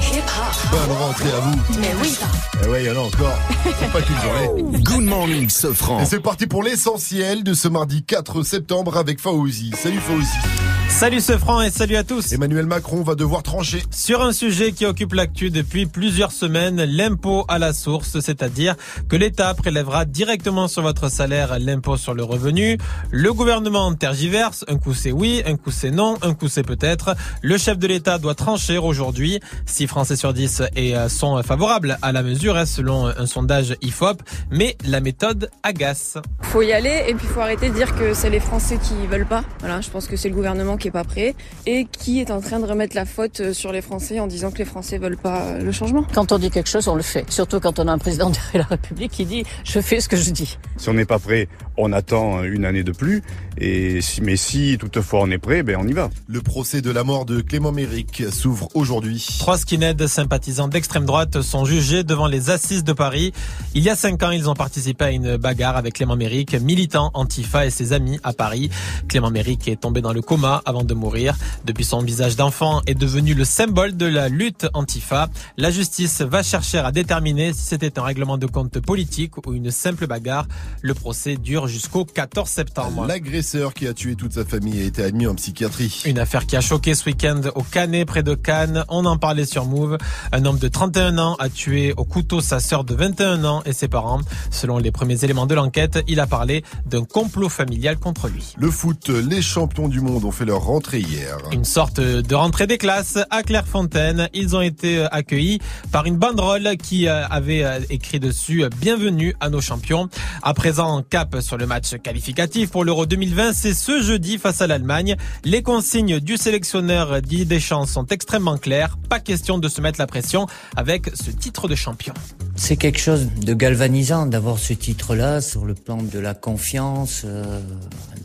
[0.00, 0.70] Hip hop.
[0.70, 2.18] Bonne rentrée à vous Mais oui.
[2.64, 3.38] Eh ouais, il y en a encore.
[3.78, 4.80] C'est pas qu'une journée.
[4.82, 6.00] Good morning, Sofran.
[6.00, 9.72] Et c'est parti pour l'essentiel de ce mardi 4 septembre avec Faouzi.
[9.76, 10.59] Salut Faouzi.
[10.90, 12.32] Salut ce franc et salut à tous.
[12.32, 13.82] Emmanuel Macron va devoir trancher.
[13.90, 18.74] Sur un sujet qui occupe l'actu depuis plusieurs semaines, l'impôt à la source, c'est-à-dire
[19.08, 22.76] que l'État prélèvera directement sur votre salaire l'impôt sur le revenu.
[23.10, 27.14] Le gouvernement tergiverse, un coup c'est oui, un coup c'est non, un coup c'est peut-être.
[27.40, 29.40] Le chef de l'État doit trancher aujourd'hui.
[29.64, 33.74] 6 Français sur 10 et euh, sont favorables à la mesure, hein, selon un sondage
[33.80, 34.20] IFOP,
[34.50, 36.18] mais la méthode agace.
[36.42, 39.24] faut y aller et puis faut arrêter de dire que c'est les Français qui veulent
[39.24, 39.44] pas.
[39.60, 41.34] Voilà, je pense que c'est le gouvernement qui est pas prêt
[41.66, 44.50] et qui est en train de remettre la faute euh, sur les Français en disant
[44.50, 46.04] que les Français veulent pas euh, le changement.
[46.12, 47.30] Quand on dit quelque chose, on le fait.
[47.30, 50.16] Surtout quand on a un président de la République qui dit je fais ce que
[50.16, 50.58] je dis.
[50.76, 53.22] Si on n'est pas prêt, on attend une année de plus.
[53.58, 56.10] Et si, mais si toutefois on est prêt, ben on y va.
[56.26, 59.26] Le procès de la mort de Clément Méric s'ouvre aujourd'hui.
[59.38, 63.32] Trois skinheads sympathisants d'extrême droite sont jugés devant les assises de Paris.
[63.74, 67.10] Il y a cinq ans, ils ont participé à une bagarre avec Clément Méric, militant
[67.14, 68.70] antifa et ses amis à Paris.
[69.08, 71.36] Clément Méric est tombé dans le coma avant de mourir.
[71.64, 75.28] Depuis son visage d'enfant est devenu le symbole de la lutte antifa.
[75.56, 79.70] La justice va chercher à déterminer si c'était un règlement de compte politique ou une
[79.70, 80.46] simple bagarre.
[80.80, 83.06] Le procès dure jusqu'au 14 septembre.
[83.06, 86.02] L'agresseur qui a tué toute sa famille a été admis en psychiatrie.
[86.06, 88.84] Une affaire qui a choqué ce week-end au Canet, près de Cannes.
[88.88, 89.98] On en parlait sur Move.
[90.32, 93.72] Un homme de 31 ans a tué au couteau sa sœur de 21 ans et
[93.72, 94.20] ses parents.
[94.50, 98.54] Selon les premiers éléments de l'enquête, il a parlé d'un complot familial contre lui.
[98.56, 101.38] Le foot, les champions du monde ont fait leur rentrée hier.
[101.52, 104.28] Une sorte de rentrée des classes à Clairefontaine.
[104.32, 105.58] Ils ont été accueillis
[105.90, 110.08] par une banderole qui euh, avait euh, écrit dessus Bienvenue à nos champions.
[110.42, 113.52] À présent, cap sur le match qualificatif pour l'Euro 2020.
[113.52, 115.16] C'est ce jeudi face à l'Allemagne.
[115.44, 118.96] Les consignes du sélectionneur Didier Deschamps sont extrêmement claires.
[119.08, 122.14] Pas question de se mettre la pression avec ce titre de champion.
[122.56, 127.22] C'est quelque chose de galvanisant d'avoir ce titre-là sur le plan de la confiance.
[127.24, 127.60] euh,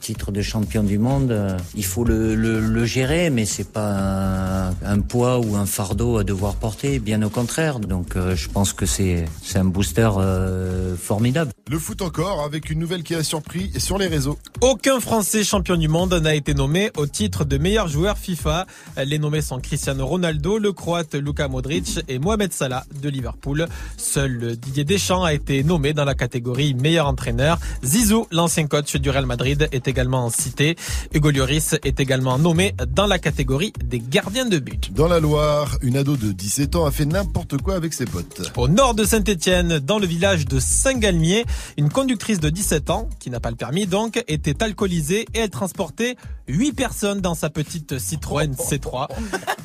[0.05, 3.89] titre de champion du monde, euh, il faut le, le- le gérer, mais c'est pas
[3.89, 7.79] un, un poids ou un fardeau à devoir porter, bien au contraire.
[7.79, 11.51] Donc euh, je pense que c'est c'est un booster euh, formidable.
[11.71, 14.38] Le foot encore avec une nouvelle qui a surpris sur les réseaux.
[14.61, 18.67] Aucun Français champion du monde n'a été nommé au titre de meilleur joueur FIFA.
[19.05, 23.67] Les nommés sont Cristiano Ronaldo, le Croate Luka Modric et Mohamed Salah de Liverpool.
[23.97, 27.57] Seul Didier Deschamps a été nommé dans la catégorie meilleur entraîneur.
[27.83, 30.75] Zizou, l'ancien coach du Real Madrid, est également cité.
[31.13, 34.91] Hugo Lloris est également nommé dans la catégorie des gardiens de but.
[34.94, 38.51] Dans la Loire, une ado de 17 ans a fait n'importe quoi avec ses potes.
[38.57, 41.45] Au nord de Saint-Étienne, dans le village de Saint-Galmier,
[41.78, 45.50] une conductrice de 17 ans, qui n'a pas le permis donc, était alcoolisée et elle
[45.50, 46.17] transportait
[46.47, 49.07] 8 personnes dans sa petite Citroën C3.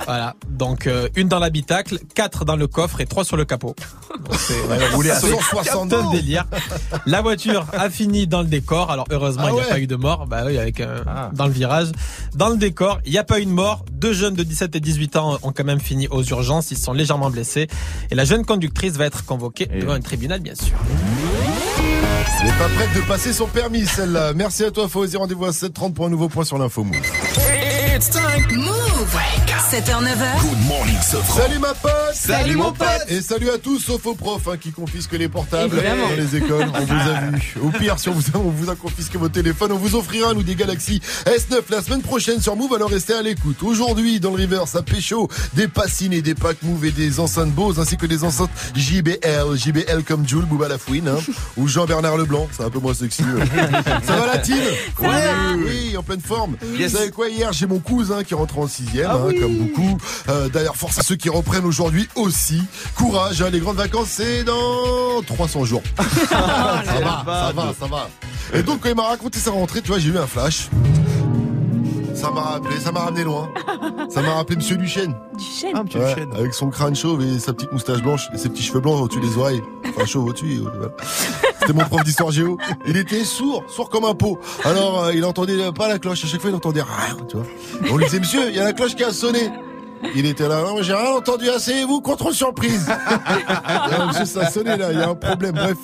[0.06, 3.74] Voilà, donc euh, une dans l'habitacle, 4 dans le coffre et 3 sur le capot.
[4.10, 6.44] Donc, c'est- roulé à c'est 160 un délire.
[7.06, 8.91] La voiture a fini dans le décor.
[8.91, 10.26] Alors heureusement, Ah il n'y a pas eu de mort.
[10.26, 11.30] Bah oui, avec un- Ah.
[11.34, 11.88] dans le virage,
[12.34, 13.84] dans le décor, il n'y a pas eu de mort.
[13.92, 16.70] Deux jeunes de 17 et 18 ans ont quand même fini aux urgences.
[16.70, 17.68] Ils sont légèrement blessés.
[18.10, 20.74] Et la jeune conductrice va être convoquée devant un tribunal, bien sûr.
[22.40, 24.32] Elle n'est pas prête de passer son permis, celle-là.
[24.34, 25.16] Merci à toi, Fauzi.
[25.16, 26.86] Rendez-vous à 7h30 pour un nouveau point sur l'info.
[28.00, 28.40] It's time.
[28.56, 28.90] Move.
[29.70, 30.40] 7h, 9h.
[30.40, 31.42] Good morning, Sofran.
[31.42, 33.04] Salut ma pote Salut, mon pote.
[33.08, 36.08] Et salut à tous, sauf aux profs hein, qui confisquent les portables Évidemment.
[36.08, 36.66] dans les écoles.
[36.74, 37.54] On vous a vu.
[37.62, 40.34] Au pire, si on vous a, on vous a confisqué vos téléphones, on vous offrira,
[40.34, 43.62] nous, des Galaxy S9 la semaine prochaine sur Move, alors restez à l'écoute.
[43.62, 47.52] Aujourd'hui, dans le River, ça pécho des passines et des packs Move et des enceintes
[47.52, 49.54] Bose, ainsi que des enceintes JBL.
[49.54, 51.18] JBL comme Jules, Bouba la Fouine, hein,
[51.56, 52.48] ou Jean-Bernard Leblanc.
[52.50, 53.22] C'est un peu moins sexy.
[54.04, 54.56] ça va la team
[55.00, 55.08] oui,
[55.66, 56.56] oui, en pleine forme.
[56.62, 59.98] Vous savez quoi, hier, j'ai mon cousin qui rentre en sixième, Ah hein, comme beaucoup.
[60.28, 62.62] Euh, D'ailleurs, force à ceux qui reprennent aujourd'hui aussi.
[62.96, 65.82] Courage, hein, les grandes vacances, c'est dans 300 jours.
[66.28, 68.09] ça va, ça va, ça va.
[68.54, 70.68] Et donc, quand il m'a raconté sa rentrée, tu vois, j'ai eu un flash.
[72.15, 73.48] Ça m'a rappelé, ça m'a ramené loin.
[74.10, 75.15] Ça m'a rappelé Monsieur Duchesne.
[75.94, 79.00] Ouais, avec son crâne chauve et sa petite moustache blanche et ses petits cheveux blancs
[79.00, 79.62] au-dessus des oreilles.
[79.88, 80.60] Enfin, chauve au-dessus.
[80.60, 80.92] euh, voilà.
[81.70, 82.58] C'était mon prof d'histoire géo.
[82.84, 84.40] Il était sourd, sourd comme un pot.
[84.64, 86.24] Alors, euh, il entendait pas la cloche.
[86.24, 87.46] À chaque fois, il entendait rien, tu vois.
[87.92, 89.52] On lui disait, monsieur, il y a la cloche qui a sonné.
[90.14, 92.88] Il était là, non, j'ai rien entendu, ah, asseyez-vous, contre surprise.
[94.18, 95.52] juste là, il y a un problème.
[95.52, 95.76] Bref,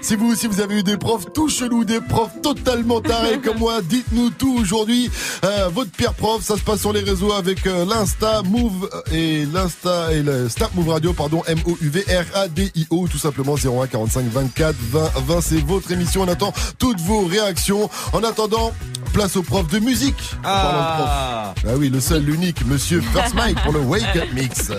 [0.00, 3.58] si vous aussi vous avez eu des profs tout chelous, des profs totalement tarés comme
[3.58, 5.10] moi, dites-nous tout aujourd'hui.
[5.44, 9.12] Euh, votre pire prof, ça se passe sur les réseaux avec euh, l'Insta Move euh,
[9.12, 15.10] et l'Insta et le Snap Move Radio, pardon, M-O-U-V-R-A-D-I-O, tout simplement 01 45 24 20
[15.26, 15.40] 20.
[15.40, 16.22] C'est votre émission.
[16.22, 17.88] On attend toutes vos réactions.
[18.12, 18.72] En attendant,
[19.12, 20.34] place au prof de musique.
[20.44, 24.70] Ah, ah oui, le seul, l'unique, monsieur First Mike pour le Wake Up Mix.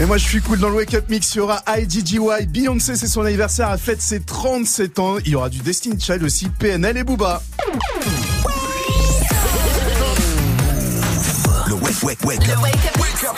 [0.00, 1.34] Et moi, je suis cool dans le Wake Up Mix.
[1.34, 5.16] Il y aura IDGY, Beyoncé, c'est son anniversaire, a fête ses 37 ans.
[5.24, 7.42] Il y aura du Destiny Child aussi, PNL et Booba.
[11.68, 12.40] Le Wake, wake, wake.
[12.40, 13.36] Wake Up,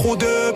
[0.00, 0.49] trop d'eux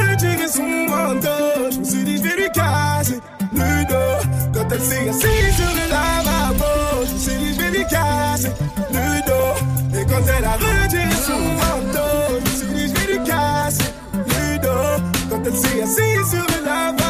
[0.00, 3.20] elle retiré son manteau, je me suis dit je vais lui casser
[3.52, 4.28] le dos.
[4.54, 8.52] Quand elle s'est assise sur le lavabo, je me suis dit je vais lui casser
[8.92, 9.98] le dos.
[9.98, 12.10] Et quand elle a retiré son manteau,
[12.44, 15.02] je me suis dit je vais lui casser le dos.
[15.30, 17.09] Quand elle s'est assise sur le lavabo,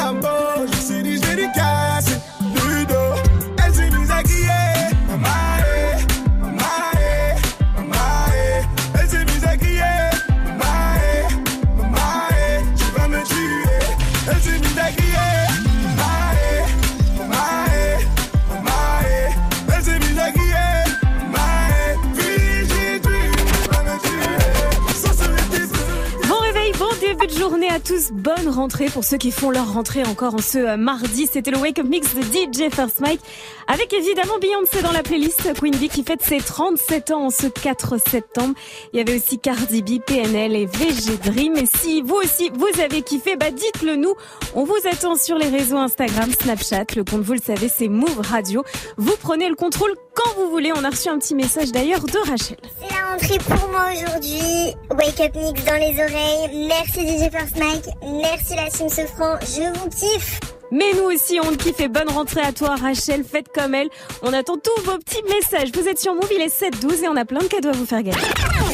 [28.20, 31.26] Bonne rentrée pour ceux qui font leur rentrée encore en ce euh, mardi.
[31.26, 33.20] C'était le Wake Up Mix de DJ First Mike.
[33.66, 35.54] Avec évidemment Beyoncé dans la playlist.
[35.58, 38.54] Queen Bee qui fête ses 37 ans en ce 4 septembre.
[38.92, 41.56] Il y avait aussi Cardi B, PNL et VG Dream.
[41.56, 44.14] Et si vous aussi vous avez kiffé, bah dites-le nous.
[44.54, 46.96] On vous attend sur les réseaux Instagram, Snapchat.
[46.96, 48.64] Le compte, vous le savez, c'est Move Radio.
[48.98, 50.72] Vous prenez le contrôle quand vous voulez.
[50.76, 52.58] On a reçu un petit message d'ailleurs de Rachel.
[52.80, 54.74] C'est la rentrée pour moi aujourd'hui.
[54.90, 56.66] Wake up mix dans les oreilles.
[56.68, 57.86] Merci DJ First Mike.
[58.12, 59.36] Merci la team Sofran.
[59.42, 60.40] Je vous kiffe.
[60.72, 63.24] Mais nous aussi, on le kiffe et bonne rentrée à toi, Rachel.
[63.24, 63.88] Faites comme elle.
[64.22, 65.70] On attend tous vos petits messages.
[65.74, 67.86] Vous êtes sur Move, il est 7-12 et on a plein de cadeaux à vous
[67.86, 68.18] faire gagner.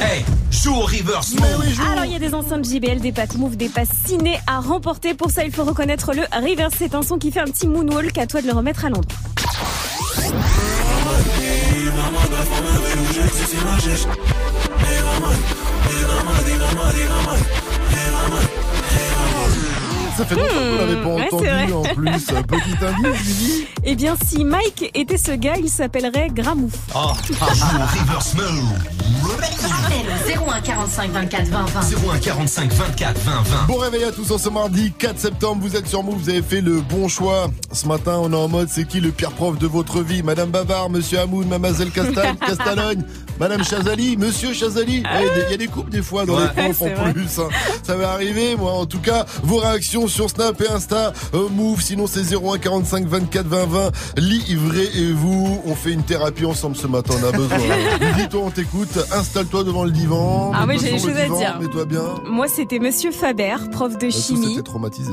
[0.01, 1.81] Hey, joue au reverse move.
[1.91, 5.15] Alors, il y a des enceintes JBL, des packs Move, des passes ciné à remporter.
[5.15, 6.75] Pour ça, il faut reconnaître le reverse.
[6.79, 8.19] C'est un son qui fait un petit moonwalk.
[8.19, 9.17] À toi de le remettre à l'endroit.
[20.17, 22.09] Ça fait longtemps qu'on l'avait pas ouais, entendu en plus.
[22.09, 23.67] Un petit indice, Julie.
[23.85, 26.73] Eh bien, si Mike était ce gars, il s'appellerait Gramouf.
[26.95, 28.47] Oh, au reverse move.
[29.65, 31.81] Appel 01 45 24 20 20.
[32.15, 33.67] 01 45 24 20 20.
[33.67, 36.43] Bon réveil à tous en ce mardi 4 septembre, vous êtes sur Move, vous avez
[36.43, 37.51] fait le bon choix.
[37.73, 40.23] Ce matin, on est en mode c'est qui le pire prof de votre vie?
[40.23, 43.03] Madame Bavard, Monsieur Hamoud, Mademoiselle Castal, Castalogne,
[43.41, 45.03] Madame Chazali, Monsieur Chazali.
[45.03, 46.45] Ouais, Il y a des- y a des couples des fois dans Ouais.
[46.57, 47.13] les profs en vrai.
[47.13, 47.39] plus.
[47.39, 47.49] hein.
[47.83, 49.27] Ça va arriver, moi en tout cas.
[49.43, 53.91] Vos réactions sur Snap et Insta, euh, Move, sinon c'est 01 45 24 20 20.
[54.19, 57.59] Livrez-vous, on fait une thérapie ensemble ce matin, on a besoin.
[58.19, 60.53] Dis-toi, on t'écoute, installe-toi devant le divan.
[60.55, 61.59] Ah oui, j'ai des choses à dire.
[61.61, 62.03] Mets-toi bien.
[62.27, 64.59] Moi, c'était Monsieur Faber, prof de tous chimie.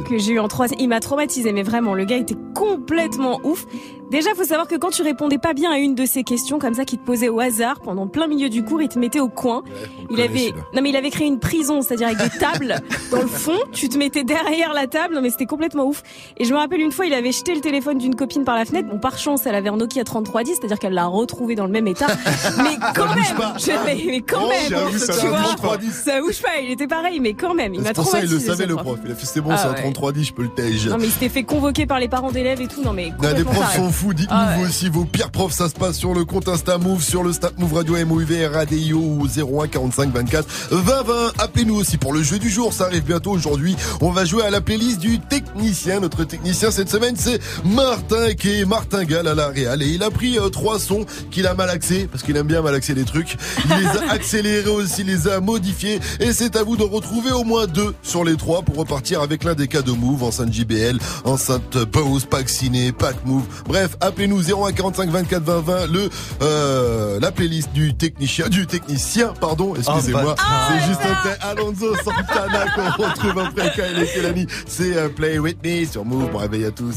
[0.09, 0.67] que j'ai eu en trois.
[0.79, 3.65] Il m'a traumatisé, mais vraiment, le gars était complètement ouf.
[4.12, 6.75] Déjà, faut savoir que quand tu répondais pas bien à une de ces questions comme
[6.75, 9.27] ça qu'il te posait au hasard pendant plein milieu du cours, il te mettait au
[9.29, 9.63] coin.
[10.12, 12.75] il avait non mais il avait créé une prison, c'est-à-dire avec des tables
[13.12, 16.03] dans le fond, tu te mettais derrière la table, non mais c'était complètement ouf.
[16.38, 18.65] Et je me rappelle une fois, il avait jeté le téléphone d'une copine par la
[18.65, 18.88] fenêtre.
[18.89, 21.88] Bon, par chance, elle avait un Nokia 3310, c'est-à-dire qu'elle l'a retrouvé dans le même
[21.88, 22.07] état.
[22.57, 23.53] Mais quand Ça bouge même, pas.
[23.57, 25.91] je- mais, mais quand Oh, même, ça tu vois, 3310.
[25.91, 26.50] ça bouge pas.
[26.62, 29.00] Il était pareil, mais quand même, il m'a pour ça il le savait le prof.
[29.05, 29.75] Il a fait c'est bon, Ah c'est un ouais.
[29.81, 30.88] 3310, je peux le tège.
[30.88, 32.81] Non mais il s'était fait convoquer par les parents d'élèves et tout.
[32.83, 34.65] Non mais Non, profs Dites-nous Ah ouais.
[34.67, 35.53] aussi vos pires profs.
[35.53, 38.97] Ça se passe sur le compte Insta Move, sur le Snap Move Radio MOUV RADIO
[38.97, 41.31] ou 01 45 24 20 20.
[41.39, 42.73] Appelez-nous aussi pour le jeu du jour.
[42.73, 43.75] Ça arrive bientôt aujourd'hui.
[44.01, 46.00] On va jouer à la playlist du technicien.
[46.00, 49.81] Notre technicien cette semaine, c'est Martin qui est Martin Gall à la Réal.
[49.81, 52.93] Et il a pris euh, trois sons qu'il a malaxés parce qu'il aime bien malaxer
[52.93, 53.38] les trucs.
[53.65, 56.00] Il les a accélérés aussi, les a modifiés.
[56.19, 59.43] Et c'est à vous de retrouver au moins deux sur les trois pour repartir avec
[59.43, 63.43] l'un des cadeaux Move, enceinte JBL, enceinte Bose, pack ciné, pack Move.
[63.67, 66.10] Bref, appelez-nous 01 45 24 20 20 le
[66.42, 70.72] euh, la playlist du technicien du technicien pardon excusez-moi Oh, bâtard.
[70.72, 75.58] c'est juste après Alonso Santana qu'on retrouve après Kyle et Kelani c'est euh, Play With
[75.66, 76.96] Me sur Move bon réveil à tous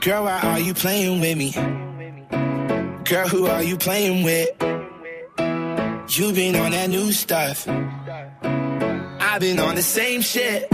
[0.00, 1.52] Girl, why are you playing with me?
[3.04, 4.48] Girl, who are you playing with?
[6.18, 7.68] You been on that new stuff.
[7.68, 10.68] I've been on the same shit.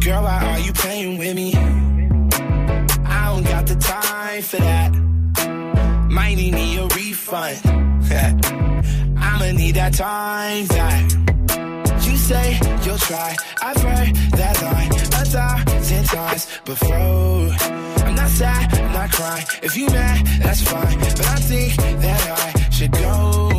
[0.00, 1.52] Girl, why are you playing with me?
[3.68, 4.90] The time for that.
[6.10, 7.60] Might need me a refund.
[9.18, 11.04] I'ma need that time back.
[12.06, 13.36] You say you'll try.
[13.60, 17.50] I've heard that line a thousand times before.
[18.06, 19.44] I'm not sad, I'm not crying.
[19.62, 20.98] If you mad, that's fine.
[20.98, 23.50] But I think that I should go.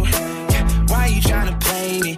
[0.50, 2.18] Yeah, Why you tryna play me?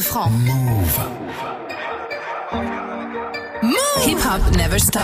[0.00, 0.30] Morning Sofran.
[0.32, 0.98] Move.
[3.62, 4.04] Move.
[4.06, 5.02] Hip Hop Never Stop.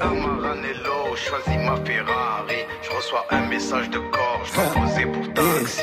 [0.00, 2.66] Dans ma Ranello, choisis ma Ferrari.
[2.82, 5.82] Je reçois un message de corps, je dois poser pour taxi.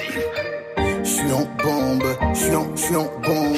[1.03, 3.57] Je suis en bombe, je suis en, je suis en bombe.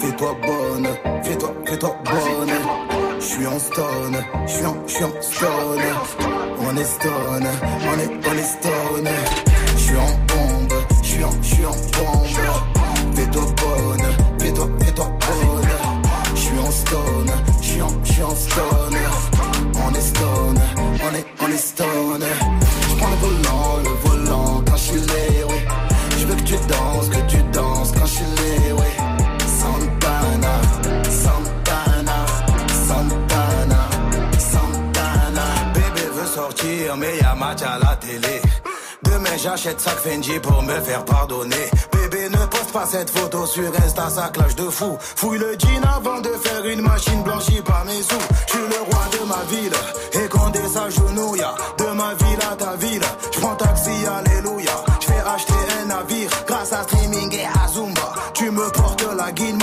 [0.00, 0.88] Fais-toi bonne,
[1.22, 2.54] fais-toi, fais-toi bonne.
[3.20, 5.82] Je suis en stone, je suis en, je suis en stone.
[6.66, 7.46] On est stone,
[7.90, 9.08] on est, on est stone.
[9.76, 12.23] Je suis en bombe, je suis en, je suis en bombe.
[18.34, 19.84] on.
[19.86, 22.24] On est stone, on est, on est stone.
[22.88, 25.56] Je prends le volant, le volant quand je suis là, oui.
[26.18, 28.90] Je veux que tu danses, que tu danses quand je suis là, oui.
[29.60, 30.54] Santana,
[31.22, 32.26] Santana,
[32.88, 33.88] Santana,
[34.38, 35.46] Santana.
[35.74, 38.40] Bébé veut sortir, mais y'a match à la télé
[39.44, 41.70] j'achète sac Fendi pour me faire pardonner.
[41.92, 44.96] Bébé, ne poste pas cette photo sur Insta, ça clash de fou.
[45.00, 48.26] Fouille le jean avant de faire une machine blanchie par mes sous.
[48.46, 49.72] Je suis le roi de ma ville,
[50.12, 51.44] et Condé s'agenouille.
[51.78, 54.72] De ma ville à ta ville, je prends taxi, alléluia.
[55.00, 58.14] Je fais acheter un navire grâce à streaming et à Zumba.
[58.34, 59.58] Tu me portes la guine,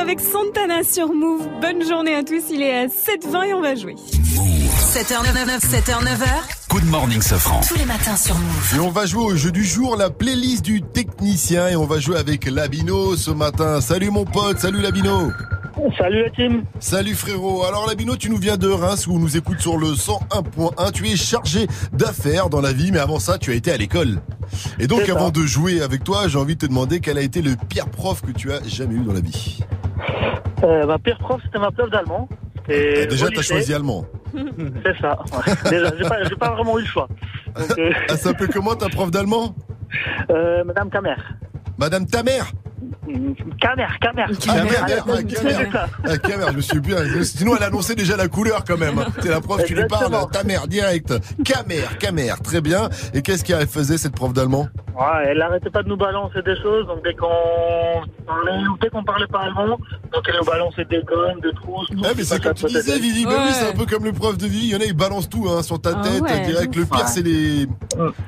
[0.00, 1.46] avec Santana sur Move.
[1.60, 2.42] Bonne journée à tous.
[2.50, 3.94] Il est à 7h20 et on va jouer.
[3.94, 6.26] 7h99, 7h9h.
[6.70, 7.60] Good morning, Sofran.
[7.68, 8.74] Tous les matins sur Move.
[8.76, 11.68] Et on va jouer au jeu du jour, la playlist du technicien.
[11.68, 13.80] Et on va jouer avec Labino ce matin.
[13.82, 15.32] Salut mon pote, salut Labino.
[15.96, 16.64] Salut la team.
[16.78, 17.64] Salut frérot.
[17.64, 20.92] Alors Labino, tu nous viens de Reims où on nous écoute sur le 101.1.
[20.92, 24.20] Tu es chargé d'affaires dans la vie, mais avant ça, tu as été à l'école.
[24.78, 25.12] Et donc ça.
[25.12, 27.88] avant de jouer avec toi, j'ai envie de te demander quel a été le pire
[27.88, 29.60] prof que tu as jamais eu dans la vie.
[30.62, 32.28] Euh, ma pire prof, c'était ma prof d'allemand.
[32.68, 34.04] Et Ah, déjà, t'as choisi allemand.
[34.34, 35.18] C'est ça.
[35.32, 35.70] ouais.
[35.70, 35.92] Déjà,
[36.28, 37.08] j'ai pas, vraiment eu le choix.
[37.58, 39.54] Donc, euh, Elle s'appelle comment ta prof d'allemand?
[40.30, 41.16] Euh, Madame Camer.
[41.78, 42.52] Madame ta mère?
[43.60, 44.24] Camer, Camer.
[44.28, 46.46] Ah, Camer, ah.
[46.46, 46.96] Ah, je me suis bien.
[47.22, 49.04] Sinon, elle annonçait déjà la couleur quand même.
[49.22, 51.14] C'est la prof, tu lui parles, ta mère, direct.
[51.44, 52.88] Camer, Camer, très bien.
[53.14, 54.68] Et qu'est-ce qu'elle faisait, cette prof d'allemand?
[54.94, 57.28] Ouais, elle arrêtait pas de nous balancer des choses, donc dès qu'on
[58.82, 59.78] dès qu'on parlait pas allemand,
[60.12, 62.00] donc elle nous balançait des gommes, des trousses, tout.
[62.00, 63.24] Ouais, mais c'est comme tu disais, Vivi.
[63.24, 64.66] Bah oui, c'est un peu comme le prof de Vivi.
[64.66, 66.20] Il y en a, ils balancent tout hein, sur ta Ah tête.
[66.20, 66.76] ouais, direct.
[66.76, 67.06] Le pire, ouais.
[67.06, 67.66] c'est les.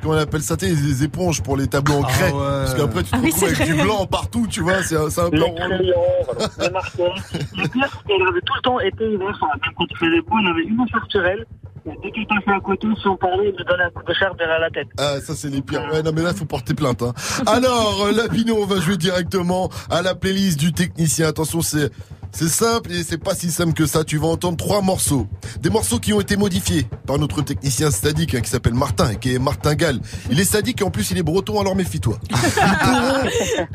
[0.02, 2.32] Comment on appelle ça les éponges pour les tableaux en craie.
[2.32, 4.82] Parce qu'après, tu te Ah retrouves avec du blanc partout, tu vois.
[4.82, 5.94] C'est un, c'est un peu Les crayons,
[6.24, 7.14] voilà, les marqueurs.
[7.32, 10.36] Le pire, c'est qu'elle avait tout le temps été enfin, même quand il faisait beau,
[10.40, 11.46] elle avait une offre sur elle.
[11.84, 14.14] Et dès qu'elle passait à côté, si on parlait, elle lui donnait un coup de
[14.14, 14.86] charge derrière la tête.
[14.98, 15.82] Ah, ça, c'est les pires.
[15.92, 17.02] Ouais, non, mais là, faut porter plainte.
[17.02, 17.12] Hein.
[17.46, 21.26] Alors, euh, Lapino, on va jouer directement à la playlist du technicien.
[21.26, 21.90] Attention, c'est.
[22.34, 24.04] C'est simple et c'est pas si simple que ça.
[24.04, 25.26] Tu vas entendre trois morceaux.
[25.60, 29.16] Des morceaux qui ont été modifiés par notre technicien sadique hein, qui s'appelle Martin et
[29.16, 30.00] qui est Martin Gall.
[30.30, 32.18] Il est sadique et en plus il est breton, alors méfie-toi.
[32.30, 33.28] Ils pourront,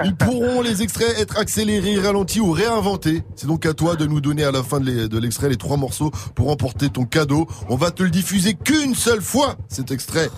[0.05, 3.23] ils pourront, les extraits être accélérés, ralentis ou réinventés.
[3.35, 6.11] C'est donc à toi de nous donner à la fin de l'extrait les trois morceaux
[6.35, 7.47] pour emporter ton cadeau.
[7.69, 10.29] On va te le diffuser qu'une seule fois, cet extrait.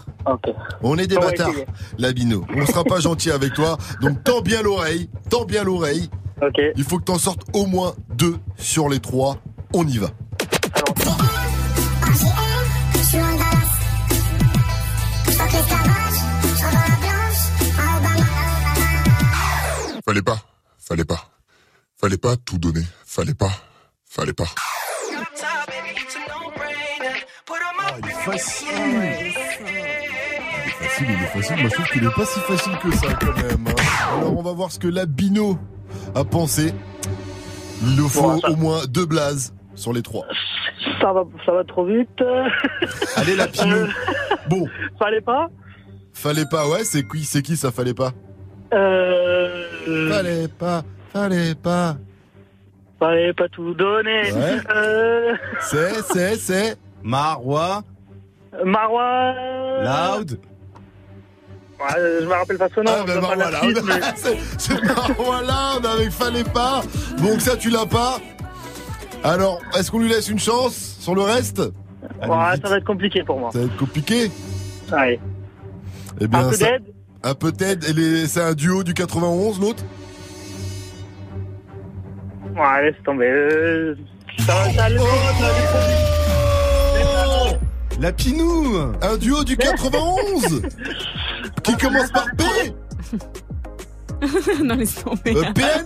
[0.84, 1.52] On est des On bâtards.
[1.98, 2.46] Labino.
[2.56, 3.78] On sera pas gentil avec toi.
[4.02, 6.10] Donc tends bien l'oreille, tends bien l'oreille.
[6.75, 9.38] Il faut que t'en sortes au moins deux sur les trois.
[9.73, 10.08] On y va.
[20.06, 20.38] Fallait pas,
[20.80, 21.30] fallait pas.
[21.95, 22.84] Fallait pas tout donner.
[23.06, 23.52] Fallait pas,
[24.06, 24.47] fallait pas.
[28.02, 30.09] il est facile.
[30.82, 31.56] Il est facile, il est facile.
[31.58, 33.68] Moi, je trouve qu'il est pas si facile que ça, quand même.
[33.68, 34.18] hein.
[34.18, 35.58] Alors, on va voir ce que Labino
[36.15, 36.74] a pensé.
[37.82, 40.26] Il nous faut au moins deux blazes sur les trois.
[41.02, 42.10] Ça va, ça va trop vite.
[43.15, 43.88] Allez, Lapino.
[44.50, 44.68] Bon.
[44.98, 45.48] Fallait pas.
[46.13, 48.12] Fallait pas, ouais, c'est qui, c'est qui ça fallait pas?
[48.74, 51.96] Euh, Fallait pas, fallait pas.
[53.00, 54.32] fallait pas tout donner.
[54.34, 54.58] Ouais.
[54.76, 56.76] Euh, C'est, c'est, c'est.
[57.04, 57.84] Marois.
[58.65, 59.34] Marois.
[59.82, 60.39] Loud.
[61.80, 62.92] Ouais, je me rappelle pas son nom.
[62.94, 63.22] Ah, ben
[63.86, 64.02] mais-.
[64.15, 66.82] C'est- C'est Marois Loud avec Fallait pas.
[67.20, 68.18] Donc ça, tu l'as pas.
[69.24, 71.60] Alors, est-ce qu'on lui laisse une chance sur le reste?
[71.60, 73.50] Ouais, ça va être compliqué pour moi.
[73.54, 74.30] Ça va être compliqué
[74.92, 75.20] Ouais.
[76.20, 76.84] Eh bien, Un peu d'aide?
[77.24, 77.84] Un peu d'aide.
[77.86, 79.84] Et les- C'est un duo du 91, l'autre?
[82.56, 83.28] Ouais, laisse tomber.
[83.30, 83.96] Euh,
[84.46, 84.89] Ça va, ça.
[88.02, 90.62] La Pinou Un duo du 91
[91.63, 92.43] qui commence par P.
[94.63, 95.34] non, laisse tomber.
[95.36, 95.86] Euh, PNL,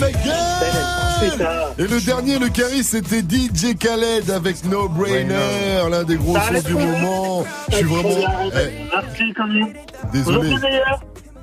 [0.00, 6.16] ma gueule Et le dernier, le carry, c'était DJ Khaled avec No Brainer, l'un des
[6.16, 7.44] gros sons du moment.
[7.70, 8.50] Je suis vraiment.
[8.54, 9.74] eh, Merci, Camille.
[10.12, 10.54] Désolé.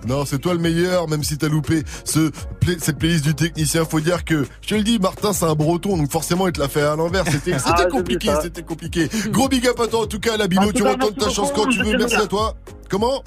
[0.07, 3.85] Non, c'est toi le meilleur, même si t'as loupé ce, play- cette playlist du technicien.
[3.85, 6.59] Faut dire que, je te le dis, Martin, c'est un breton, donc forcément, il te
[6.59, 7.23] l'a fait à l'envers.
[7.29, 9.09] C'était Ah, compliqué, c'était compliqué.
[9.27, 11.83] Gros big up à toi, en tout cas, Labino, tu retentes ta chance quand tu
[11.83, 11.97] veux.
[11.97, 12.55] Merci à toi.
[12.89, 13.23] Comment?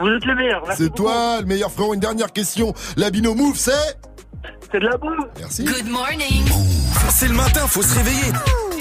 [0.00, 0.62] Vous êtes le meilleur.
[0.66, 1.92] Merci C'est toi, le meilleur frérot.
[1.94, 2.72] Une dernière question.
[2.96, 3.72] Labino Move, c'est
[4.72, 5.08] C'est de la boue.
[5.40, 5.64] Merci.
[5.64, 6.44] Good morning.
[7.10, 8.32] C'est le matin, faut se réveiller.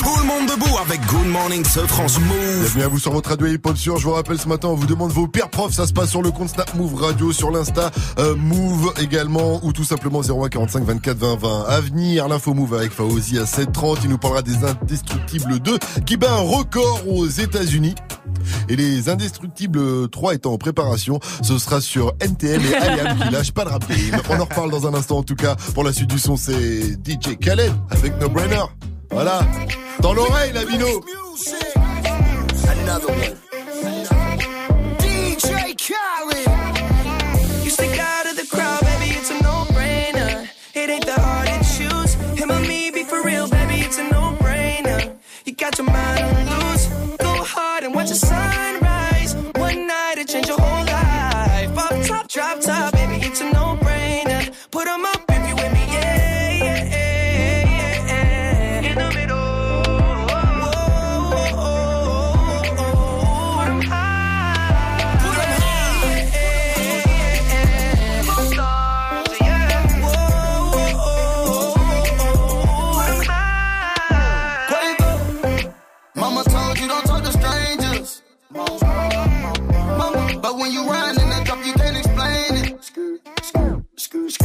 [0.07, 2.17] Tout le monde debout avec Good Morning ce France.
[2.17, 3.97] Bienvenue à vous sur votre radio hip-hop sûr.
[3.97, 5.73] Je vous rappelle ce matin, on vous demande vos pires profs.
[5.73, 9.73] Ça se passe sur le compte Snap Move Radio, sur l'Insta euh, Move également, ou
[9.73, 11.65] tout simplement 0145 24 20 20.
[11.67, 13.97] À venir, l'info Move avec Faouzi à 7h30.
[14.05, 17.95] Il nous parlera des Indestructibles 2 qui bat un record aux États-Unis.
[18.69, 23.51] Et les Indestructibles 3 étant en préparation, ce sera sur NTM et IAM qui lâche
[23.51, 23.83] pas de rap.
[24.29, 25.57] On en reparle dans un instant en tout cas.
[25.73, 28.63] Pour la suite du son, c'est DJ Khaled avec No Brainer.
[29.09, 29.41] Voilà.
[29.99, 30.87] Dans l'oreille, la Vino.
[32.69, 33.35] Another one.
[34.99, 36.47] DJ Khaled.
[37.63, 40.47] You stick out of the crowd, baby, it's a no-brainer.
[40.73, 42.13] It ain't that hard to choose.
[42.39, 45.15] Him or me, be for real, baby, it's a no-brainer.
[45.45, 46.87] You got your mind on loose.
[47.17, 49.35] Go hard and watch the sunrise.
[49.55, 51.77] One night it change your whole life.
[51.77, 52.76] Off top, drop top,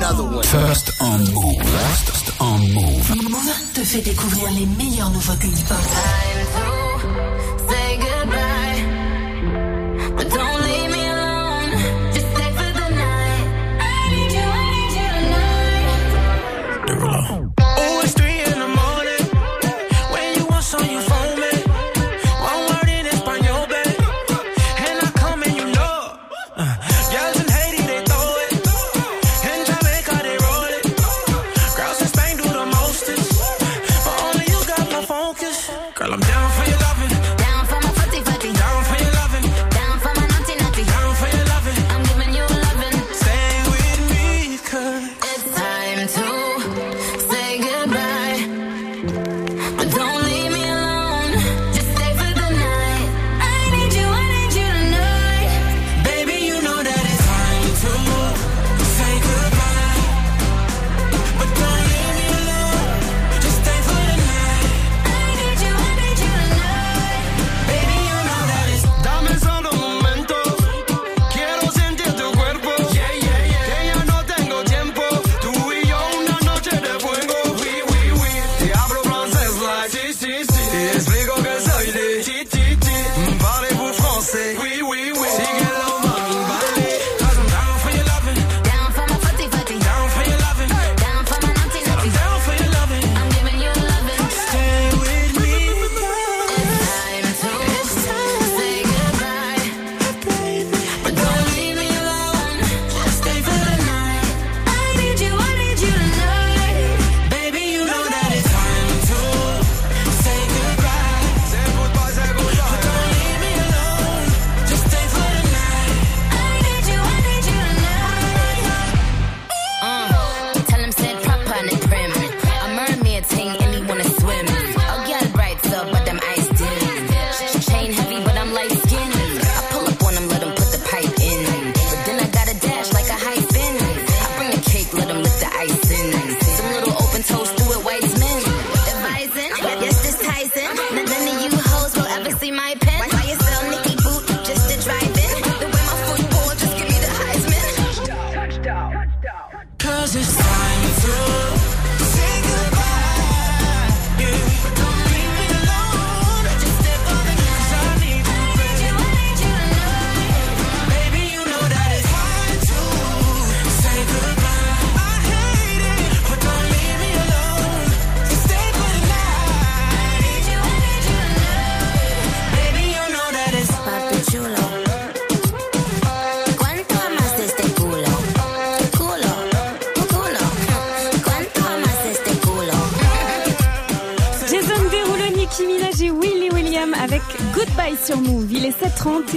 [0.00, 0.42] Another one.
[0.44, 1.60] First on move.
[1.60, 3.10] First on move.
[3.28, 6.79] Move te fait découvrir les meilleures nouveautés hip-hop.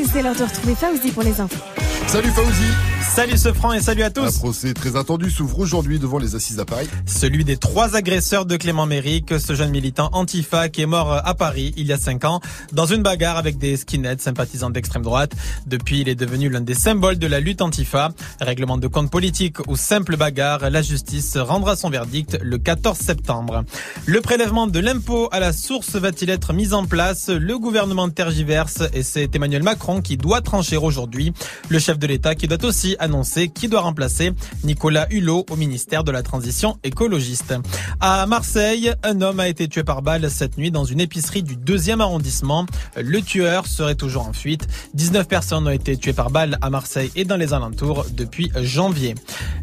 [0.02, 1.62] C'est l'heure de retrouver Fauzi pour les infos.
[2.08, 4.40] Salut Fauzi Salut ce franc et salut à Un tous.
[4.40, 6.88] procès très attendu s'ouvre aujourd'hui devant les assises à Paris.
[7.06, 11.36] Celui des trois agresseurs de Clément Méric, ce jeune militant antifa qui est mort à
[11.36, 12.40] Paris il y a cinq ans
[12.72, 15.34] dans une bagarre avec des skinheads sympathisants d'extrême droite.
[15.74, 18.12] Depuis, il est devenu l'un des symboles de la lutte antifa.
[18.40, 23.64] Règlement de compte politique ou simple bagarre, la justice rendra son verdict le 14 septembre.
[24.06, 27.30] Le prélèvement de l'impôt à la source va-t-il être mis en place?
[27.30, 31.34] Le gouvernement tergiverse et c'est Emmanuel Macron qui doit trancher aujourd'hui.
[31.70, 34.32] Le chef de l'État qui doit aussi annoncer qui doit remplacer
[34.64, 37.56] Nicolas Hulot au ministère de la Transition écologiste.
[38.00, 41.56] À Marseille, un homme a été tué par balle cette nuit dans une épicerie du
[41.56, 42.68] deuxième arrondissement.
[42.96, 44.68] Le tueur serait toujours en fuite.
[44.94, 49.16] 19 personnes ont été tuées par balle à Marseille et dans les alentours depuis janvier.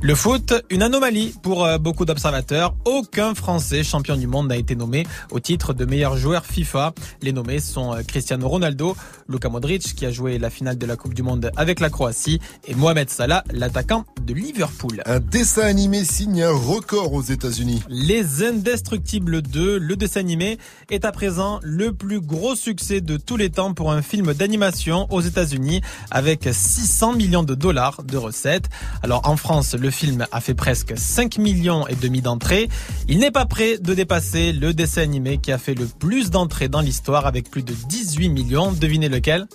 [0.02, 2.74] Le foot, une anomalie pour euh, beaucoup d'observateurs.
[2.84, 6.94] Aucun Français champion du monde n'a été nommé au titre de meilleur joueur FIFA.
[7.22, 8.96] Les nommés sont euh, Cristiano Ronaldo,
[9.28, 12.40] Luka Modric qui a joué la finale de la Coupe du Monde avec la Croatie
[12.66, 15.02] et Mohamed Salah, l'attaquant de Liverpool.
[15.06, 17.82] Un dessin animé signe un record aux États-Unis.
[17.88, 20.58] Les Indestructibles 2, le dessin animé,
[20.90, 25.06] est à présent le plus gros succès de tous les temps pour un film d'animation
[25.10, 25.79] aux États-Unis
[26.10, 28.68] avec 600 millions de dollars de recettes.
[29.02, 32.68] Alors en France, le film a fait presque 5 millions et demi d'entrées.
[33.08, 36.68] Il n'est pas prêt de dépasser le dessin animé qui a fait le plus d'entrées
[36.68, 38.72] dans l'histoire avec plus de 18 millions.
[38.72, 39.46] Devinez lequel?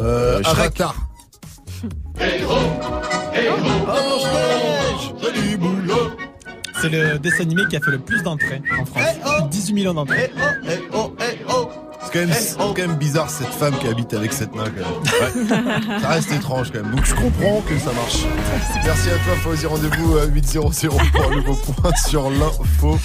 [0.00, 0.80] Euh, Shrek.
[0.80, 0.94] Avatar.
[6.80, 9.02] C'est le dessin animé qui a fait le plus d'entrées en France.
[9.22, 10.32] Plus de 18 millions d'entrées.
[12.12, 15.34] C'est quand, même, c'est quand même bizarre cette femme qui habite avec cette main quand
[15.36, 15.48] même.
[15.48, 16.00] Ouais.
[16.00, 16.90] Ça reste étrange quand même.
[16.94, 18.24] Donc je comprends que ça marche.
[18.84, 19.66] Merci à toi Fauzi.
[19.66, 20.60] Rendez-vous à 800
[21.12, 22.98] pour un nouveau point sur l'info.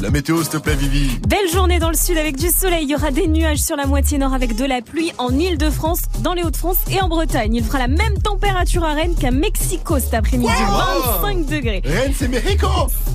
[0.00, 1.18] La météo s'il te plaît Vivi.
[1.28, 2.84] Belle journée dans le sud avec du soleil.
[2.84, 6.00] Il y aura des nuages sur la moitié nord avec de la pluie en Ile-de-France,
[6.20, 7.54] dans les Hauts-de-France et en Bretagne.
[7.54, 10.50] Il fera la même température à Rennes qu'à Mexico cet après-midi.
[10.50, 11.82] Wow 25 degrés.
[11.84, 12.66] Rennes c'est Mexico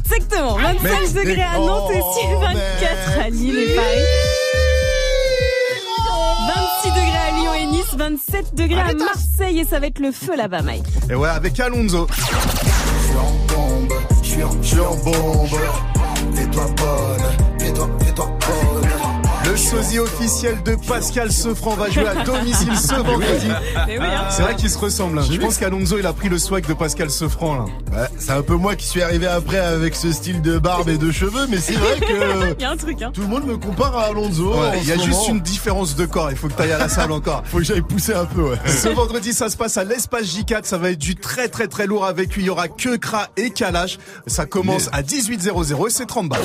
[0.05, 0.55] Exactement.
[0.57, 1.19] 25 Mexico.
[1.19, 4.34] degrés à Nantes et Oh, 24 à Lille et Paris.
[6.85, 10.11] 26 degrés à Lyon et Nice, 27 degrés à Marseille et ça va être le
[10.11, 10.85] feu là-bas, Mike.
[11.09, 12.07] Et ouais, avec Alonso.
[12.09, 15.49] Je suis en bombe, je suis en, bombe.
[16.77, 17.44] Bonne.
[19.55, 23.47] Le sosie officiel de Pascal Sefranc va jouer à domicile ce vendredi.
[23.49, 24.27] Hein.
[24.29, 25.17] C'est vrai qu'ils se ressemblent.
[25.17, 25.25] hein.
[25.31, 27.63] Je pense qu'Alonso il a pris le swag de Pascal Sefranc là.
[27.97, 30.97] Ouais, c'est un peu moi qui suis arrivé après avec ce style de barbe et
[30.97, 33.11] de cheveux, mais c'est vrai que Il y a un truc, hein.
[33.13, 34.53] tout le monde me compare à Alonso.
[34.55, 35.29] Ouais, Il y a juste moment.
[35.29, 36.31] une différence de corps.
[36.31, 37.41] Il faut que tu ailles à la salle encore.
[37.49, 38.57] Faut que j'aille pousser un peu, ouais.
[38.67, 40.65] Ce vendredi, ça se passe à l'espace J4.
[40.65, 42.43] Ça va être du très très très lourd avec lui.
[42.43, 43.99] Il y aura que Kra et Kalash.
[44.27, 46.41] Ça commence à 18h00 et c'est 30 balles.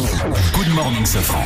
[0.55, 1.43] Good morning, Safran.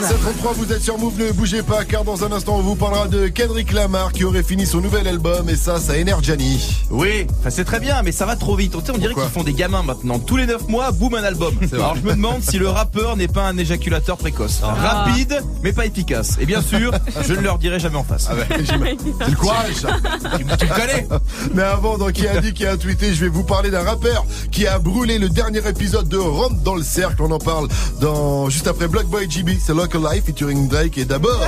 [0.00, 3.08] 733, vous êtes sur Move, ne bougez pas, car dans un instant, on vous parlera
[3.08, 6.84] de Kendrick Lamar qui aurait fini son nouvel album, et ça, ça énerve Gianni.
[6.90, 8.76] Oui, enfin c'est très bien, mais ça va trop vite.
[8.76, 10.20] On dirait qu'ils font des gamins maintenant.
[10.20, 11.54] Tous les 9 mois, boum, un album.
[11.72, 14.60] Alors je me demande si le rappeur n'est pas un éjaculateur précoce.
[14.62, 14.74] Ah.
[14.74, 16.36] Rapide, mais pas efficace.
[16.40, 16.92] Et bien sûr,
[17.26, 18.28] je ne leur dirai jamais en face.
[18.30, 19.96] Ah c'est le courage, ça.
[20.38, 21.08] Tu, me connais
[21.54, 24.24] Mais avant, donc, qui a dit, qui a tweeté, je vais vous parler d'un rappeur
[24.52, 27.22] qui a brûlé le dernier épisode de Rentre dans le cercle.
[27.22, 27.68] On en parle
[28.00, 30.98] dans, juste après Block Boy GB, c'est Local Life featuring Drake.
[30.98, 31.40] Et d'abord,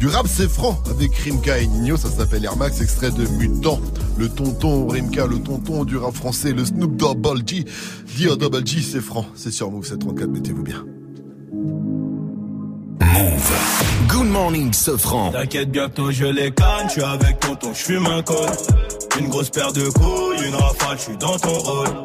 [0.00, 3.78] du rap c'est franc avec Rimka et Nino, ça s'appelle Air Max, extrait de Mutant.
[4.16, 7.64] Le tonton Rimka, le tonton du rap français, le Snoop Double G.
[8.16, 9.26] Dire Double G, c'est franc.
[9.36, 10.84] C'est sur Move 734, mettez-vous bien.
[14.08, 15.30] Good morning, Safran.
[15.30, 18.50] T'inquiète, bientôt je les canne, je suis avec tonton, je fume un col.
[19.20, 22.04] Une grosse paire de couilles, une rafale, je suis dans ton rôle.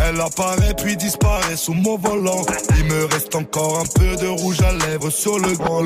[0.00, 2.42] Elle apparaît puis disparaît sous mon volant.
[2.76, 5.84] Il me reste encore un peu de rouge à lèvres sur le grand.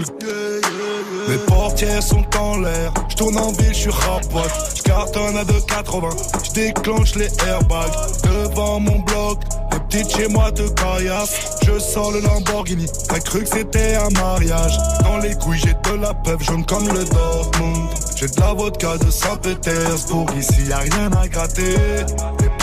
[1.28, 2.92] Mes portières sont en l'air.
[3.08, 4.50] Je tourne en ville, je suis rapote.
[4.76, 6.44] Je cartonne à 2,80.
[6.44, 7.92] Je déclenche les airbags
[8.24, 9.38] devant mon bloc.
[9.72, 11.58] Les petites chez moi te caillassent.
[11.64, 12.86] Je sors le Lamborghini.
[13.08, 14.76] T'as cru que c'était un mariage.
[15.04, 17.88] Dans les couilles, j'ai de la peuple jaune comme le Dortmund.
[18.16, 20.26] J'ai de la vodka de Saint-Pétersbourg.
[20.38, 21.76] Ici, y a rien à gratter.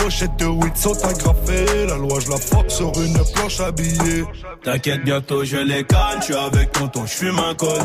[0.02, 1.86] Pochettes de weed sont agrafées.
[1.86, 4.24] La loi, je la force sur une planche habillée.
[4.64, 7.78] T'inquiète, bientôt je les canne, je suis avec tonton, je fume un col.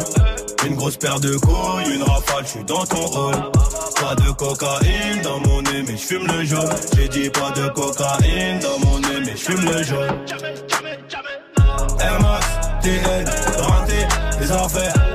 [0.66, 3.36] Une grosse paire de couilles, une rafale, je suis dans ton rôle.
[4.02, 6.76] Pas de cocaïne dans mon nez, mais j'fume le jaune.
[6.96, 10.26] J'ai dit pas de cocaïne dans mon nez, mais j'fume le jaune.
[12.00, 12.46] Air Max,
[12.82, 13.26] TN,
[14.40, 15.15] les affaires.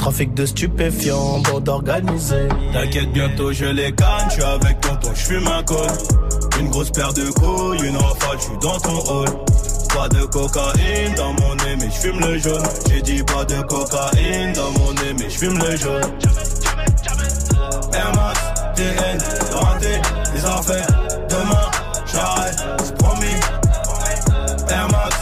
[0.00, 2.48] Trafic de stupéfiants, bande organisée.
[2.72, 5.90] T'inquiète, bientôt je les canne, je suis avec tonton, je fume un col.
[6.58, 9.28] Une grosse paire de couilles, une rafale, je suis dans ton hall.
[9.94, 12.62] Pas de cocaïne dans mon nez, mais je fume le jaune.
[12.88, 16.02] J'ai dit pas de cocaïne dans mon nez, mais je fume le jaune.
[17.92, 18.40] Air Max,
[18.76, 19.18] TN,
[20.34, 20.86] les affaires.
[21.28, 21.70] Demain,
[22.10, 23.36] j'arrête, c'est promis.
[24.70, 25.19] Air Max,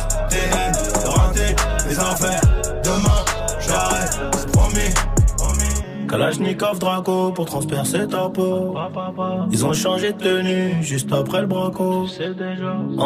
[6.09, 8.75] Kalachnikov Draco pour transpercer ta peau.
[9.53, 12.07] Ils ont changé de tenue juste après le braco.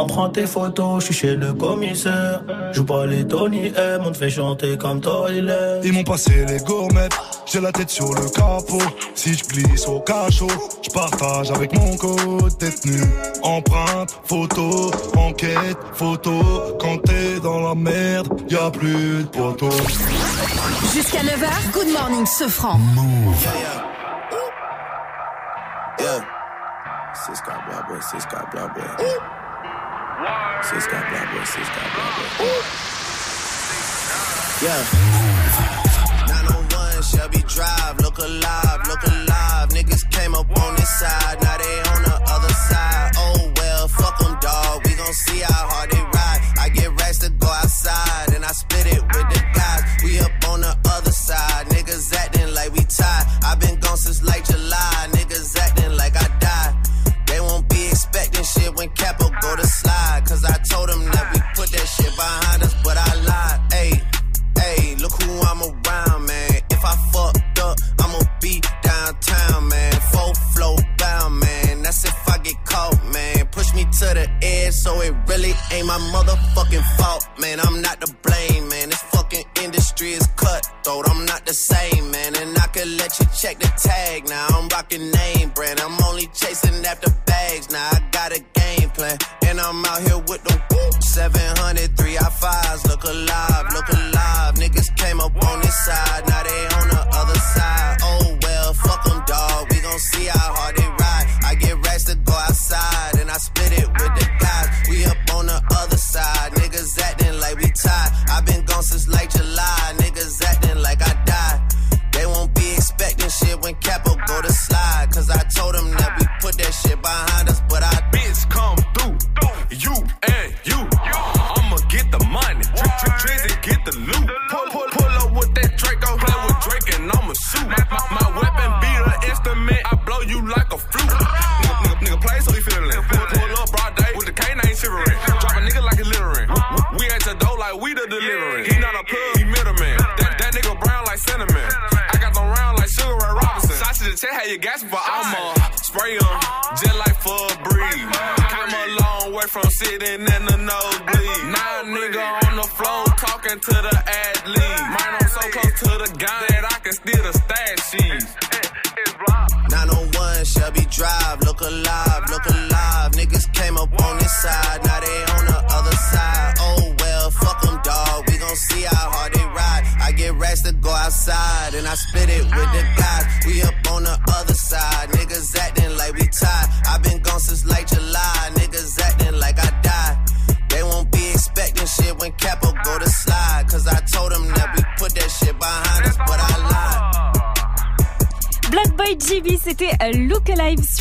[0.09, 2.43] Prend tes photos, je suis chez le commissaire.
[2.73, 5.81] Joue pas les Tony M, on te fait chanter comme Toilet.
[5.85, 8.83] Ils m'ont passé les gourmettes, j'ai la tête sur le capot.
[9.15, 10.47] Si je glisse au cachot,
[10.83, 13.01] je partage avec mon code détenu.
[13.43, 16.33] Empreinte, photo, enquête, photo.
[16.81, 19.71] Quand t'es dans la merde, y a plus de poteau.
[20.95, 22.27] Jusqu'à 9h, Good Morning
[22.93, 23.83] Sofran.
[25.99, 26.21] Yeah.
[27.27, 28.83] Six got blah boy, six got blah boy.
[30.63, 32.61] Six got blah boy, six got blah boy.
[34.63, 34.83] Yeah.
[36.29, 39.69] 901 Shelby Drive, look alive, look alive.
[39.71, 43.13] Niggas came up on this side, now they on the other side.
[43.17, 44.83] Oh well, fuck them, dog.
[44.85, 46.41] We gon' see how hard they ride.
[46.61, 49.83] I get racks to go outside, and I split it with the guys.
[50.05, 51.72] We up on the other side, niggas acting
[52.63, 53.25] like we tied.
[53.45, 56.73] i been gone since like July, niggas acting like I died.
[57.27, 60.23] They won't be expecting shit when Capo go to slide.
[60.27, 63.59] Cause I told them that we put that shit behind us, but I lied.
[63.81, 63.95] Ayy,
[64.67, 66.53] ayy, look who I'm around, man.
[66.71, 69.93] If I fucked up, I'ma be downtown, man.
[70.13, 71.83] Full flow bound, man.
[71.83, 73.47] That's if I get caught, man.
[73.51, 77.59] Push me to the edge, so it really ain't my motherfucking fault, man.
[77.61, 78.91] I'm not to blame, man.
[78.91, 79.03] This
[79.33, 81.09] fucking industry is cutthroat.
[81.09, 82.37] I'm not the same, man.
[82.37, 84.47] And I could let you check the tag now.
[84.51, 85.81] I'm rocking name brand.
[85.81, 87.89] I'm only chasing after bags now.
[87.93, 89.19] I got a game plan.
[89.47, 91.03] And I'm out here with the whoop.
[91.03, 92.87] 700, three I fives.
[92.87, 94.55] Look alive, look alive.
[94.55, 96.29] Niggas came up on this side.
[96.29, 97.97] Now they on the other side.
[98.03, 99.67] Oh well, fuck them, dog.
[99.71, 101.27] We gon' see how hard they ride.
[101.45, 102.52] I get racks to go outside.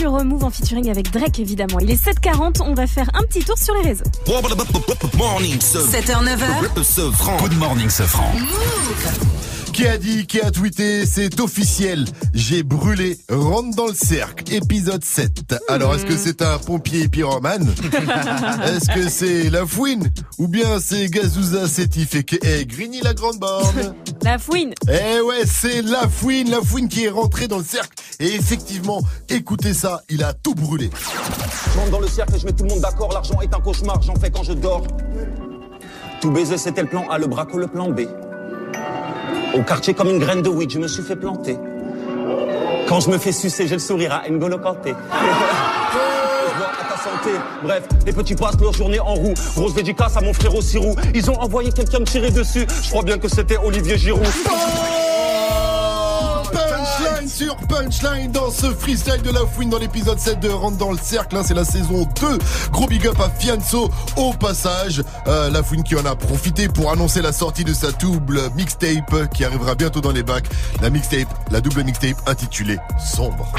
[0.02, 1.78] Sur Move en featuring avec Drake évidemment.
[1.80, 4.04] Il est 7h40, on va faire un petit tour sur les réseaux.
[5.16, 7.40] Morning, 7h, 9h.
[7.40, 8.32] Good morning, Sofran.
[9.74, 12.06] Qui a dit, qui a tweeté, c'est officiel.
[12.34, 15.56] J'ai brûlé, rentre dans le cercle, épisode 7.
[15.70, 17.74] Alors, est-ce que c'est un pompier pyromane?
[18.66, 20.10] Est-ce que c'est la fouine?
[20.40, 23.94] Ou bien c'est Gazouza Sétif et que- eh, Grigny la grande borne?
[24.24, 24.74] La fouine.
[24.90, 27.96] Eh ouais, c'est la fouine, la fouine qui est rentrée dans le cercle.
[28.20, 29.02] Et effectivement,
[29.32, 30.90] écoutez ça, il a tout brûlé.
[31.74, 33.12] Je rentre dans le cercle et je mets tout le monde d'accord.
[33.14, 34.84] L'argent est un cauchemar, j'en fais quand je dors.
[36.20, 38.02] Tout baiser, c'était le plan A, le braco, le plan B.
[39.56, 41.58] Au quartier, comme une graine de weed, je me suis fait planter.
[42.88, 44.94] Quand je me fais sucer, j'ai le sourire à N'Golo Kanté.
[47.02, 47.32] Santé.
[47.64, 49.34] Bref, les petits passent leur journée en roue.
[49.56, 50.96] Grosse dédicace à mon frère Sirou.
[51.16, 52.68] Ils ont envoyé quelqu'un me tirer dessus.
[52.84, 54.24] Je crois bien que c'était Olivier Giroud.
[57.42, 60.98] Sur punchline dans ce freestyle de la fouine dans l'épisode 7 de Rentre dans le
[61.02, 61.36] cercle.
[61.36, 62.38] hein, c'est la saison 2.
[62.72, 65.02] Gros big up à Fianso au passage.
[65.26, 69.28] Euh, la fouine qui en a profité pour annoncer la sortie de sa double mixtape
[69.34, 70.46] qui arrivera bientôt dans les bacs.
[70.84, 73.52] La mixtape, la double mixtape intitulée Sombre.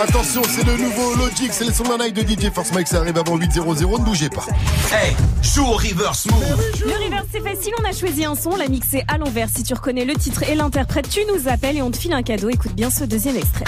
[0.00, 3.18] Attention, c'est le nouveau Logic, c'est le son d'un de DJ Force Mike, ça arrive
[3.18, 4.46] avant 8.00, ne bougez pas.
[4.92, 6.62] Hey, joue au reverse move.
[6.86, 7.72] Le reverse, c'est facile.
[7.80, 9.48] On a choisi un son, l'a mixé à l'envers.
[9.48, 12.22] Si tu reconnais le titre et l'interprète, tu nous appelles et on te file un
[12.22, 12.48] cadeau.
[12.48, 13.64] Écoute bien ce deuxième extrait.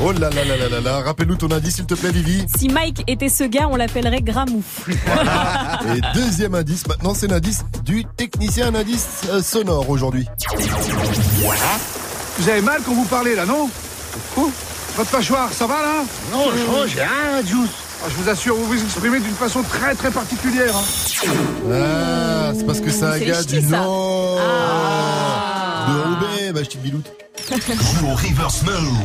[0.00, 2.44] Oh là là là là là là, rappelle-nous ton indice s'il te plaît Vivi.
[2.56, 4.62] Si Mike était ce gars, on l'appellerait Gramou.
[4.88, 10.24] Et deuxième indice, maintenant c'est l'indice du technicien, un indice euh, sonore aujourd'hui.
[12.38, 13.68] Vous avez mal quand vous parlez là, non
[14.36, 14.50] Oh,
[14.96, 17.70] Votre mâchoire, ça va là Non, je- j'ai rien, Juice.
[18.00, 20.76] Ah, je vous assure, vous vous exprimez d'une façon très très particulière.
[20.76, 20.84] hein.
[21.72, 23.60] Ah, c'est parce que c'est un gars du.
[23.62, 25.86] Nord Ah.
[25.88, 27.06] de Roubaix, ma petite biloute.
[27.50, 28.98] Joue au reverse move.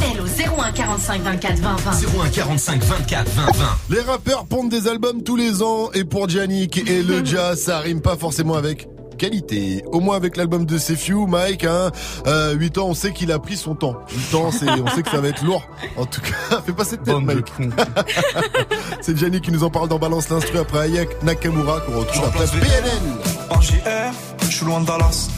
[0.00, 1.90] Appel au 01 45 24 20 20.
[2.24, 3.52] 01 45 24 20 20.
[3.90, 7.80] Les rappeurs pondent des albums tous les ans et pour Giannick et le jazz, ça
[7.80, 8.88] rime pas forcément avec
[9.18, 9.82] qualité.
[9.92, 11.90] Au moins avec l'album de Sefiu, Mike, hein,
[12.26, 13.96] euh, 8 ans, on sait qu'il a pris son temps.
[14.30, 15.62] 8 ans, c'est, on sait que ça va être lourd.
[15.98, 17.52] En tout cas, fais pas cette tête, Mike.
[19.02, 22.46] c'est Giannick qui nous en parle dans Balance l'instru après Ayak Nakamura qu'on retrouve après
[22.46, 23.00] PNL.
[23.48, 23.74] Par JR,
[24.42, 25.28] je suis loin de Dallas.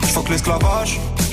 [0.00, 0.98] Je fuck l'esclavage,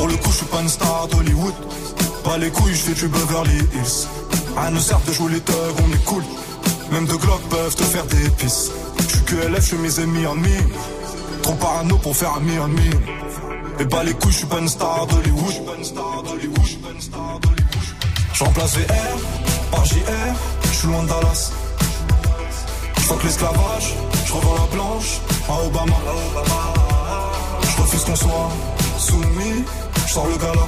[0.00, 1.52] Pour le coup, je suis pas une star d'Hollywood.
[2.24, 4.08] Pas les couilles, je fais du Beverly Hills.
[4.56, 6.24] Rien ne sert de jouer les thugs, on est cool.
[6.90, 8.70] Même deux Glock peuvent te faire des pisses.
[8.98, 10.36] Je suis QLF, je suis mes ennemis en.
[11.42, 12.70] Trop parano pour faire un en.
[13.78, 15.52] Et pas les couilles, je suis pas une star d'Hollywood.
[18.32, 19.98] Je remplace VR par JR,
[20.62, 21.52] je suis loin de Dallas.
[22.96, 23.94] Je l'esclavage,
[24.24, 25.96] je revends la blanche à Obama.
[27.60, 28.50] Je refuse qu'on soit
[28.98, 29.64] soumis,
[30.10, 30.66] je sors le gala.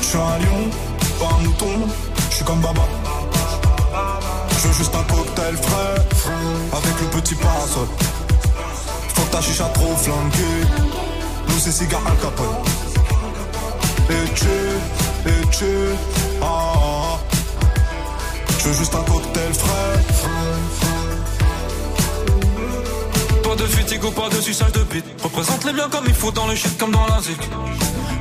[0.00, 0.70] Je suis un lion,
[1.18, 1.88] pas un mouton,
[2.30, 2.82] je suis comme Baba.
[4.50, 5.96] Je veux juste un cocktail frais,
[6.78, 7.88] avec le petit parasol.
[9.14, 10.60] Faut que ta chicha trop flanquée,
[11.48, 12.56] nous c'est cigare Al Capone.
[14.10, 14.56] Et tu,
[15.28, 15.74] et tu,
[16.40, 17.18] ah, ah, ah.
[18.58, 20.45] Je veux juste un cocktail frais.
[23.66, 25.04] De fatigue pas de suçage de bite.
[25.22, 27.38] Représente les biens comme il faut dans le shit comme dans la zik.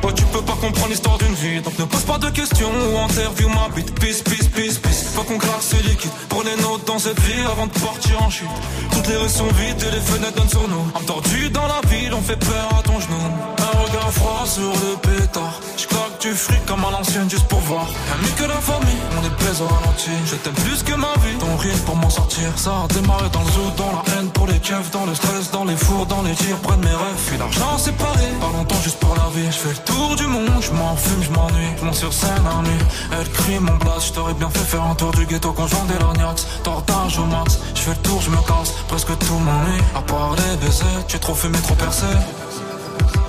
[0.03, 1.61] Ouais, tu peux pas comprendre l'histoire d'une vie.
[1.61, 3.93] Donc ne pose pas de questions ou interview ma bite.
[3.99, 5.03] Peace, peace, peace, peace.
[5.13, 6.11] Faut qu'on claque ce liquide.
[6.29, 8.47] Prenez notes dans cette vie avant de partir en chute.
[8.91, 10.85] Toutes les rues sont vides et les fenêtres donnent sur nous.
[11.05, 13.64] Tordue dans la ville, on fait peur à ton genou.
[13.95, 15.59] Un froid sur le pétard.
[15.77, 15.85] Je
[16.21, 17.87] du fric comme à l'ancienne juste pour voir.
[18.13, 20.11] Ami que la famille, on est au ralenti.
[20.25, 21.37] Je t'aime plus que ma vie.
[21.39, 22.47] Ton rire pour m'en sortir.
[22.57, 25.51] Ça a démarré dans le zoo, dans la haine pour les keufs, dans le stress,
[25.51, 27.21] dans les fours, dans les tirs, près mes rêves.
[27.27, 29.45] Puis l'argent séparé, pas longtemps juste pour la vie.
[29.51, 31.73] Je fais le tour du monde, je fume, je m'ennuie.
[31.81, 32.85] Je sur scène à nuit.
[33.11, 35.99] Elle crie mon blast, je t'aurais bien fait faire un tour du ghetto conjoint des
[35.99, 36.45] lorgnax.
[36.63, 38.73] Tortage au max, je fais le tour, je me casse.
[38.87, 39.81] Presque tout m'ennuie.
[39.95, 42.05] À part les baisers, tu es trop fumé, trop percé.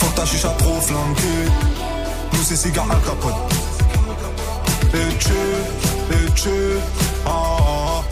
[0.00, 1.44] Faut que ta chicha trop flanquée,
[2.32, 3.34] nous c'est cigare Al Capone.
[4.94, 5.30] Et tu,
[6.14, 6.50] et tu,
[7.26, 8.02] ah, ah, ah.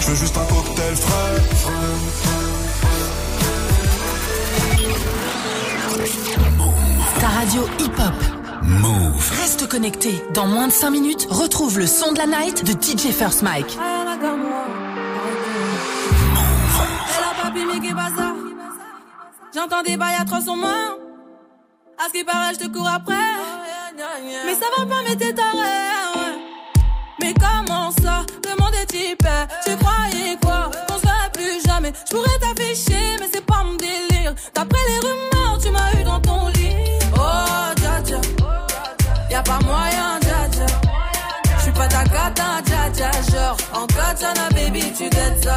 [0.00, 1.42] Je veux juste un cocktail frais.
[7.20, 8.14] Ta radio hip-hop.
[8.64, 9.30] Move.
[9.40, 10.22] Reste connecté.
[10.34, 13.78] Dans moins de 5 minutes, retrouve le son de la night de DJ First Mike.
[18.10, 18.37] Hello
[19.54, 20.96] J'entends des bails à 300 mains.
[21.98, 23.14] À ce qui paraît, je te cours après.
[24.44, 25.48] Mais ça va pas, mais t'es taré.
[27.20, 28.24] Mais comment ça?
[28.80, 29.26] Est type.
[29.64, 30.70] Tu croyais quoi?
[30.86, 31.92] Qu'on se plus jamais.
[32.06, 34.34] Je pourrais t'afficher, mais c'est pas mon délire.
[34.54, 36.74] D'après les rumeurs, tu m'as eu dans ton lit.
[37.16, 38.20] Oh, dja dja.
[39.30, 40.66] Y'a pas moyen, dja dja.
[41.58, 43.10] J'suis pas ta cata, dja dja.
[43.32, 45.56] Genre, en katana, baby, tu dettes ça.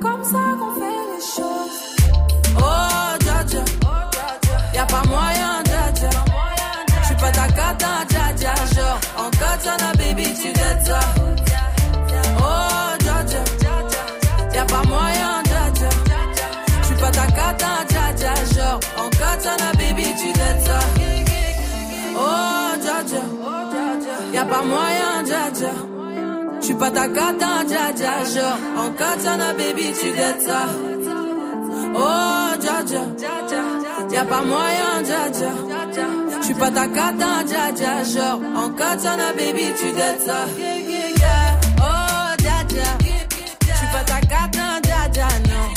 [0.00, 1.78] comme ça qu'on fait les choses.
[2.56, 3.44] Oh, dja
[4.74, 6.10] y'a pas moyen, dja dja.
[7.02, 8.04] J'suis pas ta cata,
[8.36, 8.54] dja.
[8.74, 10.52] Genre, en baby, tu
[10.86, 11.00] ça.
[12.38, 13.24] Oh, dja
[14.54, 15.88] y'a pas moyen, dja dja.
[16.82, 18.34] J'suis pas ta cata, dja dja.
[18.54, 19.10] Genre, en
[19.76, 20.78] baby, tu dettes ça.
[22.16, 23.22] Oh, dja dja.
[24.32, 24.93] Y'a pas moyen.
[26.74, 28.24] J'suis pas ta cata, dja dja.
[28.34, 30.66] Genre, en katana, baby, tu dettes ça.
[31.94, 33.02] Oh, dja dja.
[34.10, 35.50] Y'a pas moyen, dja dja.
[36.42, 38.02] J'suis pas ta cata, dja dja.
[38.02, 40.46] Genre, en katana, baby, tu dettes ça.
[41.78, 42.90] Oh, dja dja.
[43.60, 45.68] J'suis pas ta cata, dja dja, non.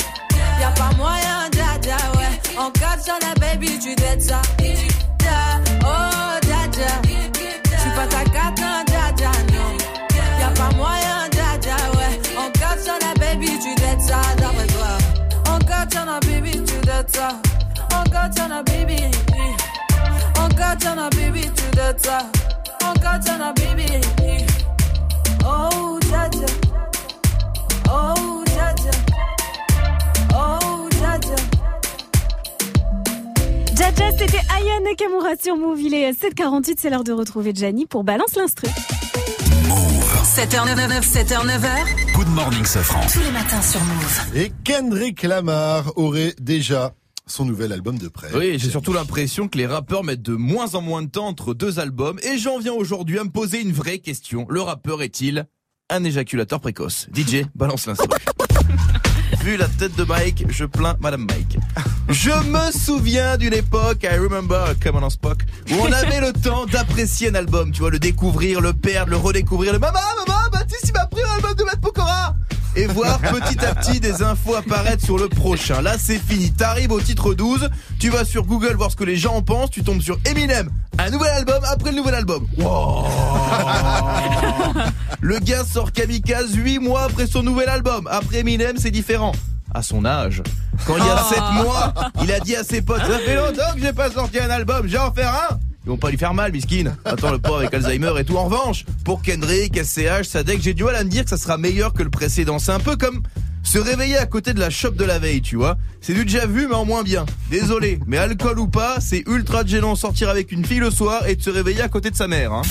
[0.60, 2.58] Y'a pas moyen, dja dja, ouais.
[2.58, 4.42] En katana, baby, tu dettes ça.
[33.76, 35.80] Jaja, c'était Aya Nakamura sur Move.
[35.80, 38.68] Il est 7h48, c'est l'heure de retrouver Gianni pour Balance l'instru.
[40.28, 42.12] 7h99, 7h9h.
[42.12, 43.00] Good morning, Safran.
[43.10, 44.36] Tous les matins sur Move.
[44.36, 46.92] Et Kendrick Lamar aurait déjà
[47.26, 48.28] son nouvel album de près.
[48.34, 51.54] Oui, j'ai surtout l'impression que les rappeurs mettent de moins en moins de temps entre
[51.54, 54.44] deux albums et j'en viens aujourd'hui à me poser une vraie question.
[54.50, 55.46] Le rappeur est-il
[55.88, 57.08] un éjaculateur précoce?
[57.14, 58.08] DJ, balance l'instru.
[59.42, 61.58] Vu la tête de Mike, je plains Madame Mike.
[62.08, 66.66] Je me souviens d'une époque, I remember, comme on Spock, où on avait le temps
[66.66, 70.88] d'apprécier un album, tu vois, le découvrir, le perdre, le redécouvrir, le maman, maman, Baptiste,
[70.88, 72.34] il m'a pris l'album de Matt Pokora
[72.78, 75.82] et voir petit à petit des infos apparaître sur le prochain.
[75.82, 76.52] Là, c'est fini.
[76.52, 77.68] T'arrives au titre 12,
[77.98, 80.70] tu vas sur Google voir ce que les gens en pensent, tu tombes sur Eminem,
[80.98, 82.46] un nouvel album après le nouvel album.
[82.56, 83.04] Wow.
[85.20, 88.08] le gars sort Kamikaze 8 mois après son nouvel album.
[88.10, 89.32] Après Eminem, c'est différent.
[89.74, 90.42] À son âge.
[90.86, 93.74] Quand il y a 7 mois, il a dit à ses potes, ça fait longtemps
[93.74, 95.58] que j'ai pas sorti un album, j'ai en faire un
[95.88, 96.94] ils vont pas lui faire mal, miskin.
[97.06, 98.36] Attends, le pauvre avec Alzheimer et tout.
[98.36, 101.56] En revanche, pour Kendrick, SCH, Sadek, j'ai du mal à me dire que ça sera
[101.56, 102.58] meilleur que le précédent.
[102.58, 103.22] C'est un peu comme
[103.68, 105.76] se réveiller à côté de la shop de la veille, tu vois.
[106.00, 107.26] C'est du déjà vu, mais en moins bien.
[107.50, 111.36] Désolé, mais alcool ou pas, c'est ultra gênant sortir avec une fille le soir et
[111.36, 112.52] de se réveiller à côté de sa mère.
[112.54, 112.62] Hein.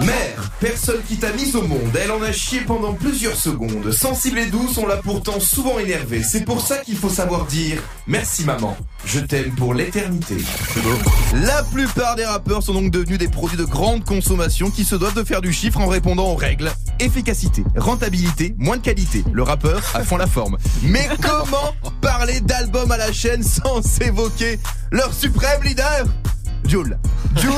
[0.00, 1.94] Mère, personne qui t'a mise au monde.
[2.02, 3.92] Elle en a chié pendant plusieurs secondes.
[3.92, 6.22] Sensible et douce, on l'a pourtant souvent énervée.
[6.22, 8.76] C'est pour ça qu'il faut savoir dire merci maman.
[9.04, 10.36] Je t'aime pour l'éternité.
[11.34, 15.14] La plupart des rappeurs sont donc devenus des produits de grande consommation qui se doivent
[15.14, 16.72] de faire du chiffre en répondant aux règles.
[17.00, 19.24] Efficacité, rentabilité, moins de qualité.
[19.32, 20.56] Le rappeur a fond la forme.
[20.82, 24.58] Mais comment parler d'album à la chaîne sans évoquer
[24.90, 26.04] leur suprême leader?
[26.66, 26.98] Jules.
[27.36, 27.52] Jules,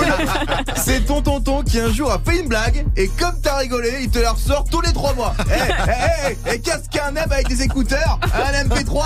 [0.77, 4.11] c'est ton tonton qui un jour a fait une blague et comme t'as rigolé, il
[4.11, 5.35] te la ressort tous les trois mois.
[5.49, 9.05] Eh, eh, eh, et qu'est-ce qu'un M avec des écouteurs Un MP3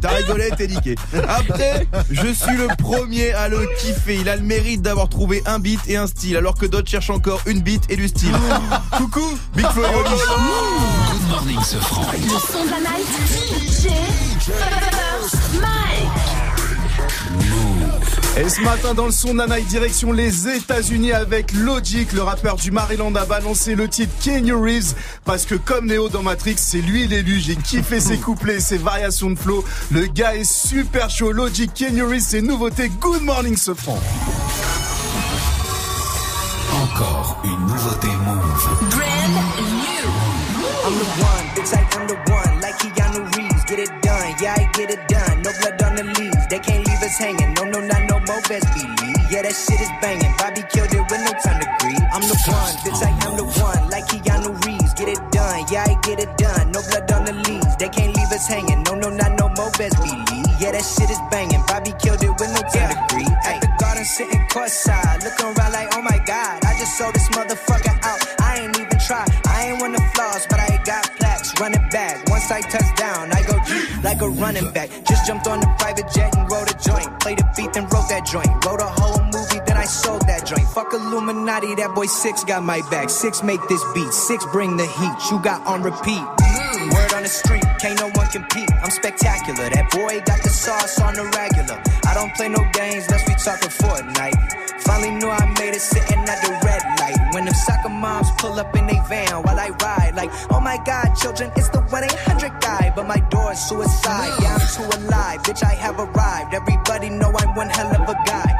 [0.00, 0.96] T'as rigolé, t'es niqué.
[1.28, 4.16] Après, je suis le premier à le kiffer.
[4.20, 7.10] Il a le mérite d'avoir trouvé un beat et un style, alors que d'autres cherchent
[7.10, 8.34] encore une beat et du style.
[8.96, 10.10] Coucou, Big Flo et Oli.
[10.10, 12.06] Good morning, ce franc.
[12.12, 13.88] Le son de la night, DJ
[14.40, 16.07] First Mike.
[18.40, 22.70] Et ce matin, dans le son night, direction les États-Unis avec Logic, le rappeur du
[22.70, 27.08] Maryland a balancé le titre Kenny Reeves parce que comme Neo dans Matrix, c'est lui
[27.08, 27.40] l'élu.
[27.40, 29.64] J'ai kiffé ses couplets, ses variations de flow.
[29.90, 31.32] Le gars est super chaud.
[31.32, 32.90] Logic, Kenny Reeves, c'est nouveauté.
[33.00, 33.98] Good morning, ce franc.
[36.80, 38.90] Encore une nouveauté move.
[38.90, 40.38] Brand new.
[40.84, 42.60] I'm the one, bitch, I am the one.
[42.62, 44.34] Like Keanu Reeves, get it done.
[44.40, 45.42] Yeah, I get it done.
[45.42, 46.46] No blood on the leaves.
[46.48, 47.52] They can't leave us hanging.
[47.54, 49.18] No, no, not no best believe.
[49.30, 50.32] Yeah, that shit is banging.
[50.38, 52.04] Bobby killed it with no time to grieve.
[52.12, 53.82] I'm the one, bitch, I am the one.
[53.90, 55.64] Like Keanu Reeves, get it done.
[55.70, 56.72] Yeah, I get it done.
[56.72, 57.76] No blood on the leaves.
[57.76, 58.82] They can't leave us hanging.
[58.84, 60.48] No, no, not no more best believe.
[60.58, 61.62] Yeah, that shit is banging.
[61.68, 63.36] Bobby killed it with no time to grieve.
[63.46, 67.28] At the garden sitting courtside, looking around like, oh my god, I just sold this
[67.30, 68.20] motherfucker out.
[68.40, 69.24] I ain't even try.
[69.46, 71.54] I ain't one of flaws, but I ain't got plaques.
[71.60, 72.28] Run it back.
[72.28, 74.90] Once I touch down, I go deep like a running back.
[75.06, 77.08] Just jumped on the private jet and rode a joint.
[77.20, 78.48] Played beat and wrote that joint.
[78.64, 80.66] Wrote a whole movie, then I sold that joint.
[80.70, 83.10] Fuck Illuminati, that boy Six got my back.
[83.10, 84.12] Six make this beat.
[84.12, 85.16] Six bring the heat.
[85.30, 86.22] You got on repeat.
[86.22, 88.70] Mm, word on the street, can't no one compete.
[88.82, 89.68] I'm spectacular.
[89.70, 91.82] That boy got the sauce on the regular.
[92.18, 94.82] Don't play no games, let's be talking Fortnite.
[94.82, 97.14] Finally knew I made it sitting at the red light.
[97.32, 100.78] When the soccer moms pull up in they van while I ride, like, oh my
[100.84, 102.92] god, children, it's the 1 800 guy.
[102.96, 104.34] But my door is suicide.
[104.42, 105.42] Yeah, I'm too alive.
[105.44, 106.54] Bitch, I have arrived.
[106.54, 108.50] Everybody know I'm one hell of a guy.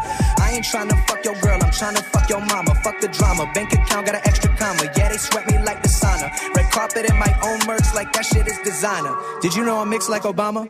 [0.48, 2.74] I ain't tryna fuck your girl, I'm tryna fuck your mama.
[2.76, 3.44] Fuck the drama.
[3.52, 4.90] Bank account got an extra comma.
[4.96, 6.32] Yeah, they sweat me like the sauna.
[6.56, 9.14] Red carpet in my own merch, like that shit is designer.
[9.42, 10.64] Did you know I'm mixed like Obama?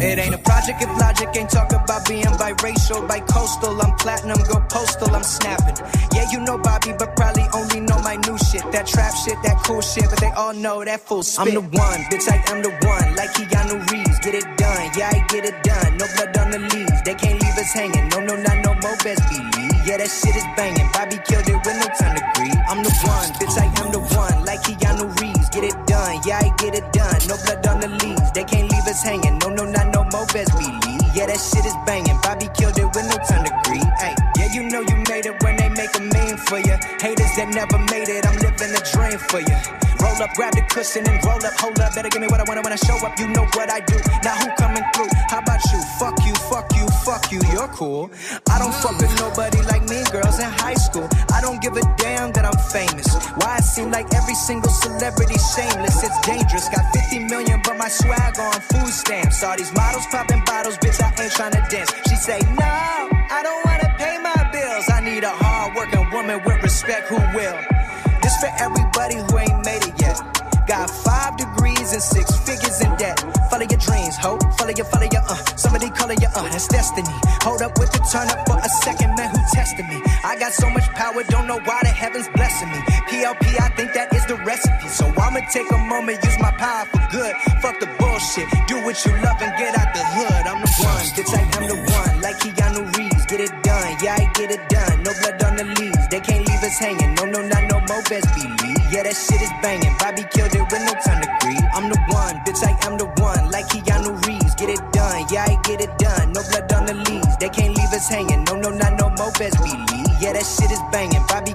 [0.00, 3.82] It ain't a project if logic ain't talk about being biracial, bi-coastal.
[3.82, 5.76] I'm platinum, go postal, I'm snapping.
[6.14, 8.64] Yeah, you know Bobby, but probably only know my new shit.
[8.72, 11.48] That trap shit, that cool shit, but they all know that full spit.
[11.48, 13.14] I'm the one, bitch, I am the one.
[13.14, 14.90] Like Keanu Reeves, get it done.
[14.96, 15.98] Yeah, I get it done.
[15.98, 16.77] No blood on the leaves.
[17.68, 18.08] Us hanging.
[18.08, 19.76] No, no, not no more best believe.
[19.84, 20.88] Yeah, that shit is banging.
[20.96, 22.56] Bobby killed it with no time to grieve.
[22.64, 24.44] I'm the one, bitch, I am the one.
[24.48, 26.20] Like Keanu Reeves, get it done.
[26.24, 27.20] Yeah, I get it done.
[27.28, 28.32] No blood on the leaves.
[28.32, 29.36] They can't leave us hanging.
[29.44, 31.04] No, no, not no more best believe.
[31.12, 32.16] Yeah, that shit is banging.
[32.24, 33.92] Bobby killed it with no time to grieve.
[34.00, 36.76] Hey, yeah, you know you made it when they make a meme for you.
[37.04, 39.58] Haters that never made it, I'm living the dream for you.
[40.00, 41.52] Roll up, grab the cushion and roll up.
[41.60, 43.18] Hold up, better give me what I want when I show up.
[43.18, 43.98] You know what I do.
[44.24, 45.10] Now who coming through?
[45.28, 45.80] How about you?
[45.98, 46.67] Fuck you, fuck
[47.08, 47.40] fuck you.
[47.52, 48.10] You're cool.
[48.52, 51.08] I don't fuck with nobody like me, girls in high school.
[51.32, 53.08] I don't give a damn that I'm famous.
[53.40, 56.04] Why it seem like every single celebrity shameless?
[56.04, 56.68] It's dangerous.
[56.68, 59.42] Got 50 million, but my swag on food stamps.
[59.42, 61.00] All these models popping bottles, bitch.
[61.00, 61.90] I ain't trying to dance.
[62.08, 62.74] She say no,
[63.36, 64.84] I don't wanna pay my bills.
[64.92, 67.58] I need a hard working woman with respect who will.
[68.20, 70.20] This for everybody who ain't made it yet.
[70.68, 73.17] Got five degrees and six figures in debt.
[74.08, 74.40] Dreams, hope.
[74.56, 75.36] Follow your, follow your, uh.
[75.56, 76.42] Somebody calling you, uh.
[76.48, 77.12] That's destiny.
[77.44, 79.28] Hold up with the turn up for a second, man.
[79.30, 80.00] Who tested me?
[80.24, 82.78] I got so much power, don't know why the heavens blessing me.
[83.08, 84.88] PLP, I think that is the recipe.
[84.88, 87.34] So I'ma take a moment, use my power for good.
[87.60, 88.48] Fuck the bullshit.
[88.66, 90.44] Do what you love and get out the hood.
[90.48, 91.32] I'm the one, bitch.
[91.36, 92.20] I am the one.
[92.22, 93.92] Like Keanu Reeves, get it done.
[94.02, 95.02] Yeah, I get it done.
[95.02, 96.08] No blood on the leaves.
[96.08, 97.14] They can't leave us hanging.
[97.14, 98.80] No, no, not no more best believe.
[98.88, 99.94] Yeah, that shit is banging.
[100.00, 100.94] Bobby killed it with no
[105.68, 106.32] get it done.
[106.32, 107.36] No blood on the leaves.
[107.36, 108.44] They can't leave us hanging.
[108.44, 110.08] No, no, not no more best believe.
[110.20, 111.22] Yeah, that shit is banging.
[111.28, 111.52] Bobby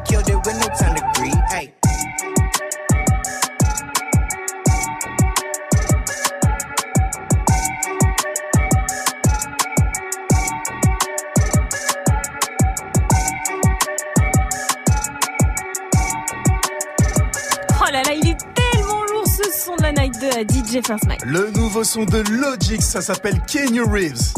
[20.74, 21.26] de DJ First Mike.
[21.26, 24.34] Le nouveau son de Logic, ça s'appelle Kenny Reeves.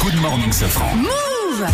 [0.00, 0.94] Good morning, ce franc.
[0.96, 1.66] Move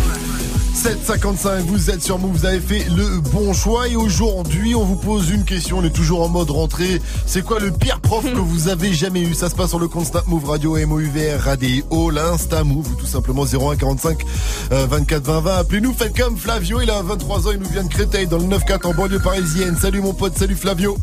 [0.73, 4.95] 755, vous êtes sur Move, vous avez fait le bon choix et aujourd'hui on vous
[4.95, 6.99] pose une question, on est toujours en mode rentrée.
[7.25, 9.33] C'est quoi le pire prof que vous avez jamais eu?
[9.33, 13.05] Ça se passe sur le compte Snap Move Radio MOUVR Radio, l'Insta Move ou tout
[13.05, 14.25] simplement 0145
[14.71, 15.55] euh, 24 20 20.
[15.57, 18.45] Appelez-nous, faites comme Flavio, il a 23 ans, il nous vient de Créteil dans le
[18.45, 19.77] 9-4 en banlieue parisienne.
[19.79, 20.97] Salut mon pote, salut Flavio.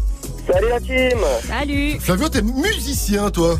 [0.46, 1.18] Salut la team
[1.48, 3.58] Salut Flavio, t'es musicien toi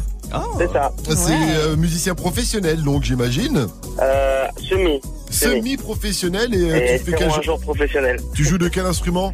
[0.58, 0.92] C'est ça.
[1.08, 3.66] C'est euh, musicien professionnel donc j'imagine
[4.00, 5.00] Euh, semi.
[5.30, 8.18] Semi-professionnel et, euh, Et tu fais quel un jour professionnel.
[8.34, 9.32] Tu joues de quel instrument?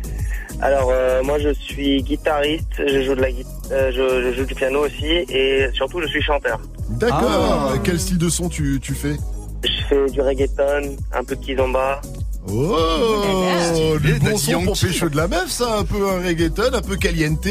[0.60, 4.54] Alors euh, moi je suis guitariste, je joue de la guitare, je, je joue du
[4.54, 6.60] piano aussi et surtout je suis chanteur.
[6.90, 7.72] D'accord.
[7.74, 7.78] Ah.
[7.84, 9.16] Quel style de son tu, tu fais?
[9.64, 12.00] Je fais du reggaeton, un peu de kizomba.
[12.48, 16.80] Oh, du bon son pour pécho de la meuf, ça, un peu un reggaeton, un
[16.80, 17.46] peu caliente.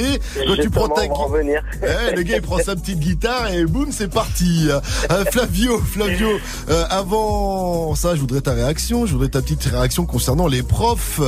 [0.47, 1.03] Quand tu prends ta.
[1.03, 4.67] Eh, le gars il prend sa petite guitare et boum c'est parti.
[4.69, 6.29] Euh, Flavio, Flavio,
[6.69, 11.19] euh, avant ça je voudrais ta réaction, je voudrais ta petite réaction concernant les profs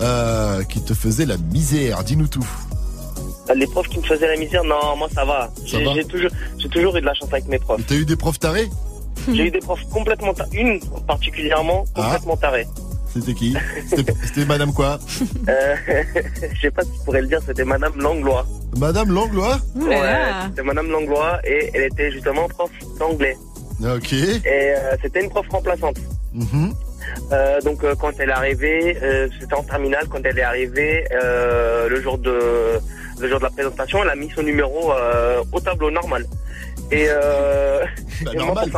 [0.00, 2.04] euh, qui te faisaient la misère.
[2.04, 2.46] Dis-nous tout.
[3.54, 5.50] Les profs qui me faisaient la misère, non, moi ça va.
[5.64, 7.80] J'ai toujours, j'ai toujours eu de la chance avec mes profs.
[7.86, 8.68] T'as eu des profs tarés?
[9.32, 12.02] J'ai eu des profs complètement tarés, une particulièrement Ah.
[12.02, 12.66] complètement tarée.
[13.20, 13.56] C'était qui
[14.24, 14.98] C'était Madame quoi
[15.48, 15.76] Euh,
[16.54, 18.46] je sais pas si je pourrais le dire, c'était Madame Langlois.
[18.78, 20.00] Madame Langlois Ouais,
[20.48, 23.36] c'était Madame Langlois et elle était justement prof d'anglais.
[23.82, 24.12] Ok.
[24.12, 25.96] Et euh, c'était une prof remplaçante.
[26.34, 26.74] Mhm.
[27.32, 31.04] Euh, donc euh, quand elle est arrivée, euh, c'était en terminale, quand elle est arrivée,
[31.22, 32.38] euh, le jour de
[33.20, 36.26] le jour de la présentation, elle a mis son numéro euh, au tableau normal.
[36.90, 37.80] Et euh,
[38.24, 38.70] Bah, et normal.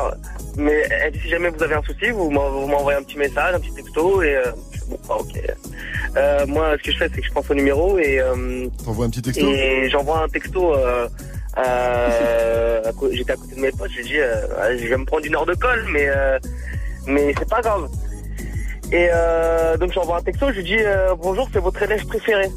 [0.57, 3.19] Mais elle dit si jamais vous avez un souci, vous m'en- vous m'envoyez un petit
[3.19, 4.53] message, un petit texto et euh,
[4.89, 5.41] bon bah, ok.
[6.17, 9.07] Euh, moi ce que je fais c'est que je prends son numéro et euh, T'envoies
[9.07, 9.47] un petit texto?
[9.53, 10.75] et j'envoie un texto.
[10.75, 11.09] Euh,
[11.59, 15.25] euh, à J'étais à côté de mes potes, j'ai dit, euh, je vais me prendre
[15.27, 16.39] une heure de colle, mais euh,
[17.07, 17.89] mais c'est pas grave.
[18.93, 22.49] Et euh, donc j'envoie un texto, je lui dis euh, bonjour, c'est votre élève préféré.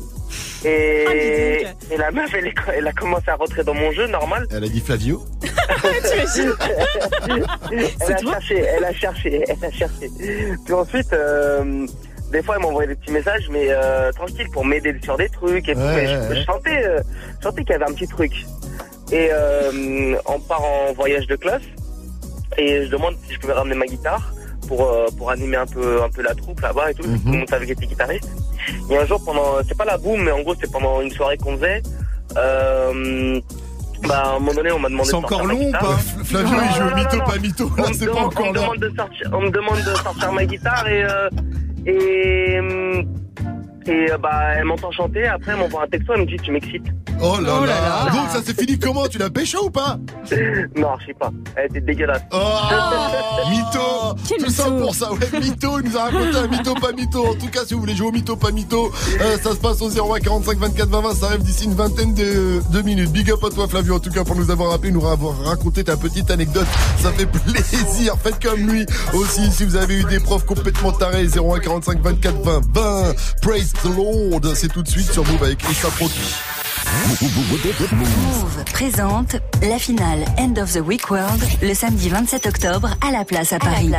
[0.65, 4.47] Et, et la meuf, elle, est- elle a commencé à rentrer dans mon jeu normal.
[4.51, 5.25] Elle a dit Flavio.
[7.71, 10.09] elle a cherché, elle a cherché, elle a cherché.
[10.65, 11.85] Puis ensuite, euh,
[12.31, 15.67] des fois, elle m'envoyait des petits messages, mais euh, tranquille, pour m'aider sur des trucs.
[15.69, 15.79] Et tout.
[15.79, 16.35] Ouais, Mais je, ouais, ouais.
[16.37, 16.99] je sentais, euh,
[17.39, 18.31] je sentais qu'il y avait un petit truc.
[19.11, 21.61] Et euh, on part en voyage de classe,
[22.57, 24.33] et je demande si je pouvais ramener ma guitare
[24.67, 27.07] pour euh, pour animer un peu un peu la troupe là-bas et tout.
[27.07, 27.19] Mhm.
[27.19, 28.29] Tout le monde savait que j'étais guitariste.
[28.89, 31.37] Et un jour, pendant, c'est pas la boum, mais en gros, c'était pendant une soirée
[31.37, 31.81] qu'on faisait.
[32.37, 33.39] Euh,
[34.07, 36.57] bah, à un moment donné, on m'a demandé C'est de encore long ou pas Flavio,
[36.61, 37.71] il joue Non, mytho, non, pas mytho.
[37.77, 38.63] Là, c'est pas encore on me l'heure.
[38.63, 41.29] demande de sortir, on me demande de sortir ma guitare et euh,
[41.85, 43.05] et hum,
[43.87, 45.25] et euh, bah elle m'entend chanter.
[45.27, 46.85] Après, elle m'envoie un texto, elle me dit tu m'excites.
[47.21, 48.11] Oh là là.
[48.11, 49.07] Donc ça s'est fini comment?
[49.07, 49.97] Tu l'as pécho ou pas?
[50.75, 51.31] Non, je sais pas.
[51.55, 52.21] Elle était dégueulasse.
[52.31, 52.37] Oh,
[53.49, 57.27] mytho Tout ça pour ça, ouais, mytho, il nous a raconté un mytho, pas mytho.
[57.27, 59.81] En tout cas, si vous voulez jouer au mytho, pas mytho, euh, ça se passe
[59.81, 63.11] au 01 45 24 20 20, ça arrive d'ici une vingtaine de, de minutes.
[63.11, 65.83] Big up à toi, Flavio, en tout cas, pour nous avoir appelé, nous avoir raconté
[65.83, 66.67] ta petite anecdote.
[66.97, 68.15] Ça fait plaisir.
[68.23, 72.41] Faites comme lui aussi, si vous avez eu des profs complètement tarés, 01 45 24
[72.41, 73.13] 20 20.
[73.41, 76.21] Praise Lord, c'est tout de suite sur Move avec Issa Proki.
[77.93, 83.25] Move présente la finale End of the Week World le samedi 27 octobre à la
[83.25, 83.89] place à Paris.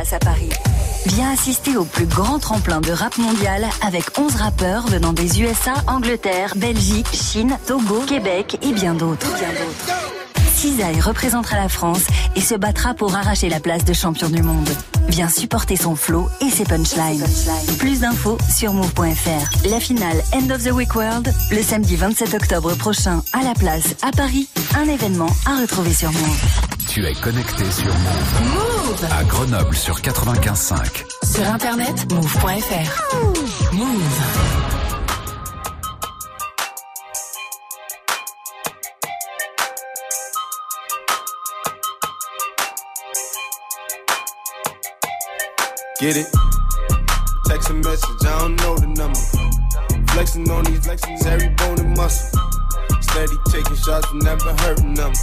[1.05, 5.73] Viens assister au plus grand tremplin de rap mondial avec 11 rappeurs venant des USA,
[5.87, 9.27] Angleterre, Belgique, Chine, Togo, Québec et bien d'autres.
[10.55, 12.03] Cisaille représentera la France
[12.35, 14.69] et se battra pour arracher la place de champion du monde.
[15.09, 17.25] Viens supporter son flow et ses punchlines.
[17.77, 19.67] Plus d'infos sur move.fr.
[19.69, 23.95] La finale End of the Week World, le samedi 27 octobre prochain à la place
[24.01, 24.47] à Paris.
[24.77, 26.41] Un événement à retrouver sur Move.
[26.87, 28.53] Tu es connecté sur Move.
[28.53, 31.03] Move À Grenoble sur 95.5.
[31.33, 33.73] Sur internet, move.fr.
[33.73, 34.74] Move.
[45.97, 46.27] Get it?
[47.45, 50.11] Text a message, I don't know the number.
[50.11, 52.37] Flexing on these flexing every bone and muscle.
[52.99, 55.13] Steady taking shots, never hurting them.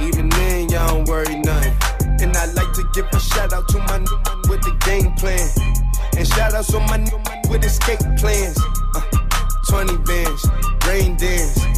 [0.00, 1.72] Even then, y'all don't worry nothing.
[2.18, 5.12] And I like to give a shout out to my new man with the game
[5.14, 5.38] plan.
[6.16, 8.58] And shout outs to my new man with escape plans.
[8.96, 9.02] Uh,
[9.70, 10.46] 20 bands,
[10.88, 11.77] rain dance.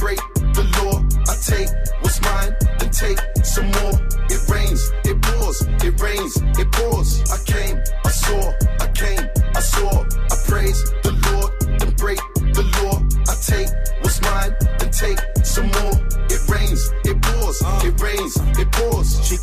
[0.00, 0.18] break
[0.56, 0.96] the law.
[1.28, 1.68] I take
[2.00, 3.94] what's mine, then take some more.
[4.32, 7.20] It rains, it pours, it rains, it pours.
[7.30, 8.42] I came, I saw,
[8.80, 9.24] I came,
[9.54, 12.18] I saw, I praise the Lord, then break
[12.56, 12.96] the law.
[13.28, 13.68] I take
[14.00, 15.96] what's mine, then take some more.
[16.32, 19.08] It rains, it pours, it rains, it pours.
[19.26, 19.36] She,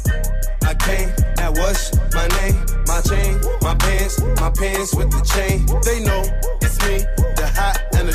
[0.65, 2.57] I came, that was my name,
[2.89, 5.69] my chain, my pants, my pants with the chain.
[5.85, 6.25] They know
[6.65, 7.05] it's me,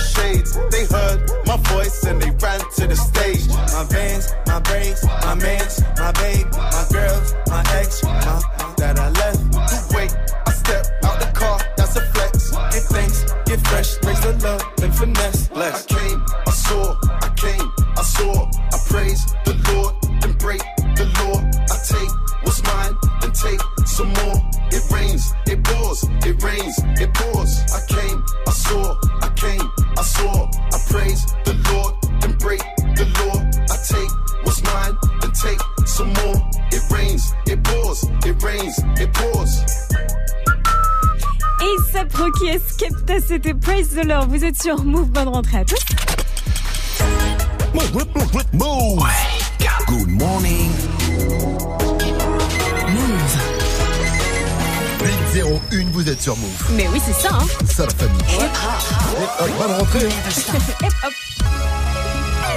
[0.03, 0.59] shades.
[0.71, 3.49] They heard my voice and they ran to the stage.
[3.49, 8.43] My vans, my braids, my mans, my babe, my girls, my ex, my
[8.79, 9.41] that I left.
[9.53, 10.13] The wait,
[10.47, 12.51] I step out the car, that's a flex.
[12.51, 15.49] Get thanks, get fresh, raise the love and finesse.
[15.49, 15.87] Bless.
[15.87, 16.97] I came, I saw,
[17.27, 18.35] I came, I saw,
[18.75, 20.63] I praise the Lord, then break
[20.99, 21.37] the law.
[21.73, 24.39] I take what's mine, then take some more.
[24.71, 27.53] It rains, it pours, it rains, it pours.
[27.77, 28.97] I came, I saw,
[35.43, 36.37] take some more.
[36.71, 39.49] It rains, it pours, it rains, it pours.
[41.61, 42.05] Et ça
[42.39, 44.29] qui est Skepta, c'était Praise the Lord.
[44.29, 45.79] Vous êtes sur Move, bonne rentrée à tous.
[48.53, 49.03] Move.
[49.87, 50.71] Good morning.
[52.89, 53.37] Move.
[55.33, 56.71] 801, vous êtes sur Move.
[56.77, 57.47] Mais oui, c'est ça, hein.
[57.67, 58.23] C'est ça la famille.
[59.41, 60.09] Hop, bonne rentrée.
[60.83, 61.13] Hip hop.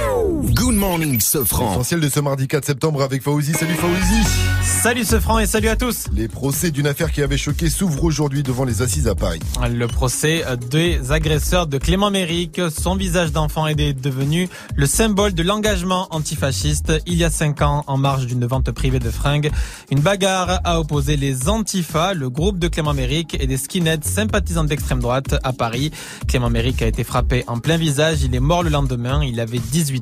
[0.06, 1.72] Good morning, Sofran.
[1.72, 3.52] Essentiel de ce mardi 4 septembre avec Fauzi.
[3.52, 4.56] Salut Fauzi.
[4.62, 6.06] Salut ce franc et salut à tous.
[6.12, 9.40] Les procès d'une affaire qui avait choqué s'ouvrent aujourd'hui devant les assises à Paris.
[9.68, 15.42] Le procès des agresseurs de Clément Méric, son visage d'enfant est devenu le symbole de
[15.42, 16.92] l'engagement antifasciste.
[17.06, 19.50] Il y a cinq ans, en marge d'une vente privée de fringues,
[19.90, 24.64] une bagarre a opposé les Antifa, le groupe de Clément Méric et des skinheads sympathisants
[24.64, 25.90] d'extrême droite à Paris.
[26.28, 28.22] Clément Méric a été frappé en plein visage.
[28.22, 29.24] Il est mort le lendemain.
[29.24, 29.95] Il avait 18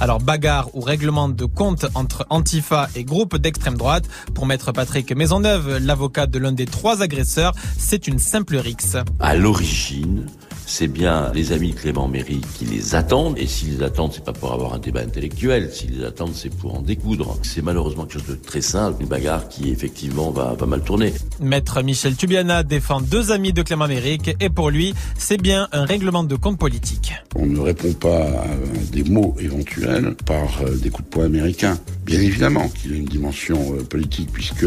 [0.00, 4.04] Alors bagarre ou règlement de compte entre Antifa et groupe d'extrême droite.
[4.34, 8.96] Pour maître Patrick Maisonneuve, l'avocat de l'un des trois agresseurs, c'est une simple rixe.
[9.20, 10.26] À l'origine,
[10.68, 13.38] c'est bien les amis de Clément Méry qui les attendent.
[13.38, 15.70] Et s'ils les attendent, c'est pas pour avoir un débat intellectuel.
[15.72, 17.38] S'ils les attendent, c'est pour en découdre.
[17.42, 21.14] C'est malheureusement quelque chose de très simple, une bagarre qui effectivement va, va mal tourner.
[21.40, 25.86] Maître Michel Tubiana défend deux amis de Clément Méric et pour lui, c'est bien un
[25.86, 27.14] règlement de compte politique.
[27.34, 28.46] On ne répond pas à
[28.92, 31.78] des mots éventuels par euh, des coups de poing américains.
[32.04, 34.66] Bien évidemment qu'il y a une dimension euh, politique puisque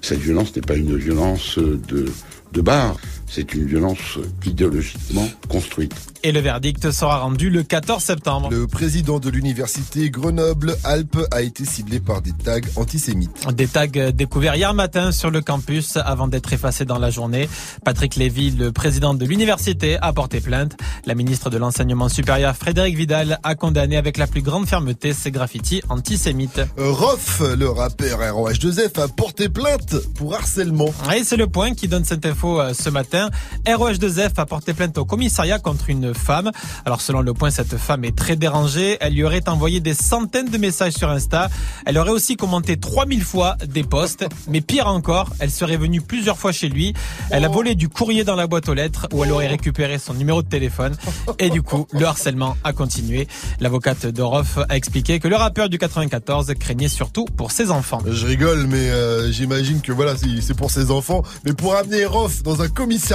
[0.00, 2.06] cette violence n'est pas une violence euh, de,
[2.52, 2.96] de barre,
[3.36, 5.92] c'est une violence idéologiquement construite.
[6.22, 8.48] Et le verdict sera rendu le 14 septembre.
[8.50, 13.46] Le président de l'université Grenoble-Alpes a été ciblé par des tags antisémites.
[13.54, 17.46] Des tags découverts hier matin sur le campus avant d'être effacés dans la journée.
[17.84, 20.76] Patrick Lévy, le président de l'université, a porté plainte.
[21.04, 25.30] La ministre de l'enseignement supérieur, Frédéric Vidal, a condamné avec la plus grande fermeté ces
[25.30, 26.62] graffitis antisémites.
[26.78, 30.92] Rof, le rappeur ROH2F, a porté plainte pour harcèlement.
[31.14, 33.25] Et c'est le point qui donne cette info euh, ce matin.
[33.66, 36.50] ROH2F a porté plainte au commissariat contre une femme.
[36.84, 38.98] Alors selon le point, cette femme est très dérangée.
[39.00, 41.48] Elle lui aurait envoyé des centaines de messages sur Insta.
[41.86, 44.26] Elle aurait aussi commenté 3000 fois des posts.
[44.48, 46.94] Mais pire encore, elle serait venue plusieurs fois chez lui.
[47.30, 50.14] Elle a volé du courrier dans la boîte aux lettres où elle aurait récupéré son
[50.14, 50.94] numéro de téléphone.
[51.38, 53.28] Et du coup, le harcèlement a continué.
[53.60, 54.22] L'avocate de
[54.68, 58.02] a expliqué que le rappeur du 94 craignait surtout pour ses enfants.
[58.06, 61.22] Je rigole, mais euh, j'imagine que voilà, c'est pour ses enfants.
[61.44, 63.05] Mais pour amener Rof dans un commissariat,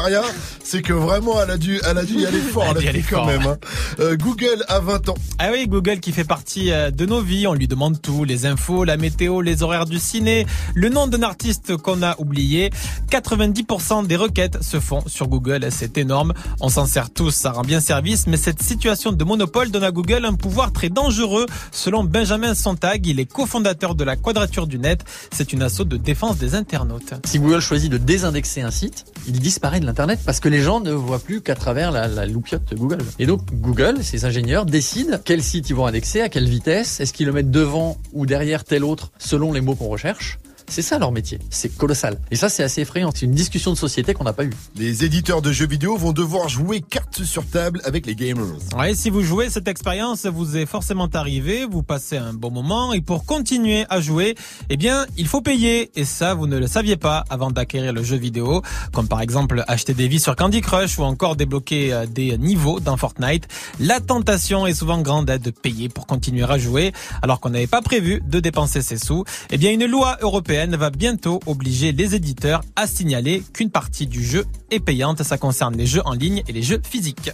[0.64, 2.64] c'est que vraiment, elle a dû, elle a dû y aller fort.
[2.72, 3.26] Elle a dû y aller quand fort.
[3.28, 3.42] même.
[3.42, 3.58] hein.
[4.00, 5.16] Euh, Google a 20 ans.
[5.40, 8.46] Ah oui, Google qui fait partie euh, de nos vies, on lui demande tout, les
[8.46, 12.70] infos, la météo, les horaires du ciné, le nom d'un artiste qu'on a oublié.
[13.10, 16.34] 90% des requêtes se font sur Google, c'est énorme.
[16.62, 19.92] On s'en sert tous, ça rend bien service, mais cette situation de monopole donne à
[19.92, 21.46] Google un pouvoir très dangereux.
[21.72, 25.04] Selon Benjamin Sontag, il est cofondateur de la Quadrature du Net.
[25.32, 27.14] C'est une assaut de défense des internautes.
[27.26, 30.80] Si Google choisit de désindexer un site, il disparaît de l'Internet parce que les gens
[30.80, 33.04] ne voient plus qu'à travers la, la loupiote Google.
[33.20, 37.14] Et donc Google, ses ingénieurs, décident quel site ils vont indexer, à quelle vitesse, est-ce
[37.14, 40.40] qu'ils le mettent devant ou derrière tel autre selon les mots qu'on recherche.
[40.72, 41.38] C'est ça leur métier.
[41.50, 42.18] C'est colossal.
[42.32, 43.12] Et ça, c'est assez effrayant.
[43.14, 44.54] C'est une discussion de société qu'on n'a pas eue.
[44.78, 48.46] Les éditeurs de jeux vidéo vont devoir jouer carte sur table avec les gamers.
[48.78, 52.94] Ouais, si vous jouez cette expérience, vous est forcément arrivé, vous passez un bon moment
[52.94, 54.36] et pour continuer à jouer,
[54.70, 58.02] eh bien, il faut payer et ça, vous ne le saviez pas avant d'acquérir le
[58.02, 58.62] jeu vidéo,
[58.94, 62.80] comme par exemple acheter des vies sur Candy Crush ou encore débloquer euh, des niveaux
[62.80, 63.46] dans Fortnite.
[63.82, 67.82] La tentation est souvent grande de payer pour continuer à jouer alors qu'on n'avait pas
[67.82, 69.26] prévu de dépenser ses sous.
[69.50, 74.06] Eh bien, une loi européenne européenne va bientôt obliger les éditeurs à signaler qu'une partie
[74.08, 75.24] du jeu est payante.
[75.24, 77.32] Ça concerne les jeux en ligne et les jeux physiques.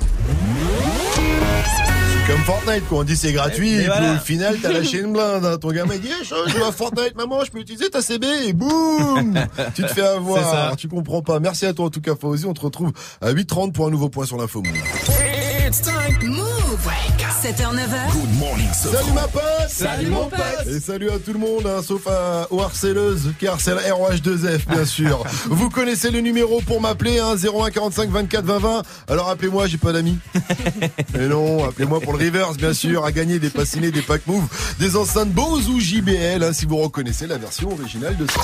[2.10, 3.00] C'est comme Fortnite, quoi.
[3.00, 4.14] On dit c'est gratuit, Et et, puis voilà.
[4.16, 5.46] au final, t'as lâché une blinde.
[5.46, 5.58] hein.
[5.58, 8.54] Ton gamin dit, Eh, je joue à Fortnite, maman, je peux utiliser ta CB, et
[8.54, 9.34] boum
[9.76, 10.14] Tu te fais C'est ça.
[10.16, 10.76] avoir.
[10.78, 11.40] Tu comprends pas.
[11.40, 12.46] Merci à toi, en tout cas, Fauzi.
[12.46, 14.64] On te retrouve à 8h30 pour un nouveau point sur l'info.
[15.68, 16.18] It's time.
[16.30, 16.88] Move.
[17.44, 18.12] 7h, 9h.
[18.14, 18.98] Good morning, Sofran.
[19.00, 20.68] Salut ma pote Salut, mon pote.
[20.68, 24.86] Et salut à tout le monde, hein, sauf à, aux harceleuses qui harcèlent ROH2F bien
[24.86, 25.24] sûr.
[25.46, 28.82] Vous connaissez le numéro pour m'appeler, hein, 01 45 24 20 20.
[29.08, 30.18] Alors appelez-moi, j'ai pas d'amis.
[31.14, 34.48] Mais non, appelez-moi pour le reverse bien sûr, à gagner des passinés, des packs move,
[34.80, 38.42] des enceintes Bose ou JBL, hein, si vous reconnaissez la version originale de ça.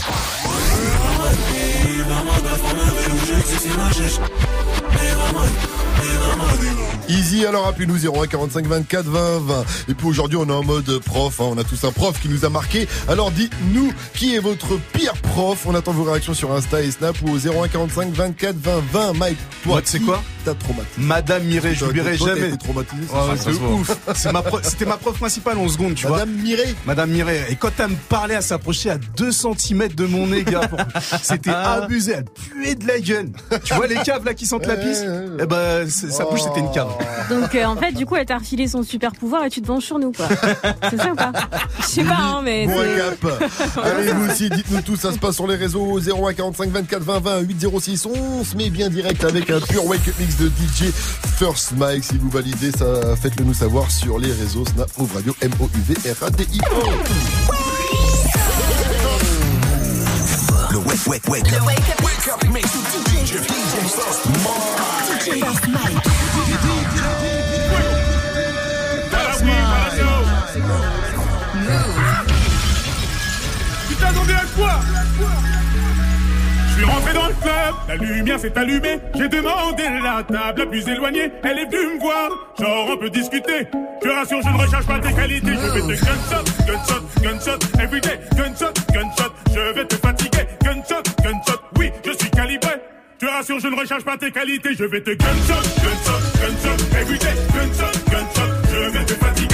[7.09, 9.65] Easy, alors appelez-nous 01 45 24 20 20.
[9.89, 11.39] Et puis aujourd'hui, on est en mode prof.
[11.41, 11.45] hein.
[11.51, 12.87] On a tous un prof qui nous a marqué.
[13.07, 15.65] Alors dites-nous qui est votre pire prof?
[15.65, 19.13] On attend vos réactions sur Insta et Snap ou au 01 45 24 20 20.
[19.13, 20.23] Mike, toi, Moi, tu sais qui quoi?
[20.45, 20.91] T'as traumatisé?
[21.01, 22.57] Madame Mireille, je l'oublierai jamais.
[22.57, 23.69] traumatisé, c'est Ouais, c'est voit.
[23.75, 23.97] ouf.
[24.15, 24.29] C'est
[24.69, 26.17] C'était ma prof principale en seconde, tu vois.
[26.17, 26.75] Madame Mireille?
[26.85, 27.41] Madame Mireille.
[27.49, 30.69] Et quand elle me parlait, elle s'approchait à 2 cm de mon nez, gars.
[31.21, 32.13] C'était abusé.
[32.17, 33.29] Elle puait de la gueule.
[33.63, 35.03] Tu vois les caves là qui sentent la pisse?
[35.39, 36.89] Eh ben, c'est- sa bouche, c'était une cave.
[37.29, 39.67] Donc euh, en fait, du coup, elle t'a refilé son super pouvoir et tu te
[39.67, 40.27] venges sur nous, quoi.
[40.89, 41.31] C'est ça ou pas
[41.79, 42.67] Je sais pas, hein, mais.
[42.67, 43.41] Bon cap.
[43.83, 44.95] Allez, vous aussi, dites-nous tout.
[44.95, 48.05] Ça se passe sur les réseaux 01 45 24 20 20 806.
[48.05, 50.91] On se met bien direct avec un pur wake up mix de DJ
[51.37, 52.03] First Mike.
[52.03, 55.65] Si vous validez ça, faites-le nous savoir sur les réseaux Snap Move Radio M O
[55.65, 56.89] U V R A D I O.
[60.71, 61.51] Le wake, wake, wake.
[61.51, 62.79] Le wake up, wake up mix to
[63.09, 66.12] DJ, DJ First Mike.
[76.67, 78.99] Je suis rentré dans le club, la lumière s'est allumée.
[79.15, 81.31] J'ai demandé la table la plus éloignée.
[81.43, 83.67] Elle est venue me voir, genre on peut discuter.
[84.03, 85.53] Je rassure, je ne recherche pas tes qualités.
[85.53, 88.19] Je vais te gunshot, gunshot, gunshot, everyday.
[88.35, 90.47] Gunshot, gunshot, je vais te fatiguer.
[90.63, 92.73] Gunshot, gunshot, oui, je suis calibré.
[93.21, 94.73] Je rassure, je ne recherche pas tes qualités.
[94.73, 97.35] Je vais te gunshot, gunshot, gunshot, everyday.
[97.53, 99.52] Gunshot, gunshot, je vais te fatiguer.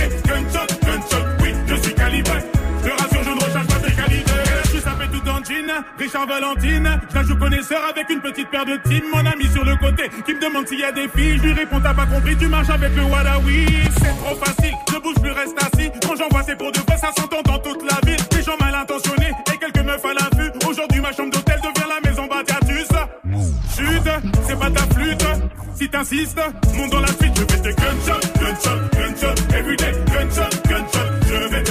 [5.67, 7.01] Sapé tout en Valentine.
[7.09, 9.03] Je la joue connaisseur avec une petite paire de team.
[9.13, 11.37] Mon ami sur le côté qui me demande s'il y a des filles.
[11.37, 13.65] Je lui réponds, t'as pas compris, tu marches avec le Wadawi.
[14.01, 15.89] C'est trop facile, je bouge plus, reste assis.
[16.05, 18.21] Quand j'envoie, c'est pour de vrai, ça s'entend dans toute la ville.
[18.29, 20.51] Des gens mal intentionnés et quelques meufs à l'affût.
[20.67, 22.87] Aujourd'hui, ma chambre d'hôtel devient la maison Batiatus.
[23.75, 24.11] Sud,
[24.47, 25.25] c'est pas ta flûte.
[25.75, 26.41] Si t'insistes,
[26.75, 31.68] monte dans la suite, je vais te gunshot, gunshot, gunshot, everyday, gunshot, gunshot, je vais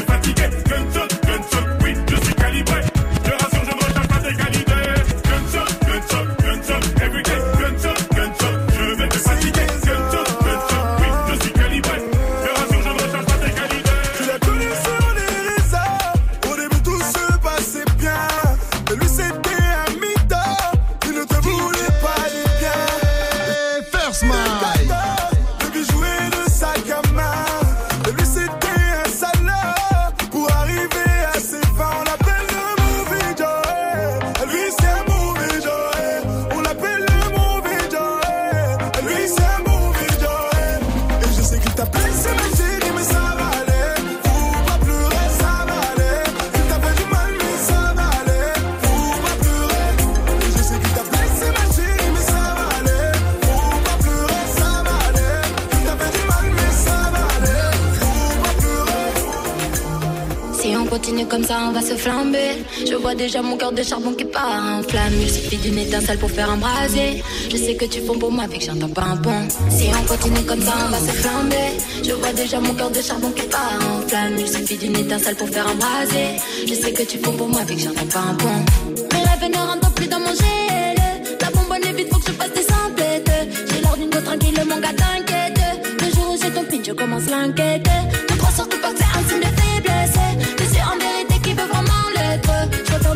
[61.29, 62.65] comme ça, on va se flamber.
[62.87, 65.13] Je vois déjà mon cœur de charbon qui part en flamme.
[65.21, 67.23] Il suffit d'une étincelle pour faire embraser.
[67.51, 69.47] Je sais que tu fonds pour moi, fait que j'entends pas un pont.
[69.71, 71.71] Si on continue comme ça, on va se flamber.
[72.03, 74.37] Je vois déjà mon cœur de charbon qui part en flamme.
[74.39, 76.41] Il suffit d'une étincelle pour faire embraser.
[76.67, 78.65] Je sais que tu fonds pour moi, fait que j'entends pas un pont.
[79.13, 80.97] Mes rêves ne rentrent plus dans mon gel.
[81.41, 83.31] La bonbonne est vide, faut que je fasse des emplettes.
[83.71, 85.59] J'ai l'air d'une go tranquille, mon gars t'inquiète.
[86.01, 87.87] Le jour où j'ai ton pin, je commence l'enquête.
[88.31, 89.58] Ne crois surtout pas que c'est un signe de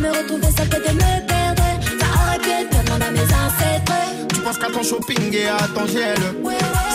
[0.02, 1.62] me retrouver de me perdre.
[2.00, 3.92] Ça aurait pu être demande à mes ancêtres.
[4.34, 6.18] Tu penses qu'à ton shopping et à ton gel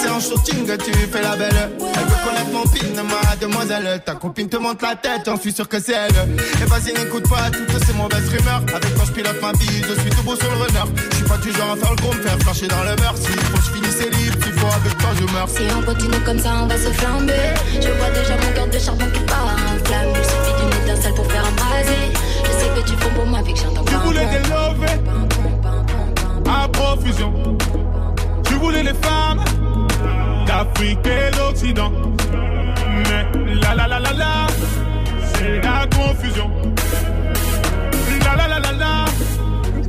[0.02, 4.02] C'est en shooting que tu fais la belle Elle veut connaître mon pin, ma demoiselle
[4.06, 7.28] Ta copine te monte la tête, j'en suis sûr que c'est elle Et vas-y n'écoute
[7.30, 10.36] pas toutes ces mauvaises rumeurs Avec quand je pilote ma vie, je suis tout beau
[10.36, 12.68] sur le runner Je suis pas du genre à faire le gros, me faire flasher
[12.68, 15.50] dans le mur S'il faut que je finisse libre, s'il faut avec toi je meurs
[15.50, 17.54] Si on continue comme ça, on va se flamber.
[17.82, 20.10] Je vois déjà mon cœur de charbon qui part en flamme.
[20.12, 22.17] Il suffit d'une étincelle pour faire embraser
[23.86, 25.00] tu voulais des lovés
[26.50, 27.34] à profusion.
[28.46, 29.44] Tu voulais les femmes
[30.46, 31.92] d'Afrique et l'Occident.
[33.10, 34.48] Mais la la la la la,
[35.34, 36.52] c'est la confusion.
[38.26, 39.06] La la la la la,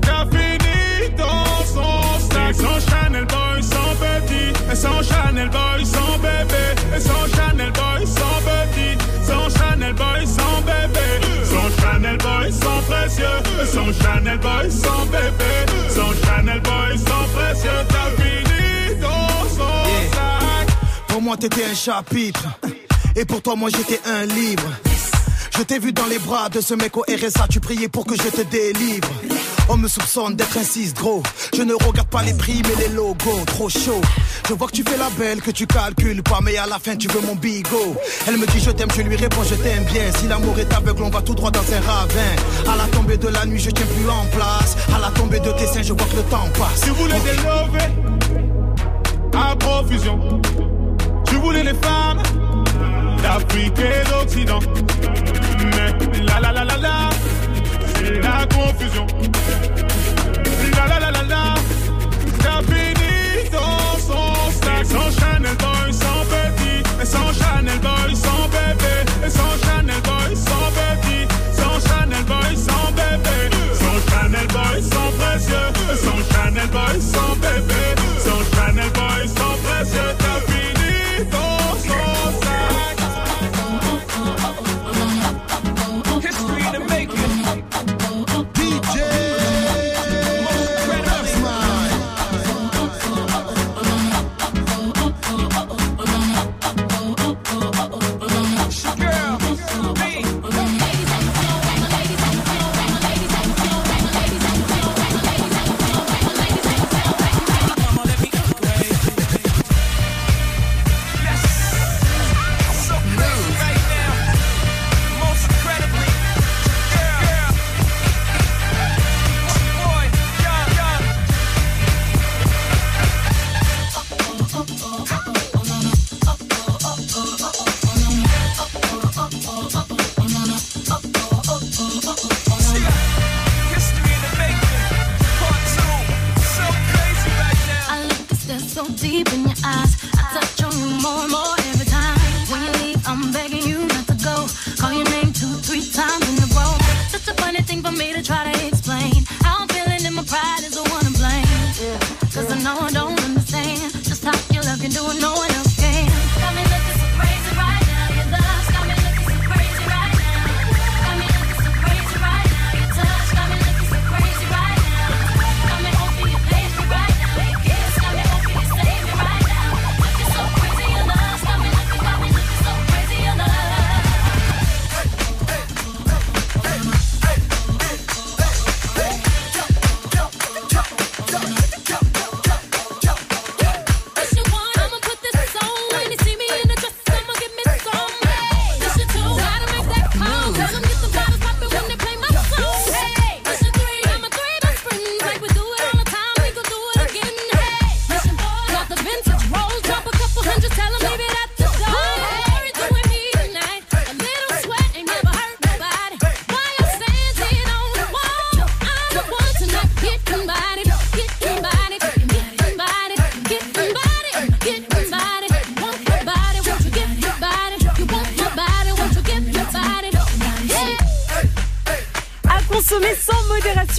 [0.00, 2.54] t'as fini dans son sac.
[2.54, 4.52] Sans Chanel Boy, sans petit.
[4.70, 6.64] Et sans Chanel Boy, sans bébé.
[6.96, 8.96] Et sans Chanel Boy, sans petit.
[9.22, 10.57] Sans Chanel Boy, sans
[11.98, 13.24] Chanel Boy, sans précieux.
[13.72, 15.88] Sans Chanel Boy, sans bébé.
[15.88, 17.70] Sans Chanel Boy, sans précieux.
[17.88, 20.68] T'as fini dans son sac.
[21.08, 22.46] Pour moi, t'étais un chapitre.
[23.16, 24.70] Et pour toi, moi, j'étais un livre.
[25.56, 28.14] Je t'ai vu dans les bras de ce mec au RSA, tu priais pour que
[28.14, 29.08] je te délivre.
[29.68, 31.22] On me soupçonne d'être 6 gros.
[31.54, 34.00] Je ne regarde pas les prix mais les logos, trop chaud.
[34.48, 36.96] Je vois que tu fais la belle, que tu calcules pas, mais à la fin
[36.96, 37.96] tu veux mon bigot.
[38.26, 40.10] Elle me dit je t'aime, je lui réponds je t'aime bien.
[40.18, 42.72] Si l'amour est aveugle, on va tout droit dans un ravin.
[42.72, 44.76] À la tombée de la nuit, je tiens plus en place.
[44.94, 46.80] À la tombée de tes seins, je vois que le temps passe.
[46.82, 47.92] Tu voulais des lovés
[49.34, 50.40] à profusion.
[51.26, 52.22] Tu voulais les femmes
[53.22, 54.60] d'Afrique et d'Occident.
[55.60, 57.10] Mais la la la la la,
[58.16, 59.06] la confusion.
[60.76, 61.54] La la la la la,
[62.42, 62.60] t'as
[63.52, 64.86] dans son sac.
[64.86, 66.82] Sans Chanel Boy, sans petit.
[67.02, 68.94] Et sans Chanel Boy, sans bébé.
[69.26, 71.26] Et sans Chanel Boy, sans petit.
[71.52, 73.38] Sans Chanel Boy, sans bébé.
[73.74, 75.68] Sans Chanel Boy, sans précieux.
[76.04, 77.27] Sans Chanel Boy, sans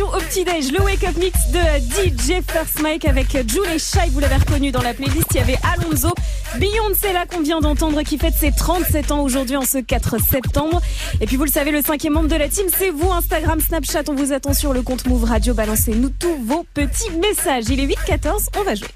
[0.03, 4.35] au petit-déj, le Wake Up Mix de DJ First Mike avec Julie Shy, vous l'avez
[4.35, 6.13] reconnu dans la playlist, il y avait Alonso,
[6.57, 10.81] Beyoncé là qu'on vient d'entendre qui fête ses 37 ans aujourd'hui en ce 4 septembre.
[11.21, 14.03] Et puis vous le savez, le cinquième membre de la team, c'est vous, Instagram, Snapchat,
[14.09, 17.65] on vous attend sur le compte Move Radio, balancez-nous tous vos petits messages.
[17.69, 18.87] Il est 8-14, on va jouer.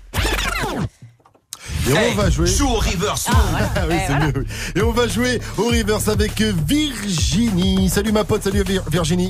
[1.90, 2.48] Et on va jouer.
[2.48, 3.28] Joue au reverse.
[3.30, 4.34] Ah oui, c'est mieux.
[4.38, 4.46] oui.
[4.76, 7.90] Et on va jouer au reverse avec Virginie.
[7.90, 9.30] Salut ma pote, salut Vir- Virginie.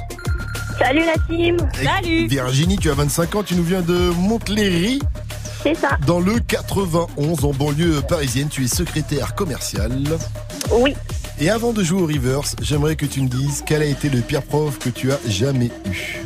[0.85, 4.99] Salut la team Salut Virginie, tu as 25 ans, tu nous viens de Montlhéry.
[5.64, 5.97] C'est ça.
[6.05, 10.03] Dans le 91, en banlieue parisienne, tu es secrétaire commerciale.
[10.73, 10.93] Oui.
[11.39, 14.19] Et avant de jouer au reverse, j'aimerais que tu me dises quel a été le
[14.19, 16.22] pire prof que tu as jamais eu.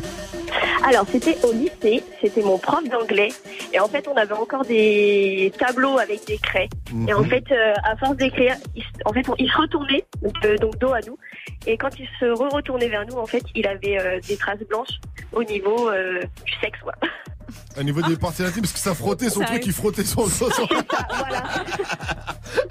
[0.86, 3.30] Alors c'était au lycée, c'était mon prof d'anglais
[3.74, 6.70] et en fait on avait encore des tableaux avec des craies
[7.08, 7.30] et en Mhm.
[7.30, 8.56] fait euh, à force d'écrire,
[9.06, 11.18] en fait on- il se retournait donc, euh, donc dos à nous
[11.66, 15.00] et quand il se re-retournait vers nous en fait il avait euh, des traces blanches
[15.34, 16.94] au niveau euh, du sexe quoi.
[17.80, 20.26] Au niveau des parties intimes, parce que ça frottait son Ça truc, il frottait son.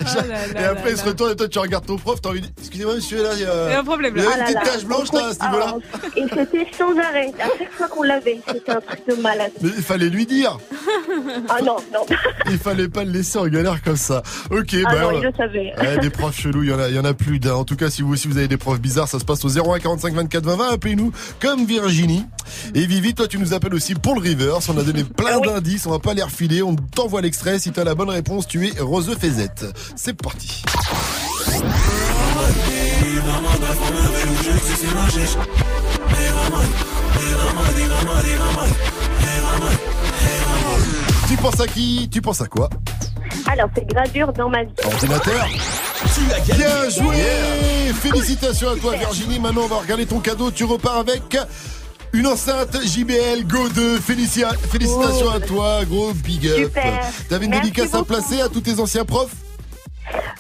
[0.09, 1.09] Oh là là et après, là il se là.
[1.11, 3.41] retourne et toi, tu regardes ton prof, t'as envie de dire Excusez-moi, monsieur, là, il
[3.41, 4.31] y a, Il y a un problème, il y là.
[4.31, 4.73] a Ah une là petite là.
[4.73, 5.77] tache blanche, là, à ce niveau-là.
[6.17, 7.33] Et c'était sans arrêt.
[7.41, 9.51] À chaque fois qu'on l'avait, c'était un truc de malade.
[9.61, 10.59] Mais il fallait lui dire.
[11.49, 12.07] Ah non, non.
[12.51, 14.23] Il fallait pas le laisser en galère comme ça.
[14.51, 15.01] Ok, Ah bah.
[15.01, 15.73] non, le savait.
[15.79, 17.55] Ouais, des profs chelous, il y en a, il y en a plus d'un.
[17.55, 19.49] En tout cas, si vous aussi vous avez des profs bizarres, ça se passe au
[19.49, 20.69] 01 45 24 20 20.
[20.75, 22.25] Appelez-nous comme Virginie.
[22.75, 24.66] Et Vivi, toi, tu nous appelles aussi pour le reverse.
[24.69, 25.87] On a donné plein d'indices.
[25.87, 26.63] On va pas les refiler.
[26.63, 27.59] On t'envoie l'extrait.
[27.59, 29.65] Si t'as la bonne réponse, tu es Roseux Fézette.
[29.95, 30.63] C'est parti.
[41.29, 42.09] Tu penses à qui?
[42.11, 42.69] Tu penses à quoi?
[43.47, 44.73] Alors, c'est gradure dans ma vie.
[44.85, 45.49] Ordinateur
[46.57, 49.39] Bien joué Félicitations à toi Virginie.
[49.39, 50.51] Maintenant on va regarder ton cadeau.
[50.51, 51.37] Tu repars avec
[52.17, 53.99] une enceinte JBL Go 2.
[53.99, 56.57] Félicia- Félicitations à toi, gros big up.
[56.57, 57.01] Super.
[57.29, 59.33] T'avais une Merci dédicace à placer à tous tes anciens profs?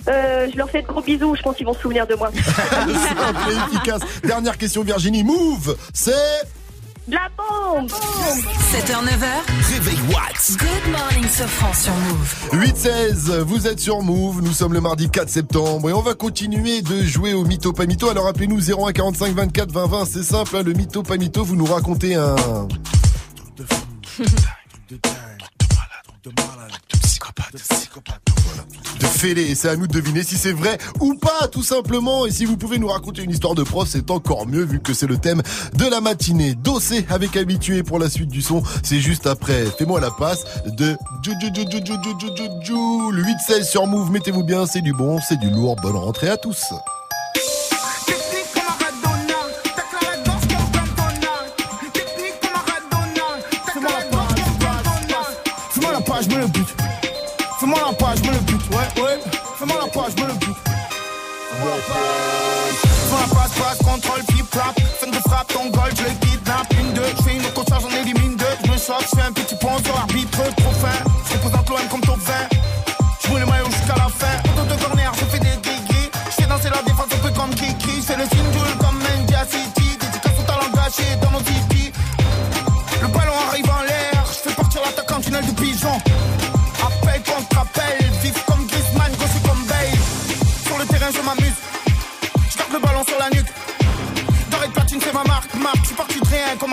[0.08, 2.30] Euh, je leur fais de gros bisous, je pense qu'ils vont se souvenir de moi.
[2.34, 4.00] Simple et efficace.
[4.22, 5.24] Dernière question Virginie.
[5.24, 6.12] Move, c'est...
[7.08, 9.26] De la bombe 7h, 9h.
[9.72, 12.34] Réveil What Good morning, Sofran sur Move.
[12.52, 16.82] 8-16, vous êtes sur Move, nous sommes le mardi 4 septembre et on va continuer
[16.82, 18.08] de jouer au mytho pas mytho.
[18.08, 21.54] Alors appelez-nous 01 45 24 20 20, c'est simple, hein, le mytho pas mytho, vous
[21.54, 22.34] nous racontez un...
[22.34, 22.66] de
[29.06, 29.42] fêlé.
[29.42, 32.26] Et c'est à nous de deviner si c'est vrai ou pas, tout simplement.
[32.26, 34.92] Et si vous pouvez nous raconter une histoire de prof, c'est encore mieux vu que
[34.94, 35.42] c'est le thème
[35.74, 36.54] de la matinée.
[36.54, 38.62] Dossé avec habitué pour la suite du son.
[38.82, 39.64] C'est juste après.
[39.78, 40.96] Fais-moi la passe de
[43.12, 44.10] le 8-16 sur Move.
[44.10, 45.76] Mettez-vous bien, c'est du bon, c'est du lourd.
[45.82, 46.64] Bonne rentrée à tous.
[56.22, 56.65] je me
[61.66, 62.78] Fais-moi la page.
[62.82, 64.74] Fais-moi la passe, passe, contrôle, flip, flap.
[65.00, 66.72] Fin de frappe, ton goal, je kidnappe.
[66.78, 68.54] Une, deux, je fais une auto-charge, j'en élimine deux.
[68.64, 70.98] Je me choque, je fais un petit pont sur l'arbitre, trop fin.
[71.28, 72.34] Je représente l'OM comme top 20.
[73.22, 74.36] Je le maillot jusqu'à la fin.
[74.54, 76.10] Auto de corner, je fais des gris-gris.
[76.26, 78.00] Je fais danser la défense un peu comme Kiki.
[78.02, 79.98] Fais le single comme Mendia City.
[79.98, 81.92] Dédicace au talent gâché dans nos titi.
[83.02, 85.98] Le ballon arrive en l'air, je fais partir l'attaquant tunnel de pigeon.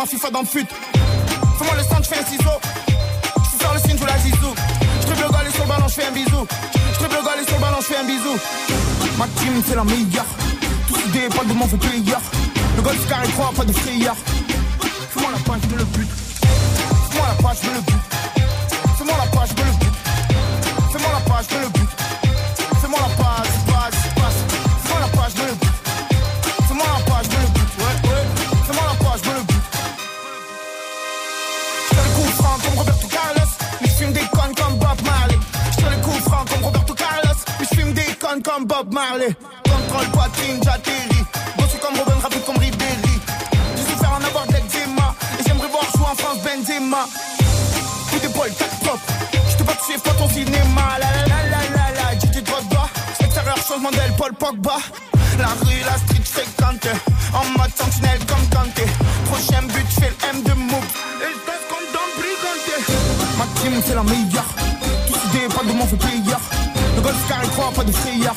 [0.05, 0.65] FIFA dans le fut.
[1.57, 2.57] Fais-moi le centre, je fais un ciseau.
[3.37, 4.53] Je sors le signe, je la zizou.
[5.01, 6.47] Je triple le sur le ballon, je fais un bisou.
[6.91, 8.37] Je triple le gars, sur le ballon, je fais un bisou.
[9.17, 10.25] Ma team, c'est la meilleure.
[10.87, 12.17] Tous idées, pas de mon fait player.
[12.75, 14.15] Le golf carré 3, pas de frayeur.
[15.13, 16.09] Fais-moi la page, je le but.
[17.11, 18.01] Fais-moi la page, je le but.
[18.97, 19.93] Fais-moi la page, je le but.
[20.91, 21.82] Fais-moi la page, je le but.
[38.93, 39.35] Marley.
[39.65, 41.25] Contrôle poitrine, j'atterris.
[41.57, 43.17] Bossu comme Robin, rapide comme Ribéry.
[43.75, 45.15] J'ai souffert en avoir de l'eczéma.
[45.39, 47.05] Et j'aimerais voir jouer en France Benzema.
[48.11, 49.01] Coup d'épaule, tac propre.
[49.49, 50.85] Je te pas touché, pas ton cinéma.
[50.99, 52.87] La la la la la la, Gigi Drogba.
[53.19, 54.77] Extérieur, changement d'aile, Paul Pogba.
[55.39, 56.87] La rue, la street, fréquente.
[57.33, 58.85] En mode sentinelle comme Kanté.
[59.25, 60.85] Prochain but, fais le M de Moog.
[61.17, 62.77] Et je comme Don Brigante.
[63.39, 64.49] Ma team, c'est la meilleure.
[65.07, 66.37] Tous idées, pas de mon fait player.
[66.95, 68.35] Le golf carré 3, pas de frayeur.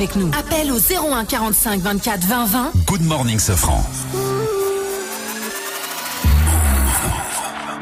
[0.00, 0.30] Avec nous.
[0.38, 2.72] Appelle au 01 45 24 20 20.
[2.86, 3.82] Good morning, Sofran.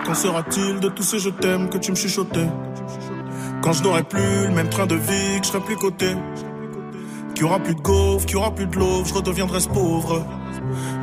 [0.05, 2.49] Qu'en sera-t-il de tous ces je t'aime que tu me chuchotais?
[3.63, 6.17] Quand je n'aurai plus le même train de vie, que je serai plus coté
[7.35, 9.69] Qu'il y aura plus de gaufres, qu'il y aura plus de l'eau, je redeviendrai ce
[9.69, 10.25] pauvre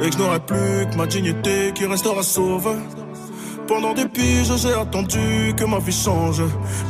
[0.01, 2.75] Et que je n'aurai plus que ma dignité qui restera sauve.
[3.67, 6.41] Pendant des piges, j'ai attendu que ma vie change.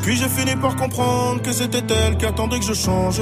[0.01, 3.21] Puis j'ai fini par comprendre que c'était elle qui attendait que je change.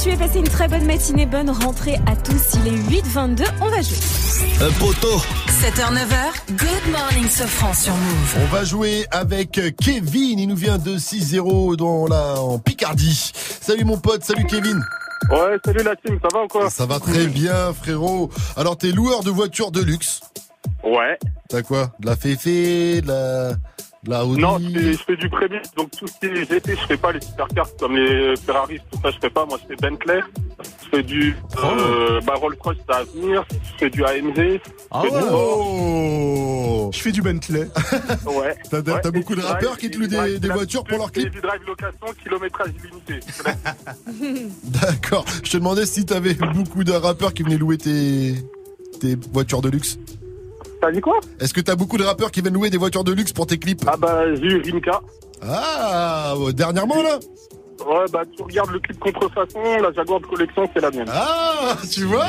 [0.00, 0.16] avec Habitué.
[0.16, 2.54] Passez une très bonne matinée, bonne rentrée à tous.
[2.54, 3.96] Il est 8h22, on va jouer.
[4.60, 5.18] Un poteau.
[5.48, 8.36] 7h, 9h, Good Morning Sofran sur Move.
[8.42, 10.38] On va jouer avec Kevin.
[10.38, 13.32] Il nous vient de 6-0 dans la, en Picardie.
[13.34, 14.82] Salut mon pote, salut Kevin.
[15.30, 16.70] Ouais, salut la team, ça va ou quoi?
[16.70, 18.30] Ça va très bien, frérot.
[18.56, 20.20] Alors, t'es loueur de voitures de luxe.
[20.82, 21.18] Ouais.
[21.48, 21.90] T'as quoi?
[22.00, 23.52] De la Féfé, de la,
[24.06, 26.74] la Audi Non, je fais, je fais du prémis, donc tout ce qui est GT,
[26.74, 29.44] je fais pas les supercars comme les Ferrari, tout ça, je fais pas.
[29.44, 30.20] Moi, je fais Bentley,
[30.82, 34.60] je fais du euh, bah, Rolls-Royce, ça à venir, je fais du AMG.
[34.90, 35.32] Ah je fais du Porsche.
[35.32, 37.68] Oh Je fais du Bentley.
[38.26, 38.56] Ouais.
[38.70, 41.60] T'as Ouais, beaucoup de rappeurs qui te louent des, voitures pour leurs clips Easy Drive
[41.66, 43.20] location, kilométrage illimité.
[44.64, 45.24] D'accord.
[45.44, 48.34] Je te demandais si t'avais beaucoup de rappeurs qui venaient louer tes,
[49.00, 49.98] tes voitures de luxe.
[50.80, 53.12] T'as dit quoi Est-ce que t'as beaucoup de rappeurs qui viennent louer des voitures de
[53.12, 55.00] luxe pour tes clips Ah bah, j'ai eu Rimka.
[55.42, 57.18] Ah, euh, dernièrement là
[57.86, 61.08] Ouais, bah, tu regardes le clip contrefaçon, la Jaguar de collection, c'est la mienne.
[61.12, 62.26] Ah, tu vois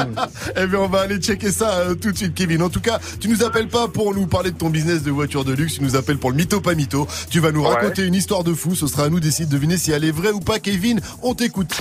[0.56, 2.62] Eh bien, on va aller checker ça euh, tout de suite, Kevin.
[2.62, 5.44] En tout cas, tu nous appelles pas pour nous parler de ton business de voiture
[5.44, 7.06] de luxe, tu nous appelles pour le mytho pas mytho.
[7.30, 7.68] Tu vas nous Ouais.
[7.68, 10.10] raconter une histoire de fou, ce sera à nous d'essayer de deviner si elle est
[10.12, 11.00] vraie ou pas, Kevin.
[11.22, 11.78] On t'écoute.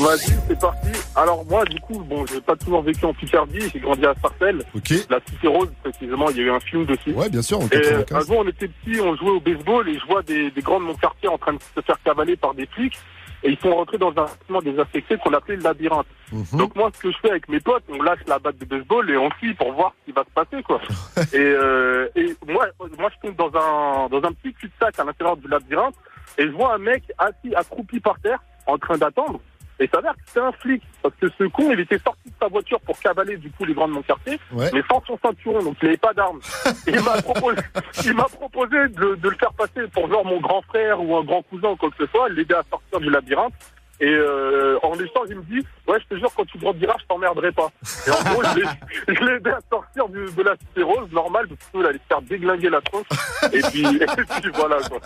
[0.00, 0.88] Vas-y, c'est parti.
[1.14, 4.62] Alors moi, du coup, bon, j'ai pas toujours vécu en Picardie, j'ai grandi à Sarcelles.
[4.74, 4.92] Ok.
[5.10, 7.12] La Cité Rose, précisément, il y a eu un film dessus.
[7.12, 8.16] Ouais, bien sûr, en Et 95.
[8.16, 10.80] un jour, on était petits, on jouait au baseball et je vois des, des grands
[10.80, 12.98] de mon quartier en train de se faire cavaler par des flics.
[13.42, 16.06] Et ils sont rentrés dans un bâtiment désaffecté qu'on appelait le labyrinthe.
[16.32, 16.58] Mhm.
[16.58, 19.10] Donc moi, ce que je fais avec mes potes, on lâche la batte de baseball
[19.10, 20.80] et on suit pour voir ce qui va se passer, quoi.
[21.34, 22.66] et, euh, et moi,
[22.98, 25.94] moi, je tombe dans un dans un petit cul-de-sac à l'intérieur du labyrinthe
[26.38, 29.40] et je vois un mec assis, accroupi par terre, en train d'attendre.
[29.80, 32.28] Et ça a l'air que c'est un flic, parce que ce con, il était sorti
[32.28, 34.70] de sa voiture pour cavaler du coup les grands de mon quartier, Ouais.
[34.72, 36.38] mais sans son ceinturon, donc il n'avait pas d'arme.
[36.86, 37.58] Il m'a proposé,
[38.04, 41.42] il proposé de, de le faire passer pour genre mon grand frère ou un grand
[41.42, 43.52] cousin ou quoi que ce soit, l'aider à sortir du labyrinthe.
[44.00, 46.94] Et euh, en échange, il me dit Ouais, je te jure, quand tu me rediras,
[47.00, 47.68] je t'emmerderai pas.
[48.06, 51.70] Et en gros, je l'ai- aidé à sortir du- de la cité rose, normal, parce
[51.70, 53.06] qu'il allait se faire déglinguer la tronche.
[53.52, 54.06] Et puis, et
[54.40, 54.98] puis voilà, quoi.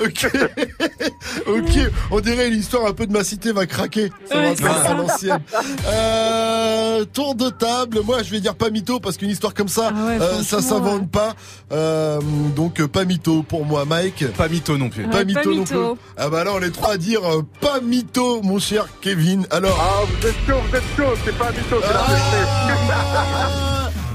[0.00, 0.26] Ok,
[1.46, 4.10] ok, on dirait une histoire un peu de ma cité va craquer.
[4.24, 5.42] Ça va c'est l'ancienne.
[5.86, 6.71] Euh,
[7.04, 10.06] tour de table, moi je vais dire pas mytho parce qu'une histoire comme ça, Ah
[10.06, 11.34] ouais, euh, ça s'invente pas.
[11.72, 12.20] Euh,
[12.56, 14.26] donc pas mytho pour moi, Mike.
[14.36, 15.06] Pas mytho non plus.
[15.08, 16.00] Pas mytho pas non plus.
[16.16, 19.46] Ah bah là on est trois à dire euh, pas mytho, mon cher Kevin.
[19.50, 19.78] Alors.
[19.80, 23.52] Ah, vous êtes chaud, vous êtes chaud, c'est pas mytho, c'est la vérité.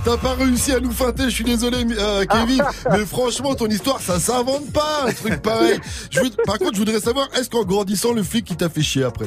[0.06, 4.00] T'as pas réussi à nous feinter, je suis désolé euh, Kevin, mais franchement ton histoire
[4.00, 5.80] ça s'invente pas un truc pareil.
[6.12, 8.82] Je veux- par contre je voudrais savoir, est-ce qu'en grandissant le flic qui t'a fait
[8.82, 9.26] chier après?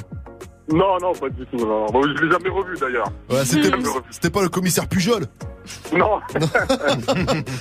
[0.72, 1.56] Non, non, pas du tout.
[1.56, 1.86] Non.
[1.86, 3.10] Bon, je l'ai jamais revu d'ailleurs.
[3.28, 5.26] Ouais, c'était, pas le commissaire Pujol
[5.92, 6.20] Non.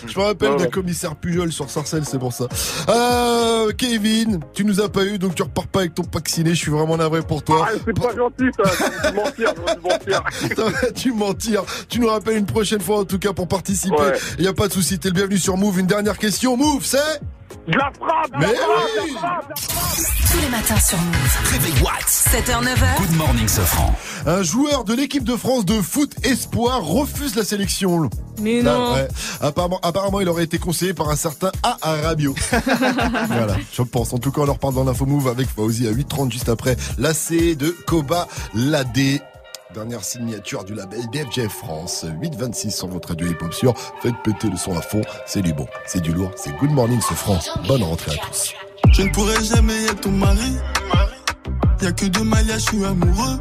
[0.07, 2.45] Je me rappelle d'un commissaire Pujol sur Sarcelles, c'est pour ça.
[2.87, 6.51] Euh, Kevin, tu nous as pas eu, donc tu repars pas avec ton vacciné.
[6.51, 7.67] Je suis vraiment navré pour toi.
[7.67, 9.53] Ah, c'est pas gentil ça, mentir,
[9.83, 10.23] mentir.
[10.55, 11.63] Ça va, tu mentir.
[11.87, 13.95] Tu nous rappelles une prochaine fois, en tout cas, pour participer.
[13.95, 14.19] Ouais.
[14.37, 14.99] Il y a pas de souci.
[14.99, 15.79] T'es le bienvenu sur Move.
[15.79, 16.57] Une dernière question.
[16.57, 17.21] Move, c'est
[17.67, 18.47] De la frappe, Mais
[20.31, 21.51] Tous les matins sur Move.
[21.51, 22.07] Réveil Watts.
[22.07, 22.97] 7h, 9h.
[22.99, 23.93] Good morning, Sofran.
[24.25, 28.09] Un joueur de l'équipe de France de foot espoir refuse la sélection.
[28.41, 28.93] Mais non.
[28.93, 29.07] ouais.
[29.41, 31.77] Apparemment, apparemment, il aurait été conseillé par un certain A.
[31.81, 32.33] Arabio.
[33.27, 34.13] voilà, je pense.
[34.13, 36.75] En tout cas, on leur parle dans l'info move avec Fauzi à 8h30 juste après
[36.97, 39.21] l'AC de Koba Ladé.
[39.73, 42.03] Dernière signature du label DFJ France.
[42.21, 43.77] 826 sur votre radio hip-hop sur.
[44.01, 45.01] Faites péter le son à fond.
[45.27, 46.31] C'est du bon, c'est du lourd.
[46.35, 47.51] C'est Good Morning ce France.
[47.67, 48.53] Bonne rentrée à tous.
[48.91, 50.55] Je ne pourrai jamais être ton mari.
[51.83, 53.39] Y'a que deux mariages, je suis amoureux.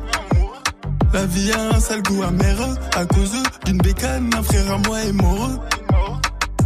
[1.14, 3.32] La vie a un sale goût amer à cause
[3.64, 5.64] d'une bécane, un frère à moi est mort.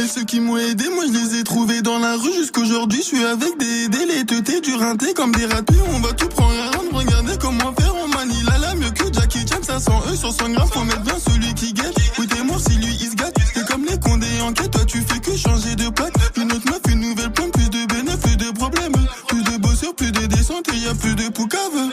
[0.00, 3.00] Et ceux qui m'ont aidé, moi je les ai trouvés dans la rue jusqu'aujourd'hui.
[3.00, 5.74] Je suis avec des délétetés, du rinté comme des ratés.
[5.92, 7.94] On va tout prendre à rendre, regardez comment faire.
[7.96, 10.68] On manie la la mieux que Jackie Chan, ça sent eux sur 100 grammes.
[10.68, 11.96] Faut mettre bien celui qui guette.
[12.16, 13.34] Oui, t'es mort si lui il se gâte.
[13.52, 16.14] C'est comme les condés en quête, toi tu fais que changer de plaque.
[16.36, 18.92] Une autre meuf, une nouvelle pomme, plus de bénéfices, plus de problèmes.
[19.26, 21.90] Plus de bosseurs, plus de descentes et y a plus de poucave.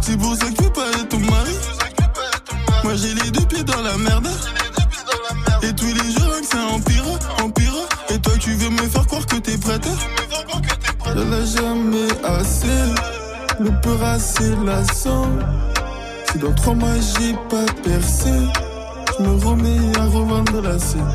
[0.00, 1.52] C'est pour ça que tu veux pas être ton mari.
[2.84, 4.28] Moi j'ai les deux pieds dans la merde.
[11.16, 12.82] Je l'ai jamais assez,
[13.60, 15.28] le peur assez lassant.
[16.32, 18.32] Si dans trois mois j'ai pas percé,
[19.16, 21.06] je me remets à revendre la scène.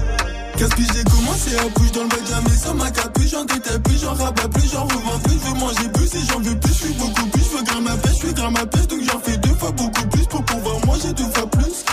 [0.56, 3.80] Qu'est-ce que j'ai commencé à bouger dans le bac, jamais sans ma capuche, j'en détaille
[3.80, 6.74] plus, j'en rabats plus, j'en revends plus, je veux manger plus et j'en veux plus,
[6.74, 9.00] je suis beaucoup plus, je veux grimper ma pêche, je suis grimper ma pêche, donc
[9.04, 11.84] j'en fais deux fois beaucoup plus pour pouvoir manger deux fois plus.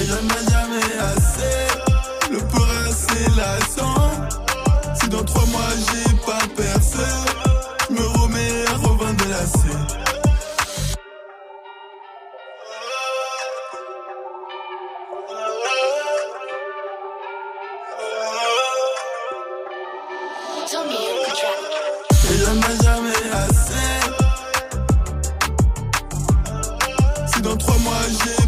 [0.00, 3.93] Et j'en ai jamais assez, le peur assez lassant.
[27.44, 28.43] Dans trois mois j'ai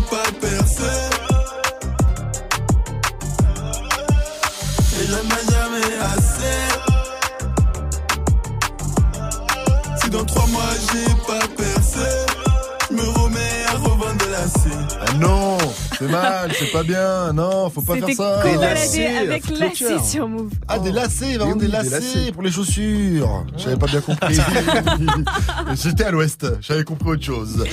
[16.22, 17.32] mal, c'est pas bien.
[17.32, 18.40] Non, faut pas faire ça.
[18.43, 20.51] Cobaladé avec lacets sur Move.
[20.68, 22.32] Ah, des lacets, vraiment des des lacets, lacets.
[22.32, 23.44] pour les chaussures.
[23.56, 24.36] J'avais pas bien compris.
[25.74, 27.64] J'étais à l'ouest, j'avais compris autre chose.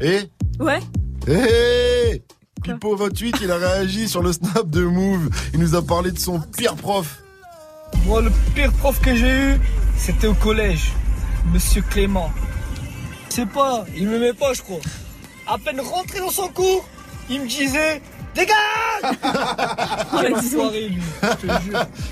[0.00, 0.20] Et
[0.60, 0.80] Ouais.
[1.26, 2.22] Hé
[2.62, 5.28] Pipo 28, il a réagi sur le snap de Move.
[5.52, 7.22] Il nous a parlé de son pire prof.
[8.06, 9.60] Moi, le pire prof que j'ai eu,
[9.96, 10.92] c'était au collège.
[11.52, 12.30] Monsieur Clément.
[13.28, 14.78] Je sais pas, il m'aimait pas, je crois.
[15.46, 16.88] À peine rentré dans son cours,
[17.30, 18.02] il me disait
[18.34, 18.54] Dégage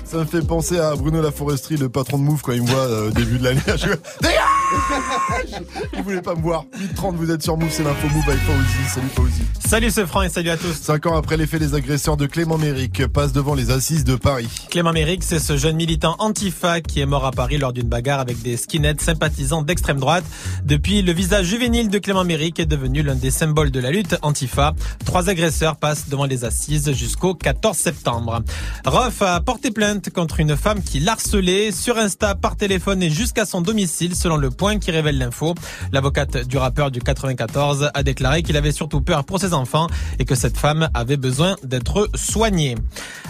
[0.05, 2.79] Ça me fait penser à Bruno Laforesterie, le patron de Move, quand il me voit
[2.79, 3.61] euh, au début de l'année.
[3.67, 3.87] Je
[4.21, 4.62] Dégage
[5.97, 6.65] Il voulait pas me voir.
[6.77, 8.89] 8h30, vous êtes sur Move, c'est l'info Move avec Fauzi.
[8.93, 9.41] Salut Fauzi.
[9.67, 10.73] Salut ce franc et salut à tous.
[10.73, 14.15] Cinq ans après les faits, les agresseurs de Clément Méric passent devant les assises de
[14.15, 14.49] Paris.
[14.69, 18.19] Clément Méric, c'est ce jeune militant antifa qui est mort à Paris lors d'une bagarre
[18.19, 20.25] avec des skinheads sympathisants d'extrême droite.
[20.63, 24.15] Depuis, le visage juvénile de Clément Méric est devenu l'un des symboles de la lutte
[24.21, 24.73] antifa.
[25.05, 28.41] Trois agresseurs passent devant les assises jusqu'au 14 septembre.
[28.85, 33.45] Rof a porté plainte contre une femme qui l'harcelait sur Insta, par téléphone et jusqu'à
[33.45, 35.55] son domicile, selon le qui révèle l'info.
[35.91, 39.87] L'avocate du rappeur du 94 a déclaré qu'il avait surtout peur pour ses enfants
[40.19, 42.75] et que cette femme avait besoin d'être soignée.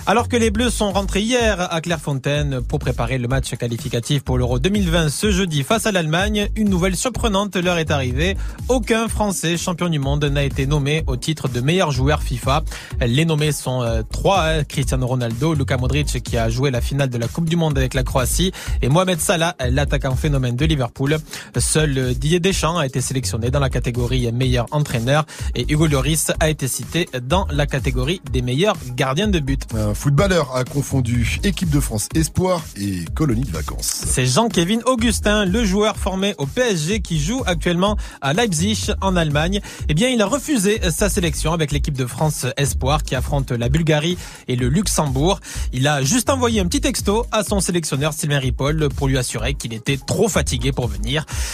[0.06, 4.38] Alors que les Bleus sont rentrés hier à Clairefontaine pour préparer le match qualificatif pour
[4.38, 8.36] l'Euro 2020 ce jeudi face à l'Allemagne, une nouvelle surprenante leur est arrivée.
[8.68, 12.64] Aucun Français champion du monde n'a été nommé au titre de meilleur joueur FIFA.
[13.02, 17.10] Les nommés sont euh, trois, hein, Cristiano Ronaldo, Luka Modric qui a joué la finale
[17.10, 18.52] de la Coupe du Monde avec la Croatie
[18.82, 21.18] et Mohamed Salah, l'attaquant phénomène de Liverpool.
[21.58, 25.26] Seul Didier Deschamps a été sélectionné dans la catégorie meilleur entraîneur
[25.56, 29.62] et Hugo Lloris a été cité dans la catégorie des meilleurs gardiens de but.
[29.76, 34.04] Un footballeur a confondu équipe de France Espoir et colonie de vacances.
[34.06, 39.62] C'est Jean-Kévin Augustin, le joueur formé au PSG qui joue actuellement à Leipzig en Allemagne.
[39.90, 43.70] Eh bien, il a refusé sa sélection avec l'équipe de France Espoir qui affronte la
[43.70, 44.18] Bulgarie
[44.48, 45.40] et le Luxembourg.
[45.72, 49.54] Il a juste envoyé un petit texto à son sélectionneur Sylvain Ripoll pour lui assurer
[49.54, 51.03] qu'il était trop fatigué pour venir.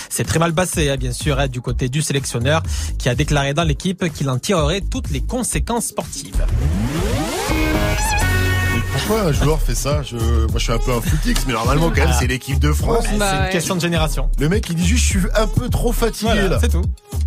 [0.09, 2.63] C'est très mal passé, hein, bien sûr, hein, du côté du sélectionneur
[2.97, 6.45] qui a déclaré dans l'équipe qu'il en tirerait toutes les conséquences sportives.
[9.07, 10.15] Pourquoi un joueur fait ça je...
[10.17, 13.05] Moi je suis un peu un footix, mais normalement quand même c'est l'équipe de France.
[13.07, 14.29] c'est une question de génération.
[14.39, 16.57] Le mec il dit juste je suis un peu trop fatigué Voilà, là.
[16.61, 16.83] c'est tout.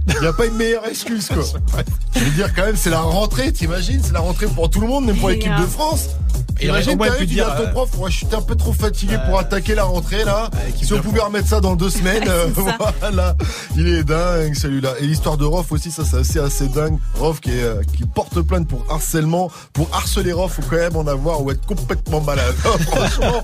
[0.08, 1.42] Il n'y a pas une meilleure excuse quoi.
[2.14, 4.86] Je veux dire quand même c'est la rentrée, t'imagines C'est la rentrée pour tout le
[4.86, 6.08] monde, même pour Et, l'équipe euh, de France.
[6.60, 8.54] au Imagine t'arrives, tu dis dire, à ton euh, prof, ouais, je suis un peu
[8.54, 10.50] trop fatigué pour attaquer la rentrée là.
[10.80, 12.46] Si on pouvait remettre ça dans deux semaines, euh,
[13.00, 13.36] voilà.
[13.76, 14.94] Il est dingue celui-là.
[15.00, 16.98] Et l'histoire de Rof aussi, ça c'est assez assez dingue.
[17.18, 21.06] Rof qui, est, qui porte plainte pour harcèlement, pour harceler Rof, faut quand même en
[21.06, 22.54] avoir ou être complètement malade.
[22.86, 23.42] franchement,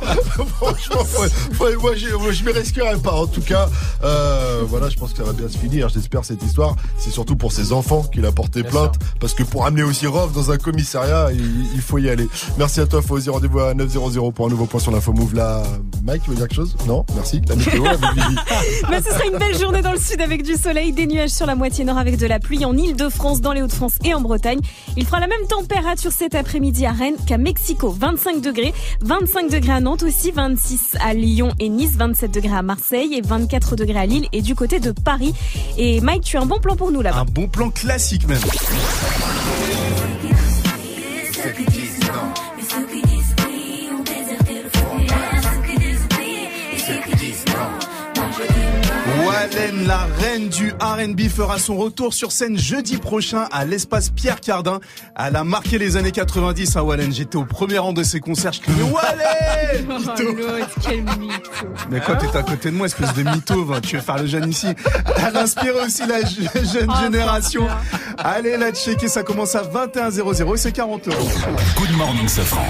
[0.57, 1.29] franchement, ouais,
[1.61, 3.13] ouais, moi, je, m'y risquerais pas.
[3.13, 3.69] En tout cas,
[4.03, 5.89] euh, voilà, je pense que ça va bien se finir.
[5.89, 6.77] J'espère cette histoire.
[6.99, 10.33] C'est surtout pour ses enfants qu'il a porté plainte, parce que pour amener aussi Rof
[10.33, 12.29] dans un commissariat, il, il faut y aller.
[12.59, 13.31] Merci à toi, Fauzi.
[13.31, 13.99] Rendez-vous à 900
[14.35, 15.35] pour un nouveau point sur l'info move.
[15.35, 15.63] Là,
[16.03, 16.77] Mike, tu veux dire quelque chose?
[16.87, 17.41] Non, merci.
[17.49, 18.37] La météo avec Vivi.
[18.91, 21.47] Mais ce sera une belle journée dans le sud avec du soleil, des nuages sur
[21.47, 24.61] la moitié nord avec de la pluie en Ile-de-France, dans les Hauts-de-France et en Bretagne.
[24.97, 28.73] Il fera la même température cet après-midi à Rennes qu'à Mexico, 25 degrés,
[29.03, 33.21] 25 degrés à Nantes aussi, 26 à Lyon et Nice, 27 degrés à Marseille et
[33.21, 35.35] 24 degrés à Lille et du côté de Paris.
[35.77, 37.19] Et Mike, tu as un bon plan pour nous là-bas.
[37.19, 38.41] Un bon plan classique même.
[49.87, 54.79] La reine du R&B, fera son retour sur scène jeudi prochain à l'espace Pierre Cardin.
[55.19, 57.13] Elle a marqué les années 90 à Wallen.
[57.13, 58.53] J'étais au premier rang de ses concerts.
[58.53, 61.51] Je criais Wallen Oh, l'autre, quel mytho.
[61.91, 64.27] Mais quoi, t'es à côté de moi, espèce de mytho, va, tu veux faire le
[64.27, 64.69] jeune ici.
[65.27, 67.67] Elle inspire aussi la je- jeune Oh, génération.
[68.19, 71.29] Allez la checker, ça commence à 21h00 et c'est 40 euros.
[71.77, 72.65] Good morning, Safran.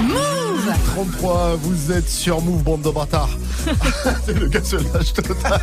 [0.95, 3.36] 33, vous êtes sur Move, bande de bâtards.
[4.28, 5.61] le gars se lâche total.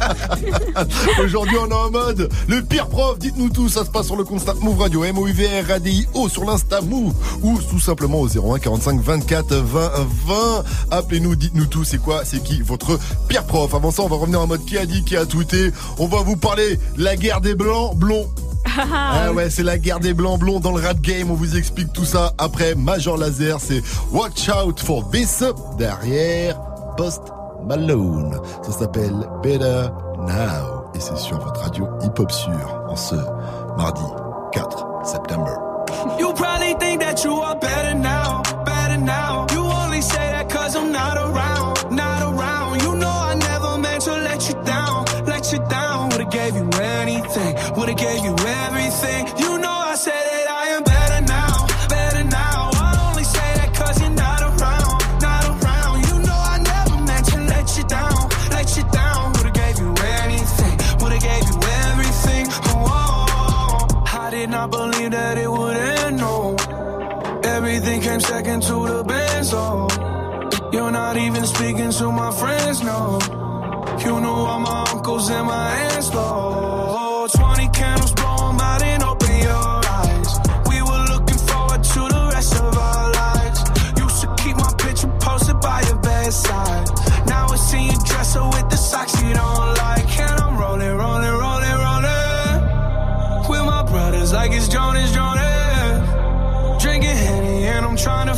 [1.23, 3.17] Aujourd'hui, on est en mode le pire prof.
[3.19, 3.69] Dites-nous tout.
[3.69, 7.79] Ça se passe sur le constat Move Radio, M-O-U-V-R, A-D-I-O, sur l'Insta Move ou tout
[7.79, 9.91] simplement au 01 45 24 20
[10.25, 10.63] 20.
[10.91, 11.83] Appelez-nous, dites-nous tout.
[11.83, 14.77] C'est quoi, c'est qui votre pire prof Avant ça, on va revenir en mode qui
[14.77, 15.71] a dit, qui a tweeté.
[15.97, 18.29] On va vous parler la guerre des blancs blonds.
[18.67, 21.31] Ah ouais, c'est la guerre des blancs blonds dans le rap game.
[21.31, 23.59] On vous explique tout ça après Major Laser.
[23.59, 23.81] C'est
[24.11, 25.43] Watch Out for This
[25.77, 26.59] derrière
[26.97, 27.21] Post
[27.65, 28.39] Malone.
[28.63, 29.87] Ça s'appelle Better
[30.19, 33.15] Now et c'est sur votre radio hip hop sûr en ce
[33.77, 34.01] mardi
[34.53, 35.51] 4 septembre.
[36.19, 38.34] You probably think that you are better now,
[68.61, 69.87] second to the best, oh.
[70.71, 73.19] You're not even speaking to my friends, no.
[73.99, 76.74] You know all my uncles and my aunts, though.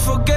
[0.08, 0.37] forget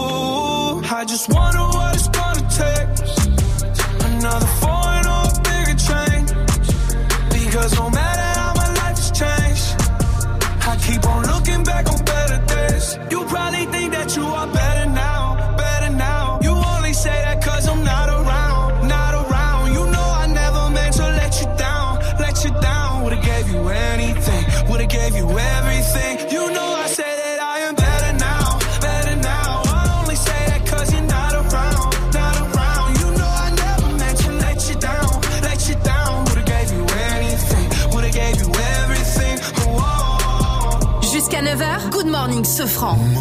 [42.67, 43.20] France.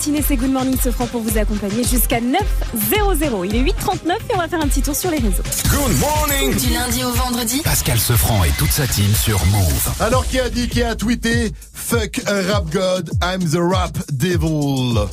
[0.00, 3.44] c'est Good Morning Sofran pour vous accompagner jusqu'à 9.00.
[3.44, 5.42] Il est 8.39 et on va faire un petit tour sur les réseaux.
[5.68, 9.92] Good morning Du lundi au vendredi, Pascal Sefranc et toute sa team sur Move.
[10.00, 15.06] Alors qui a dit, qui a tweeté Fuck a rap god, I'm the rap devil.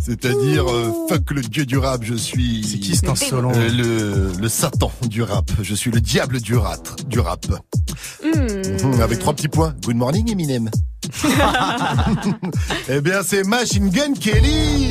[0.00, 2.66] C'est-à-dire, euh, fuck le dieu du rap, je suis.
[2.68, 6.82] C'est qui cet insolent le, le, Satan du rap, je suis le diable du, rat,
[7.06, 7.46] du rap.
[8.24, 9.00] Hmm.
[9.00, 9.74] Avec trois petits points.
[9.84, 10.68] Good morning, Eminem
[12.88, 14.90] eh bien, c'est Machine Gun Kelly.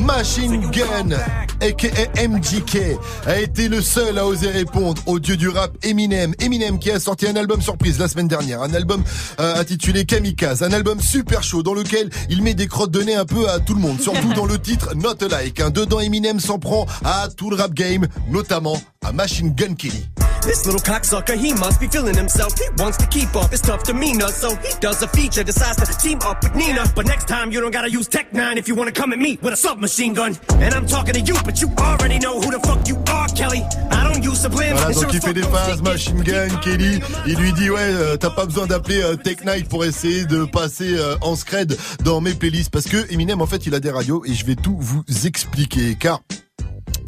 [0.00, 1.16] Machine Gun,
[1.60, 6.34] aka MGK, a été le seul à oser répondre au dieu du rap Eminem.
[6.40, 9.02] Eminem qui a sorti un album surprise la semaine dernière, un album
[9.40, 13.14] euh, intitulé Kamikaze, un album super chaud dans lequel il met des crottes de nez
[13.14, 15.16] un peu à tout le monde, surtout dans le titre Not.
[15.20, 15.70] Hein.
[15.70, 20.08] Dedans, Eminem s'en prend à tout le rap game, notamment à Machine Gun Kelly.
[20.42, 22.58] This little cocksucker, he must be feeling himself.
[22.58, 25.98] He wants to keep up his tough demeanor, so he does a feature, decides to
[25.98, 26.84] team up with Nina.
[26.94, 29.38] But next time, you don't gotta use Tech 9 if you wanna come at me
[29.42, 30.36] with a submachine gun.
[30.60, 33.62] And I'm talking to you, but you already know who the fuck you are, Kelly.
[33.90, 34.74] I don't use sublims.
[34.74, 37.00] Voilà, donc il fait des phases, Machine Gun, Kelly.
[37.26, 40.44] Il lui dit, ouais, euh, t'as pas besoin d'appeler euh, Tech Night pour essayer de
[40.44, 42.70] passer euh, en scred dans mes playlists.
[42.70, 45.96] Parce que Eminem, en fait, il a des radios et je vais tout vous expliquer.
[45.96, 46.20] Car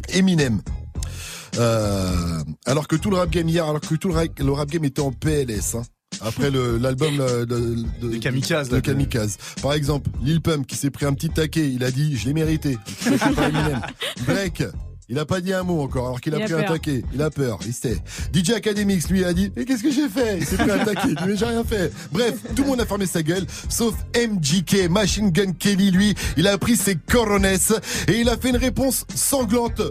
[0.09, 0.61] Eminem,
[1.57, 4.69] euh, alors que tout le rap game hier, alors que tout le rap, le rap
[4.69, 5.81] game était en PLS, hein,
[6.21, 9.37] après le- l'album euh, de, de, de Kamikaze, de Kamikaze.
[9.61, 12.33] Par exemple, Lil Pump qui s'est pris un petit taquet, il a dit je l'ai
[12.33, 12.77] mérité.
[14.27, 14.63] Drake.
[15.09, 17.03] Il a pas dit un mot encore, alors qu'il a, Il a pris un taquet.
[17.13, 17.97] Il a peur, il sait.
[18.33, 20.37] DJ Academics, lui, a dit, mais qu'est-ce que j'ai fait?
[20.37, 21.13] Il s'est pris un taquet.
[21.27, 21.91] Mais j'ai rien fait.
[22.13, 26.15] Bref, tout le monde a fermé sa gueule, sauf MGK, Machine Gun Kelly, lui.
[26.37, 27.73] Il a pris ses coronesses
[28.07, 29.81] et il a fait une réponse sanglante.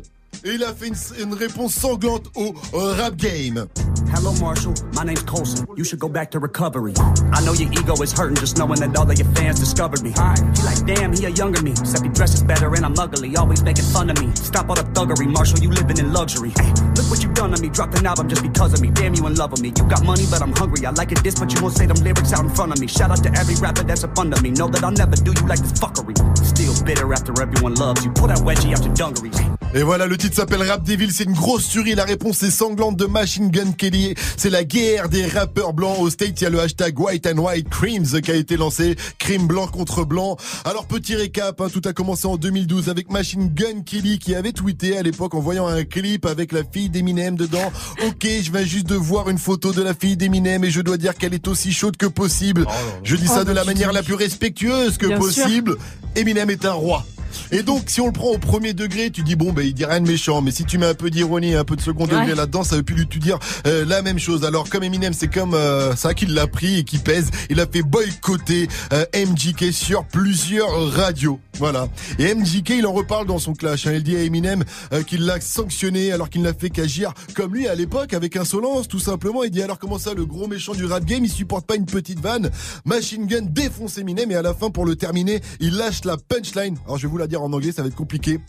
[0.44, 3.66] Et il a fait une, une réponse sanglante au rap game.
[4.12, 4.74] Hello, Marshall.
[4.94, 5.66] My name's Colson.
[5.76, 6.94] You should go back to recovery.
[7.32, 10.10] I know your ego is hurting just knowing that all of your fans discovered me.
[10.10, 11.72] You like, damn, he a younger me.
[11.72, 13.36] Except he dresses better and I'm ugly.
[13.36, 14.34] Always making fun of me.
[14.34, 15.60] Stop all the thuggery, Marshall.
[15.60, 16.50] You living in luxury.
[16.50, 17.68] Hey, look what you done to me.
[17.68, 18.90] Dropped an album just because of me.
[18.90, 19.68] Damn, you in love with me.
[19.76, 20.84] You got money, but I'm hungry.
[20.86, 22.88] I like it this, but you won't say them lyrics out in front of me.
[22.88, 24.50] Shout out to every rapper that's up under me.
[24.50, 26.16] Know that I'll never do you like this fuckery.
[26.44, 28.10] Still bitter after everyone loves you.
[28.12, 29.38] Pull that wedgie out your dungarees.
[29.72, 31.94] Et voilà, le titre s'appelle Rap Devil, c'est une grosse tuerie.
[31.94, 34.14] La réponse est sanglante de Machine Gun Kelly.
[34.36, 35.96] C'est la guerre des rappeurs blancs.
[35.98, 38.96] Au State, il y a le hashtag White and White Creams qui a été lancé.
[39.18, 40.36] Crime blanc contre blanc.
[40.66, 44.52] Alors, petit récap, hein, tout a commencé en 2012 avec Machine Gun Kelly qui avait
[44.52, 47.72] tweeté à l'époque en voyant un clip avec la fille d'Eminem dedans.
[48.06, 50.98] Ok, je viens juste de voir une photo de la fille d'Eminem et je dois
[50.98, 52.66] dire qu'elle est aussi chaude que possible.
[53.04, 55.44] Je dis ça Oh, de la manière la plus respectueuse que Bien sûr.
[55.44, 55.76] possible.
[56.14, 57.06] Eminem est un roi.
[57.52, 59.84] Et donc, si on le prend au premier degré, tu dis bon, ben il dit
[59.84, 60.40] rien de méchant.
[60.42, 62.34] Mais si tu mets un peu d'ironie, un peu de second degré Ouais.
[62.34, 64.44] là-dedans, ça veut plus lui tout dire euh, la même chose.
[64.44, 67.30] Alors, comme Eminem, c'est comme euh, ça qu'il l'a pris et qui pèse.
[67.48, 71.40] Il a fait boycotter euh, MJK sur plusieurs radios.
[71.58, 71.88] Voilà.
[72.18, 73.86] Et MJK, il en reparle dans son clash.
[73.86, 73.92] hein.
[73.94, 77.66] Il dit à Eminem euh, qu'il l'a sanctionné alors qu'il n'a fait qu'agir comme lui
[77.68, 79.44] à l'époque avec insolence, tout simplement.
[79.44, 81.86] Il dit alors comment ça, le gros méchant du rap game, il supporte pas une
[81.86, 82.50] petite vanne?
[82.84, 86.76] Machine Gun défonce Eminem et à la fin, pour le terminer, il lâche la punchline.
[86.86, 88.40] Alors je vais vous la dire en anglais, ça va être compliqué.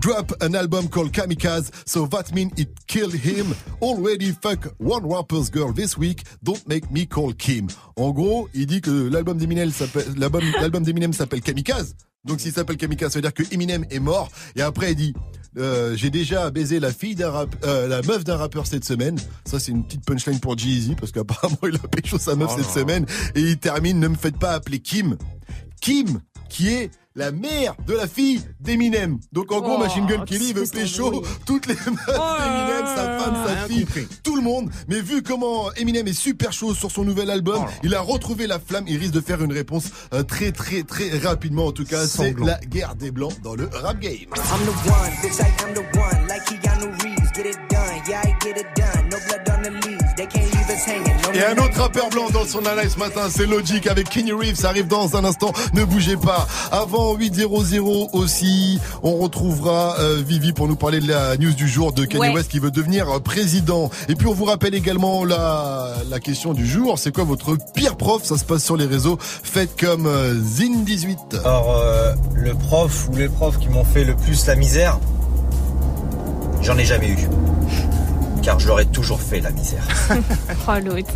[0.00, 3.54] Drop an album called Kamikaze, so that mean it killed him.
[3.80, 6.22] Already fuck one rapper's girl this week.
[6.42, 7.66] Don't make me call Kim.
[7.96, 11.96] En gros, il dit que l'album d'Eminem s'appelle l'album l'album d'Eminem s'appelle Kamikaze.
[12.24, 14.30] Donc s'il s'appelle Kamikaze, ça veut dire que Eminem est mort.
[14.54, 15.14] Et après, il dit
[15.56, 19.18] euh, j'ai déjà baisé la fille d'un rap, euh, la meuf d'un rappeur cette semaine.
[19.44, 22.60] Ça c'est une petite punchline pour Jeezy parce qu'apparemment il a pécho sa meuf Oh
[22.62, 23.06] cette semaine.
[23.34, 25.16] Et il termine ne me faites pas appeler Kim.
[25.80, 29.18] Kim qui est la mère de la fille d'Eminem.
[29.32, 33.36] Donc en gros, Oh, Machine Gun Kelly veut pécho toutes les meufs d'Eminem, sa femme,
[33.46, 33.86] sa fille,
[34.22, 34.70] tout le monde.
[34.86, 38.58] Mais vu comment Eminem est super chaud sur son nouvel album, il a retrouvé la
[38.60, 38.84] flamme.
[38.86, 41.66] Il risque de faire une réponse euh, très très très rapidement.
[41.66, 44.12] En tout cas, c'est la guerre des blancs dans le rap game.
[44.12, 46.26] I'm the one, bitch, I am the one.
[46.28, 48.87] Like Keanu Reeves, get it done, yeah, I get it done.
[51.38, 54.56] Et un autre rappeur blanc dans son analyse ce matin, c'est Logic avec Kenny Reeves.
[54.56, 55.52] Ça arrive dans un instant.
[55.72, 56.48] Ne bougez pas.
[56.72, 61.92] Avant 8.00 aussi, on retrouvera euh, Vivi pour nous parler de la news du jour
[61.92, 62.34] de Kanye Ouais.
[62.34, 63.88] West qui veut devenir euh, président.
[64.08, 66.98] Et puis on vous rappelle également la, la question du jour.
[66.98, 68.24] C'est quoi votre pire prof?
[68.24, 69.16] Ça se passe sur les réseaux.
[69.20, 71.38] Faites comme euh, Zine18.
[71.44, 74.98] Alors, euh, le prof ou les profs qui m'ont fait le plus la misère,
[76.62, 77.28] j'en ai jamais eu.
[78.42, 79.82] Car je leur ai toujours fait la misère.
[80.70, 81.08] Oh l'autre.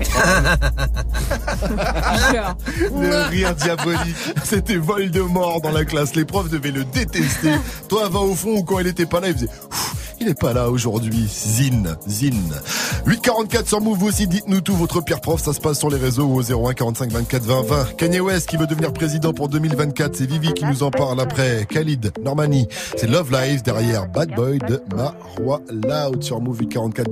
[2.99, 4.17] Le rire diabolique.
[4.45, 6.15] C'était Voldemort dans la classe.
[6.15, 7.51] Les profs devaient le détester.
[7.89, 9.49] Toi, va au fond, quand il était pas là, il faisait,
[10.21, 11.27] il est pas là aujourd'hui.
[11.29, 12.53] Zine, zine.
[13.07, 14.27] 844 sur Move aussi.
[14.27, 14.75] Dites-nous tout.
[14.75, 17.85] Votre pire prof, ça se passe sur les réseaux au 01 45 24 20 20.
[17.97, 20.17] Kanye West qui veut devenir président pour 2024.
[20.17, 21.67] C'est Vivi qui nous en parle après.
[21.69, 22.69] Khalid, Normani.
[22.97, 27.12] C'est Love Lives derrière Bad Boy de Marwa Loud sur Move 844.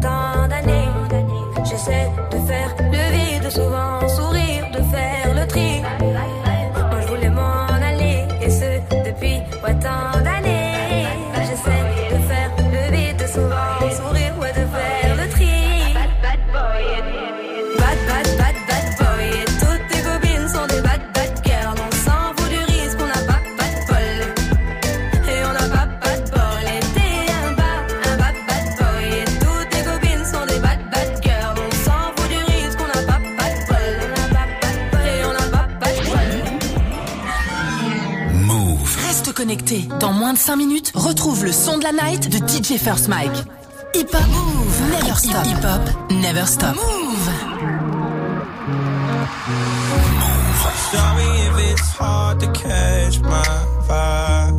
[0.00, 0.88] tant d'années,
[1.64, 2.29] je sais.
[39.70, 39.88] nouveauté.
[40.00, 43.36] Dans moins de 5 minutes, retrouve le son de la night de DJ First Mike.
[43.94, 45.46] Hip Hop Move Never Stop.
[45.46, 46.76] Hip Hop Never Stop.
[46.76, 47.30] Move.
[50.92, 53.44] Sorry if it's hard to catch my
[53.86, 54.54] vibe.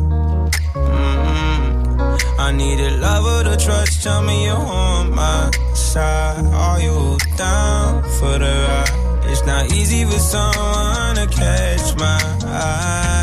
[0.74, 2.40] Mm-hmm.
[2.40, 4.02] I need a lover to trust.
[4.02, 6.46] Tell me you're on my side.
[6.46, 9.30] Are you down for the ride?
[9.30, 13.21] It's not easy for someone to catch my eye.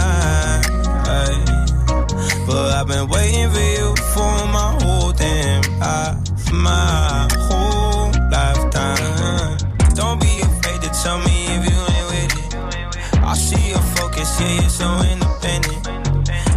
[2.49, 9.57] But I've been waiting for you for my whole damn life, my whole lifetime.
[9.93, 13.21] Don't be afraid to tell me if you ain't with it.
[13.21, 15.89] I see your focus, yeah, you're so independent.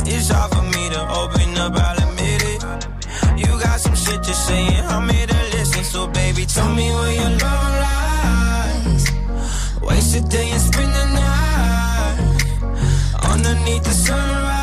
[0.08, 2.62] It's hard for me to open up, I'll admit it.
[3.36, 5.84] You got some shit to say and I'm here to listen.
[5.84, 9.04] So, baby, tell me where your love lies.
[9.82, 12.18] Waste a day and spend the night
[13.30, 14.61] underneath the sunrise.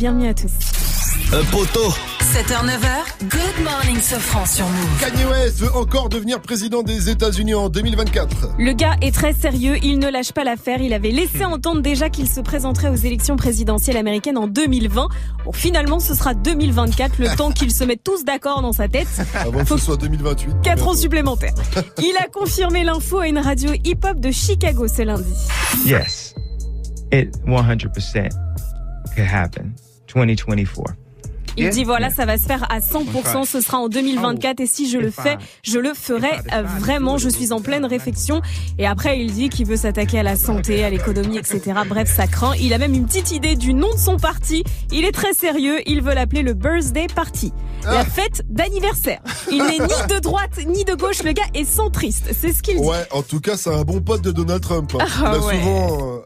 [0.00, 0.50] Bienvenue à tous.
[1.30, 1.90] Un poteau.
[2.22, 4.98] 7h, 9h, Good Morning Sofran sur Move.
[4.98, 8.54] Kanye West veut encore devenir président des États-Unis en 2024.
[8.58, 10.80] Le gars est très sérieux, il ne lâche pas l'affaire.
[10.80, 15.08] Il avait laissé entendre déjà qu'il se présenterait aux élections présidentielles américaines en 2020.
[15.44, 19.08] Bon, finalement, ce sera 2024, le temps qu'ils se mettent tous d'accord dans sa tête.
[19.34, 20.62] Avant que ce soit 2028.
[20.62, 21.52] 4 ans supplémentaires.
[21.98, 25.34] Il a confirmé l'info à une radio hip-hop de Chicago ce lundi.
[25.84, 26.34] Yes,
[27.12, 28.30] it 100%
[29.14, 29.74] could happen.
[30.14, 30.94] 2024.
[31.56, 31.72] Il Yeah.
[31.72, 32.14] dit voilà, Yeah.
[32.16, 35.36] ça va se faire à 100%, ce sera en 2024 et si je le fais,
[35.64, 37.18] je le ferai euh, vraiment.
[37.18, 38.40] Je suis en pleine réflexion.
[38.78, 41.60] Et après, il dit qu'il veut s'attaquer à la santé, à l'économie, etc.
[41.88, 42.52] Bref, ça craint.
[42.60, 44.62] Il a même une petite idée du nom de son parti.
[44.92, 45.80] Il est très sérieux.
[45.86, 47.52] Il veut l'appeler le Birthday Party.
[47.84, 49.20] La fête d'anniversaire.
[49.50, 51.24] Il n'est ni de droite ni de gauche.
[51.24, 52.30] Le gars est centriste.
[52.32, 52.86] C'est ce qu'il dit.
[52.86, 54.92] Ouais, en tout cas, c'est un bon pote de Donald Trump.
[54.94, 55.04] hein.
[55.04, 55.58] Ah Il a ouais.
[55.58, 56.18] souvent euh,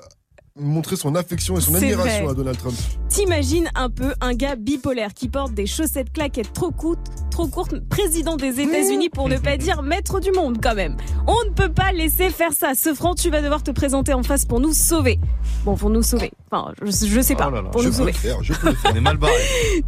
[0.60, 2.30] montré son affection et son admiration vrai.
[2.30, 2.76] à Donald Trump.
[3.08, 7.00] T'imagines un peu un gars bipolaire qui porte des chaussettes claquettes trop courtes,
[7.32, 10.96] trop courtes, président des États-Unis pour ne pas dire maître du monde quand même.
[11.26, 12.74] On ne peut pas laisser faire ça.
[12.76, 15.18] Ce franc, tu vas devoir te présenter en face pour nous sauver.
[15.64, 16.30] Bon, pour nous sauver.
[16.52, 17.48] Enfin, je, je sais pas.
[17.48, 18.12] Oh là là, pour je nous peux sauver.
[18.12, 18.92] le faire, je peux le faire.
[18.92, 19.32] On est mal barré.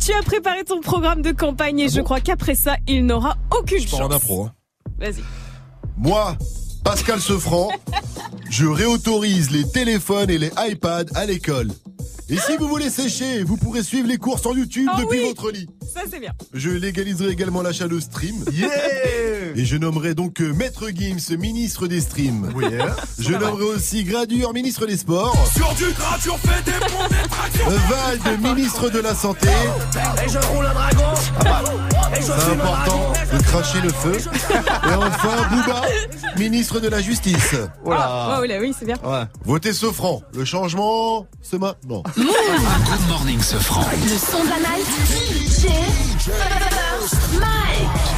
[0.05, 3.79] Tu as préparé ton programme de campagne et je crois qu'après ça, il n'aura aucune
[3.81, 4.01] Je chance.
[4.01, 4.47] en impro.
[4.47, 4.53] hein.
[4.99, 5.23] Vas-y.
[5.97, 6.37] Moi,
[6.87, 7.71] Pascal Sefranc,
[8.49, 11.69] je réautorise les téléphones et les iPads à l'école.
[12.29, 15.29] Et si vous voulez sécher, vous pourrez suivre les cours sur YouTube Ah depuis oui.
[15.29, 15.69] votre lit.
[15.95, 16.33] Ça, c'est bien.
[16.53, 18.45] Je légaliserai également l'achat de stream.
[18.53, 18.69] Yeah
[19.55, 22.51] Et je nommerai donc euh, Maître Gims ministre des streams.
[22.57, 22.89] Oui, hein.
[23.21, 25.37] Je nommerai aussi Gradure ministre des sports.
[25.55, 27.71] Sur du gras, tu refais des bons des tractions.
[27.89, 29.49] Val ministre de la santé.
[30.25, 31.13] Et je roule un dragon.
[32.13, 34.19] Et je C'est important de cracher le feu.
[34.19, 35.83] Et enfin, Bouba,
[36.39, 37.55] ministre de la Justice.
[37.89, 38.97] Ah, oh là, oui, c'est bien.
[39.45, 40.23] Votez Sofran.
[40.35, 42.03] Le changement, c'est maintenant.
[42.17, 42.33] Move.
[42.87, 43.85] Good morning, ce franc.
[44.03, 44.87] Le son de la night.
[45.11, 45.69] DJ
[47.35, 48.17] Mike.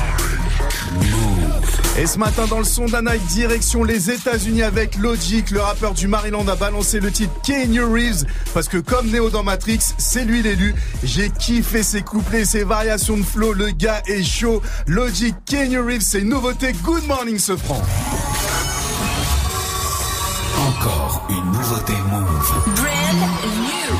[1.98, 5.94] Et ce matin, dans le son d'un night, direction les États-Unis avec Logic, le rappeur
[5.94, 10.24] du Maryland a balancé le titre Kenny Reeves parce que comme Neo dans Matrix, c'est
[10.24, 10.76] lui l'élu.
[11.02, 14.62] J'ai kiffé ses couplets, ses variations de flow, le gars est chaud.
[14.86, 16.72] Logic, Kenny Reeves, c'est une nouveauté.
[16.84, 17.82] Good morning, ce franc.
[21.28, 22.74] Une nouveauté move.
[22.76, 23.20] Brand
[23.66, 23.92] new.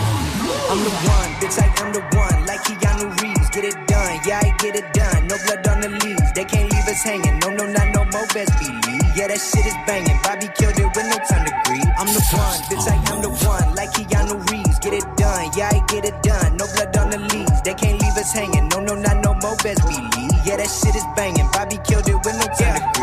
[0.71, 2.47] I'm the one, bitch, I am the one.
[2.47, 4.21] Like Keanu Reeves, get it done.
[4.27, 5.27] Yeah, I get it done.
[5.29, 6.33] No blood on the leaves.
[6.35, 7.39] They can't leave us hanging.
[7.41, 9.03] No, no, not no more, best believe.
[9.17, 10.19] Yeah, that shit is banging.
[10.23, 11.89] Bobby killed it with no time to grieve.
[11.99, 13.75] I'm the one, bitch, I am the one.
[13.75, 15.51] Like Keanu Reeves, get it done.
[15.57, 16.57] Yeah, I get it done.
[16.57, 17.63] No blood on the leaves.
[17.63, 18.69] They can't leave us hanging.
[18.69, 20.33] No, no, not no more, best believe.
[20.45, 21.49] Yeah, that shit is banging.
[21.53, 22.98] Bobby killed it with no time to grieve.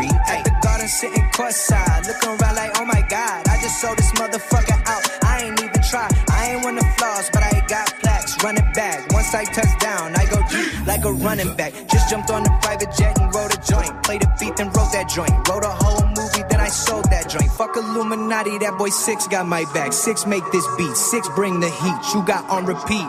[0.86, 5.02] Garden sitting courtside, looking around like, oh my god, I just sold this motherfucker out.
[5.24, 6.08] I ain't even try.
[6.30, 8.42] I ain't one of flaws, but I got plaques.
[8.42, 9.10] Run it back.
[9.12, 11.72] Once I touch down, I go deep like a running back.
[11.88, 14.02] Just jumped on the private jet and rode a joint.
[14.04, 15.32] Played a beat and wrote that joint.
[15.48, 17.50] Wrote a whole movie, then I sold that joint.
[17.52, 19.92] Fuck Illuminati, that boy Six got my back.
[19.92, 20.96] Six make this beat.
[20.96, 22.14] Six bring the heat.
[22.14, 23.08] You got on repeat.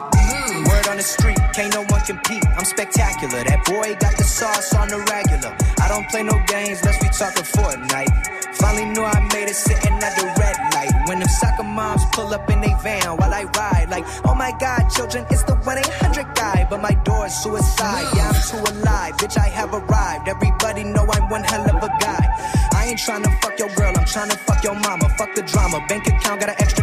[0.65, 2.43] Word on the street, can't no one compete.
[2.57, 3.43] I'm spectacular.
[3.43, 5.55] That boy got the sauce on the regular.
[5.87, 8.11] I don't play no games, let's be talking Fortnite.
[8.57, 10.91] Finally knew I made it sitting at the red light.
[11.07, 14.51] When them soccer moms pull up in they van while I ride, like, oh my
[14.59, 16.67] god, children, it's the 1 800 guy.
[16.69, 19.15] But my door's suicide, yeah, I'm too alive.
[19.15, 20.27] Bitch, I have arrived.
[20.27, 22.25] Everybody know I'm one hell of a guy.
[22.73, 25.07] I ain't tryna fuck your girl, I'm tryna fuck your mama.
[25.17, 26.76] Fuck the drama, bank account got an extra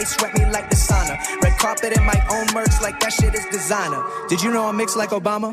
[0.00, 1.14] they sweat me like the sauna.
[1.42, 4.02] Red carpet in my own merch, like that shit is designer.
[4.28, 5.52] Did you know I'm mixed like Obama?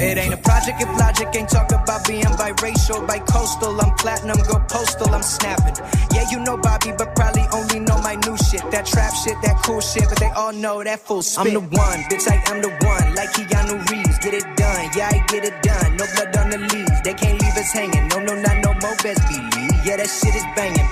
[0.00, 3.78] It ain't a project if logic ain't talk about being biracial, bi-coastal.
[3.80, 5.76] I'm platinum, go postal, I'm snapping.
[6.14, 8.64] Yeah, you know Bobby, but probably only know my new shit.
[8.72, 11.52] That trap shit, that cool shit, but they all know that full spit.
[11.52, 13.14] I'm the one, bitch, I am the one.
[13.14, 14.88] Like Keanu Reeves, get it done.
[14.96, 15.96] Yeah, I get it done.
[15.96, 17.02] No blood on the leaves.
[17.04, 18.08] They can't leave us hanging.
[18.08, 19.72] No, no, not no more, best believe.
[19.84, 20.88] Yeah, that shit is banging.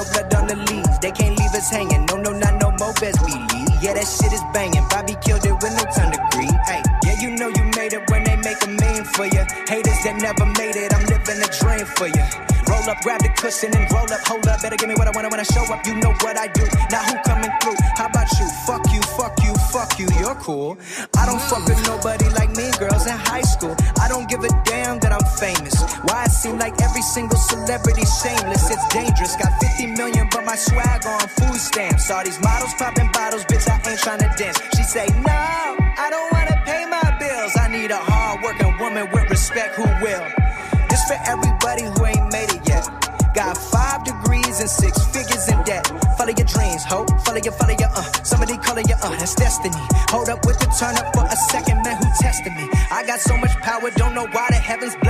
[0.00, 0.98] No blood on the leaves.
[1.00, 2.06] They can't leave us hanging.
[2.06, 3.68] No, no, not no more, best believe.
[3.84, 4.80] Yeah, that shit is banging.
[4.88, 6.56] Bobby killed it with no time to grieve.
[6.64, 9.44] Hey, yeah, you know you made it when they make a meme for you.
[9.68, 12.24] Haters that never made it, I'm living a dream for you.
[12.64, 14.24] Roll up, grab the cushion and roll up.
[14.24, 15.84] Hold up, better give me what I want when I show up.
[15.84, 16.64] You know what I do.
[16.88, 17.76] Now who coming through?
[18.00, 18.48] How about you?
[18.64, 20.08] Fuck you, fuck you, fuck you.
[20.16, 20.78] You're cool.
[21.16, 23.76] I don't fuck with nobody like me, girls in high school.
[24.00, 25.76] I don't give a damn that I'm famous.
[26.10, 28.68] Why it seem like every single celebrity shameless?
[28.68, 29.36] It's dangerous.
[29.36, 32.10] Got 50 million, but my swag on food stamps.
[32.10, 33.62] All these models popping bottles, bitch.
[33.70, 34.58] I ain't trying to dance.
[34.74, 37.52] She say no, I don't wanna pay my bills.
[37.56, 40.24] I need a hard working woman with respect who will.
[40.90, 42.90] This for everybody who ain't made it yet.
[43.32, 45.86] Got five degrees and six figures in debt.
[46.18, 47.06] Follow your dreams, ho.
[47.24, 48.02] Follow your, follow your, uh.
[48.26, 49.14] Somebody calling your, uh.
[49.14, 49.78] That's destiny.
[50.10, 52.02] Hold up with the turn up for a second, man.
[52.02, 52.68] Who tested me?
[52.90, 55.09] I got so much power, don't know why the heavens blessing me.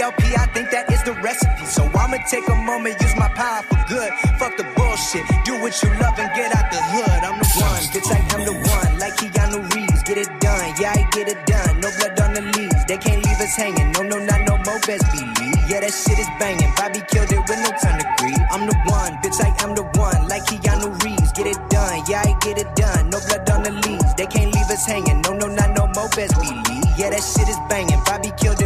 [0.00, 1.64] PLP, I think that is the recipe.
[1.68, 4.08] So I'ma take a moment, use my power for good.
[4.40, 5.28] Fuck the bullshit.
[5.44, 7.20] Do what you love and get out the hood.
[7.20, 8.08] I'm the one, bitch.
[8.08, 8.96] I am the one.
[8.96, 10.72] Like Keanu Reeves, get it done.
[10.80, 11.80] Yeah, I get it done.
[11.84, 12.80] No blood on the leaves.
[12.88, 13.92] They can't leave us hanging.
[13.92, 14.80] No, no, not no more.
[14.88, 15.60] Best believe.
[15.68, 16.72] Yeah, that shit is banging.
[16.80, 18.40] Bobby killed it with no time to grieve.
[18.48, 19.36] I'm the one, bitch.
[19.36, 20.28] I am the one.
[20.32, 22.08] Like Keanu Reeves, get it done.
[22.08, 23.10] Yeah, I get it done.
[23.12, 24.14] No blood on the leaves.
[24.16, 25.20] They can't leave us hanging.
[25.28, 26.08] No, no, not no more.
[26.16, 26.88] Best believe.
[26.96, 28.00] Yeah, that shit is banging.
[28.08, 28.59] Bobby killed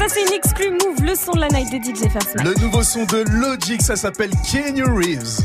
[0.00, 2.42] ça, c'est une exclu move, le son de la night de DJ Mike.
[2.42, 5.40] Le nouveau son de Logic, ça s'appelle Kenny Reeves.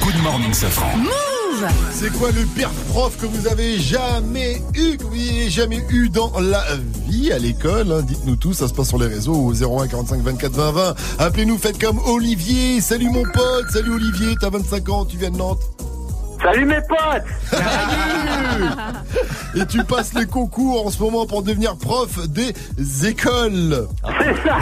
[0.00, 0.96] Good morning, Safran.
[0.96, 5.84] Move C'est quoi le pire prof que vous avez jamais eu, que vous ayez jamais
[5.90, 6.64] eu dans la
[7.06, 8.00] vie à l'école hein?
[8.00, 10.94] Dites-nous tout, ça se passe sur les réseaux au 01 45 24 20 20.
[11.18, 12.80] Appelez-nous, faites comme Olivier.
[12.80, 15.73] Salut mon pote, salut Olivier, t'as 25 ans, tu viens de Nantes.
[16.44, 17.24] Salut mes potes
[19.56, 22.52] Et tu passes les concours en ce moment pour devenir prof des
[23.06, 23.88] écoles.
[24.20, 24.58] C'est ça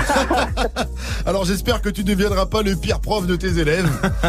[1.26, 3.90] Alors j'espère que tu ne deviendras pas le pire prof de tes élèves.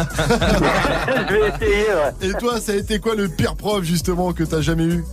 [1.06, 2.28] Je vais essayer, ouais.
[2.28, 5.04] Et toi, ça a été quoi le pire prof justement que t'as jamais eu?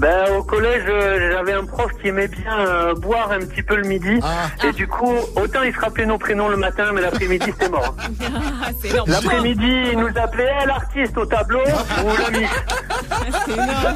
[0.00, 3.76] Ben, au collège, euh, j'avais un prof qui aimait bien euh, boire un petit peu
[3.76, 4.18] le midi.
[4.64, 7.94] Et du coup, autant il se rappelait nos prénoms le matin, mais l'après-midi, c'était mort.
[8.80, 9.10] c'est énorme.
[9.10, 12.46] L'après-midi, il nous appelait Eh, l'artiste au tableau ou l'ami.
[13.46, 13.94] C'est énorme.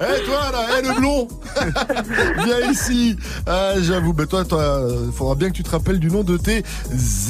[0.00, 1.28] Eh toi là, eh le blond
[2.44, 3.16] Viens ici
[3.46, 6.64] Ah, J'avoue, ben toi, euh, faudra bien que tu te rappelles du nom de tes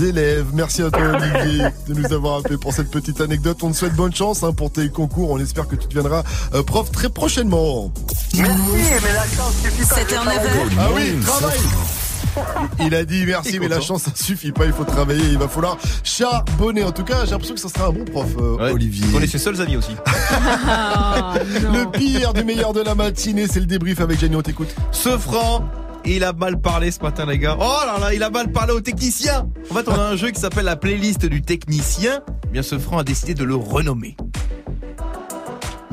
[0.03, 0.47] élèves.
[0.55, 3.59] Merci à toi Olivier de nous avoir appelé pour cette petite anecdote.
[3.63, 5.33] On te souhaite bonne chance hein, pour tes concours.
[5.33, 6.23] On espère que tu deviendras
[6.55, 7.93] euh, prof très prochainement.
[8.37, 8.61] Merci,
[9.03, 9.97] mais la chance suffit pas.
[9.97, 10.71] 7h, 9h.
[10.79, 11.59] Ah oui, travail
[12.81, 15.49] il a dit merci, mais la chance ça suffit pas, il faut travailler, il va
[15.49, 16.83] falloir charbonner.
[16.83, 19.07] En tout cas, j'ai l'impression que ça sera un bon prof, euh, Olivier.
[19.15, 19.93] On est ses seuls amis aussi.
[21.63, 24.75] Le pire du meilleur de la matinée, c'est le débrief avec Jenny, on t'écoute.
[24.91, 25.69] Ce franc,
[26.05, 27.57] il a mal parlé ce matin, les gars.
[27.59, 29.47] Oh là là, il a mal parlé au technicien.
[29.71, 32.21] En fait, on a un jeu qui s'appelle la playlist du technicien.
[32.45, 34.17] Eh Bien, ce franc a décidé de le renommer.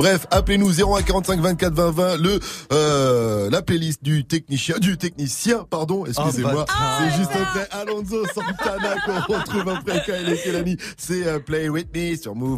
[0.01, 2.39] Bref, appelez-nous 01 45 24 20 20 le
[2.73, 8.95] euh, la playlist du technicien du technicien pardon excusez-moi Ah, c'est juste après Alonso Santana
[9.05, 12.57] qu'on retrouve après Kyle et Kelani c'est euh, Play With Me sur Move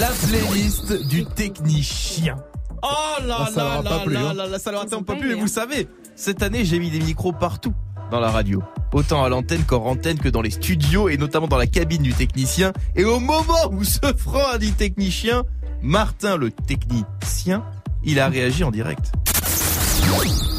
[0.00, 2.34] La playlist du technicien.
[2.82, 4.34] Oh là Ah, ça là là plu, là hein.
[4.34, 5.46] là là, ça leur a Ils ont pas pas plu, mais vous hein.
[5.46, 5.86] savez,
[6.16, 7.72] cette année j'ai mis des micros partout
[8.10, 8.64] dans la radio.
[8.92, 12.12] Autant à l'antenne qu'en antenne que dans les studios et notamment dans la cabine du
[12.12, 12.72] technicien.
[12.96, 15.44] Et au moment où ce franc a dit technicien,
[15.82, 17.64] Martin le technicien,
[18.04, 19.12] il a réagi en direct.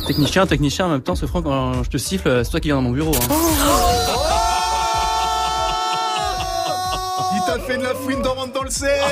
[0.07, 2.75] Technicien, technicien, en même temps, ce franc, quand je te siffle, c'est toi qui viens
[2.75, 3.11] dans mon bureau.
[3.15, 3.35] hein.
[7.33, 9.07] Il t'a fait de la fouine dans le C Oh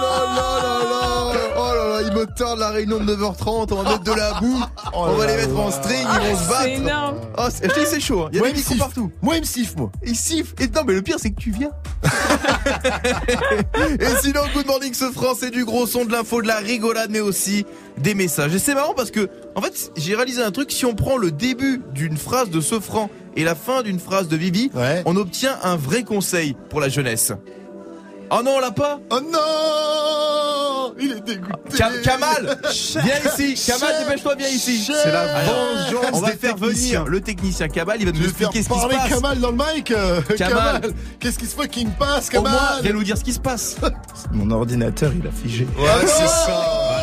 [0.00, 1.32] là là,
[2.02, 4.60] il me tord la réunion de 9h30, on va mettre de la boue,
[4.94, 6.62] on va les mettre en string, ils vont se battre.
[6.62, 7.16] C'est énorme.
[7.38, 8.28] Oh, c'est- je te dis, c'est chaud, hein.
[8.32, 8.78] il y a Moi, des il me micros siffle.
[8.84, 9.12] partout.
[9.22, 10.54] moi il me siffle moi Il siffle.
[10.60, 11.70] Et non, mais le pire, c'est que tu viens.
[14.00, 17.10] Et sinon, Good Morning ce franc, c'est du gros son, de l'info, de la rigolade,
[17.10, 17.64] mais aussi
[17.98, 18.54] des messages.
[18.54, 20.70] Et c'est marrant parce que, en fait, j'ai réalisé un truc.
[20.72, 24.28] Si on prend le début d'une phrase de ce franc et la fin d'une phrase
[24.28, 25.02] de Vivi, Ouais.
[25.06, 27.32] on obtient un vrai conseil pour la jeunesse.
[28.32, 34.04] Oh non, on l'a pas Oh non Il est dégoûté Ka- Kamal Viens ici Kamal,
[34.04, 38.12] dépêche-toi, viens ici C'est la vengeance On va faire venir le technicien Kamal, il va
[38.12, 39.08] nous expliquer ce qui se passe.
[39.08, 39.92] Kamal dans le mic
[40.36, 40.80] Kamal.
[41.18, 43.76] Qu'est-ce qui se fucking passe Au moins, Kamal viens nous dire ce qui se passe.
[44.32, 45.66] Mon ordinateur, il a figé.
[45.78, 46.99] Ouais, c'est ça.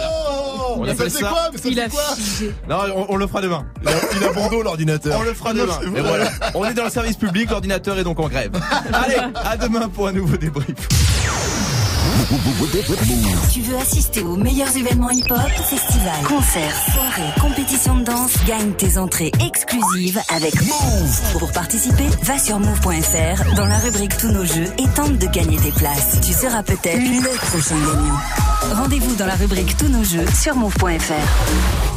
[0.77, 2.51] On On ça appelle fait ça- quoi Mais ça Il fait a quoi figé.
[2.69, 3.65] Non, on, on le fera demain.
[3.81, 5.79] il a, il a bon dos l'ordinateur On le fera demain.
[5.95, 6.29] Et voilà.
[6.53, 8.51] On est dans le service public, l'ordinateur est donc en grève.
[8.93, 10.75] Allez, à demain pour un nouveau débrief.
[13.53, 15.37] Tu veux assister aux meilleurs événements hip-hop,
[15.69, 21.39] festivals, concerts, soirées, compétitions de danse, gagne tes entrées exclusives avec Move.
[21.39, 25.57] Pour participer, va sur move.fr dans la rubrique Tous nos jeux et tente de gagner
[25.57, 26.19] tes places.
[26.25, 28.81] Tu seras peut-être le prochain gagnant.
[28.81, 31.96] Rendez-vous dans la rubrique Tous nos jeux sur move.fr.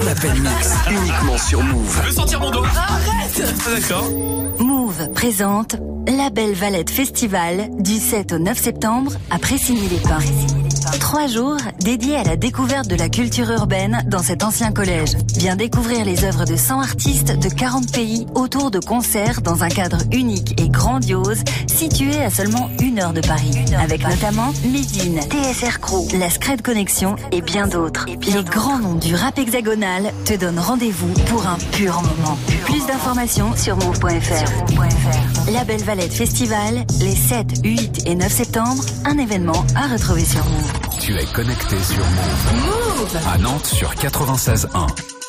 [0.00, 1.98] Snap Mix, uniquement sur Move.
[2.02, 2.66] Je veux sentir mon doigt.
[2.76, 4.10] Arrête Ah, D'accord.
[4.58, 5.76] Move présente
[6.08, 10.63] La Belle Valette Festival du 7 au 9 septembre à Pressigny-les-Pins.
[11.00, 15.16] Trois jours dédiés à la découverte de la culture urbaine dans cet ancien collège.
[15.36, 19.68] Viens découvrir les œuvres de 100 artistes de 40 pays autour de concerts dans un
[19.68, 23.52] cadre unique et grandiose situé à seulement une heure de Paris.
[23.78, 28.06] Avec notamment Médine, TSR Crew, La Scred Connexion et bien d'autres.
[28.06, 32.38] Les grands noms du rap hexagonal te donnent rendez-vous pour un pur moment.
[32.64, 35.52] Plus d'informations sur move.fr.
[35.52, 40.44] La Belle Valette Festival, les 7, 8 et 9 septembre, un événement à retrouver sur
[40.44, 40.83] Move.
[41.00, 42.54] Tu es connecté sur Move.
[42.54, 44.66] Move À Nantes sur 96.1.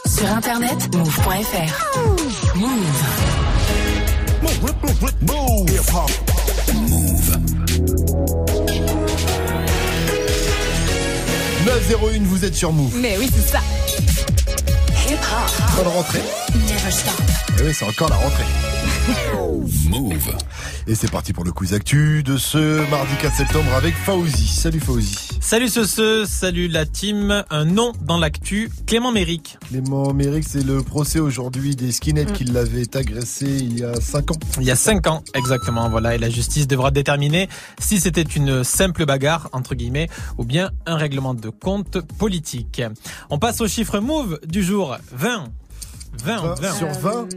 [0.07, 2.55] Sur internet, move.fr.
[2.55, 3.03] Move.
[5.21, 5.65] Move.
[11.65, 12.95] 901, vous êtes sur Move.
[12.97, 13.59] Mais oui, c'est ça.
[15.75, 16.21] Bonne rentrée.
[16.53, 17.13] Never stop.
[17.59, 18.74] Eh oui, c'est encore la rentrée.
[19.05, 20.35] Move.
[20.87, 24.47] Et c'est parti pour le quiz actu de ce mardi 4 septembre avec Fauzi.
[24.47, 25.29] Salut Fauzi.
[25.41, 27.43] Salut ce ce, salut la team.
[27.51, 29.59] Un nom dans l'actu, Clément Méric.
[29.67, 34.31] Clément Méric, c'est le procès aujourd'hui des skinheads qui l'avaient agressé il y a 5
[34.31, 34.39] ans.
[34.59, 38.63] Il y a 5 ans, exactement, voilà, et la justice devra déterminer si c'était une
[38.63, 40.09] simple bagarre, entre guillemets,
[40.39, 42.81] ou bien un règlement de compte politique.
[43.29, 45.45] On passe au chiffre move du jour, 20.
[46.23, 46.73] 20, 20.
[46.73, 47.27] Sur 20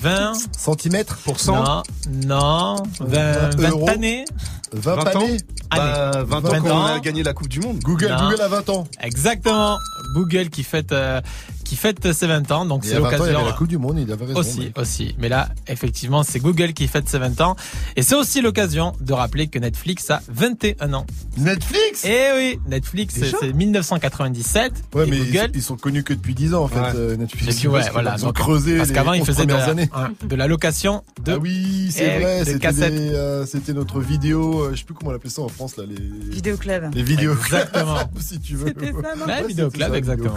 [0.00, 1.82] 20 centimètres pour cent Non,
[2.26, 3.88] non, 20, 20 euros.
[3.88, 4.24] années
[4.72, 5.36] 20 20 ans années
[5.70, 7.78] Bah, 20 ans qu'on a gagné la Coupe du Monde.
[7.82, 8.28] Google, Non.
[8.30, 8.86] Google a 20 ans.
[9.00, 9.78] Exactement.
[10.14, 11.20] Google qui fête euh,
[11.66, 13.38] qui fête ses 20 ans, donc c'est a 20 ans, il y l'occasion.
[13.40, 14.38] avait la Coupe du Monde, il avait raison.
[14.40, 15.14] Aussi, mais- aussi.
[15.18, 17.56] Mais là, effectivement, c'est Google qui fête ses 20 ans.
[17.96, 21.06] Et c'est aussi l'occasion de rappeler que Netflix a 21 ans.
[21.36, 22.04] Netflix?
[22.04, 24.72] Eh oui, Netflix, c'est Déjà c'est 1997.
[24.94, 26.92] Ouais, et mais Google, ils, ils sont connus que depuis 10 ans en fait, Ouais.
[26.94, 27.56] euh, Netflix.
[27.56, 28.14] et puis, ouais, Parce voilà.
[28.18, 29.88] Ils ont donc, creusé parce qu'avant, ils 11 faisaient de la, années.
[29.94, 31.32] hein, de la location de.
[31.32, 32.68] Ah oui, c'est vrai, c'était
[33.14, 35.84] euh, c'était notre vidéo, euh, je sais plus comment on appelait ça en France là,
[35.88, 35.96] les
[36.30, 36.94] Vidéoclub.
[36.94, 37.32] les vidéos.
[37.34, 37.96] Exactement.
[38.20, 38.68] si tu veux.
[38.68, 40.36] C'était ça, non Ouais, Ouais, Vidéoclub, c'était ça, exactement.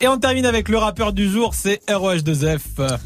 [0.00, 2.98] Et on termine avec le rappeur du jour, c'est ROH2F.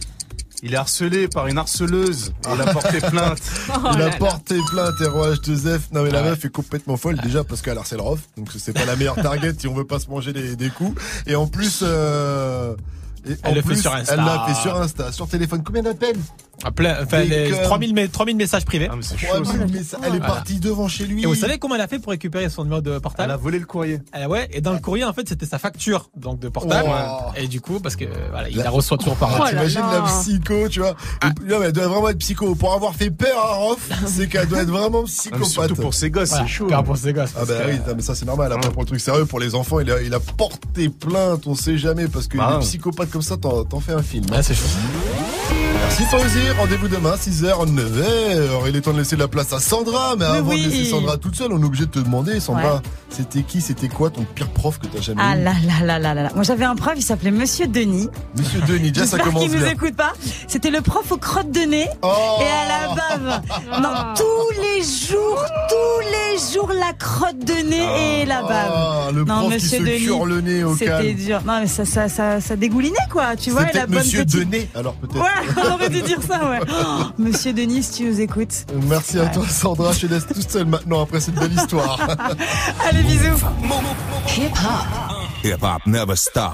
[0.62, 2.32] Il est harcelé par une harceleuse.
[2.54, 3.38] Il a porté plainte.
[3.94, 5.80] Il a porté plainte ROH2F.
[5.92, 6.30] Non mais la Ouais.
[6.30, 9.52] meuf est complètement folle déjà parce qu'elle harcèle Rof, donc c'est pas la meilleure target
[9.58, 10.98] si on veut pas se manger des, des coups.
[11.26, 12.74] Et en plus, euh,
[13.28, 14.14] et Elle en le fait plus, sur Insta.
[14.14, 15.62] Elle l'a fait sur Insta, sur téléphone.
[15.62, 16.16] Combien d'appels?
[16.74, 17.62] Plein, enfin, Des les cœurs.
[17.64, 18.88] 3000, mé- 3000 messages privés.
[18.90, 19.26] Ah, mais c'est chaud.
[19.42, 19.66] 3000 ça.
[19.66, 20.00] messages.
[20.02, 20.34] Elle est Voilà.
[20.34, 21.22] partie devant chez lui.
[21.22, 23.36] Et vous savez comment elle a fait pour récupérer son numéro de Elle portable a
[23.36, 24.00] volé le courrier.
[24.12, 26.88] Ah ouais, et dans le courrier, en fait, c'était sa facture, donc de portable.
[26.90, 27.30] Oh.
[27.36, 29.80] Et du coup, parce que, voilà, il La- la reçoit toujours par Oh là T'imagines
[29.80, 30.02] là.
[30.02, 31.30] la psycho, tu vois Ah.
[31.40, 32.54] Mais elle doit vraiment être psycho.
[32.54, 35.46] Pour avoir fait peur à Rof, c'est qu'elle doit être vraiment Ah, mais psychopathe.
[35.48, 36.66] surtout pour ses gosses, Voilà, c'est chaud.
[36.66, 37.32] car pour ses gosses.
[37.38, 38.52] Ah bah que- oui, non, mais ça c'est normal.
[38.52, 41.54] Après pour le truc sérieux, pour les enfants, il a, il a porté plainte, on
[41.54, 42.60] sait jamais, parce que Bah les ouais.
[42.62, 44.24] psychopathes comme ça, t'en fais un film.
[44.30, 44.36] hein.
[44.36, 44.64] Ouais, c'est chaud.
[45.78, 48.68] Merci Fauzi, rendez-vous demain 6h, 9h.
[48.68, 50.64] Il est temps de laisser la place à Sandra, mais, Mais avant oui.
[50.64, 52.80] de laisser Sandra toute seule, on est obligé de te demander, Sandra, Ouais.
[53.10, 55.98] c'était qui, c'était quoi ton pire prof que t'as jamais Ah eu là là là
[55.98, 56.30] là là là.
[56.34, 58.08] Moi j'avais un prof, il s'appelait Monsieur Denis.
[58.38, 60.12] Monsieur Denis, déjà ça J'espère commence qu'il nous écoute pas.
[60.48, 63.42] C'était le prof aux crottes de nez Oh et à la bave.
[63.82, 68.70] Non, tous les jours, tous les jours la crotte de nez et la bave.
[68.74, 71.14] Ah, le Non, prof qui Monsieur se Denis, cure le nez au C'était calme.
[71.14, 71.40] dur.
[71.46, 73.36] Non mais ça, ça, ça, ça dégoulinait quoi.
[73.36, 74.50] Tu vois, la bonne Monsieur petite.
[74.50, 75.16] Denis, alors peut-être.
[75.22, 76.60] Ouais, on aurait dû dire ça, ouais.
[76.68, 78.66] Oh, Monsieur Denis, si tu nous écoutes.
[78.88, 79.32] Merci à Ouais.
[79.32, 81.98] toi Sandra, je te laisse toute seule maintenant après cette belle histoire.
[82.88, 83.44] Allez, bisous.
[85.44, 86.44] Hip hop never stop.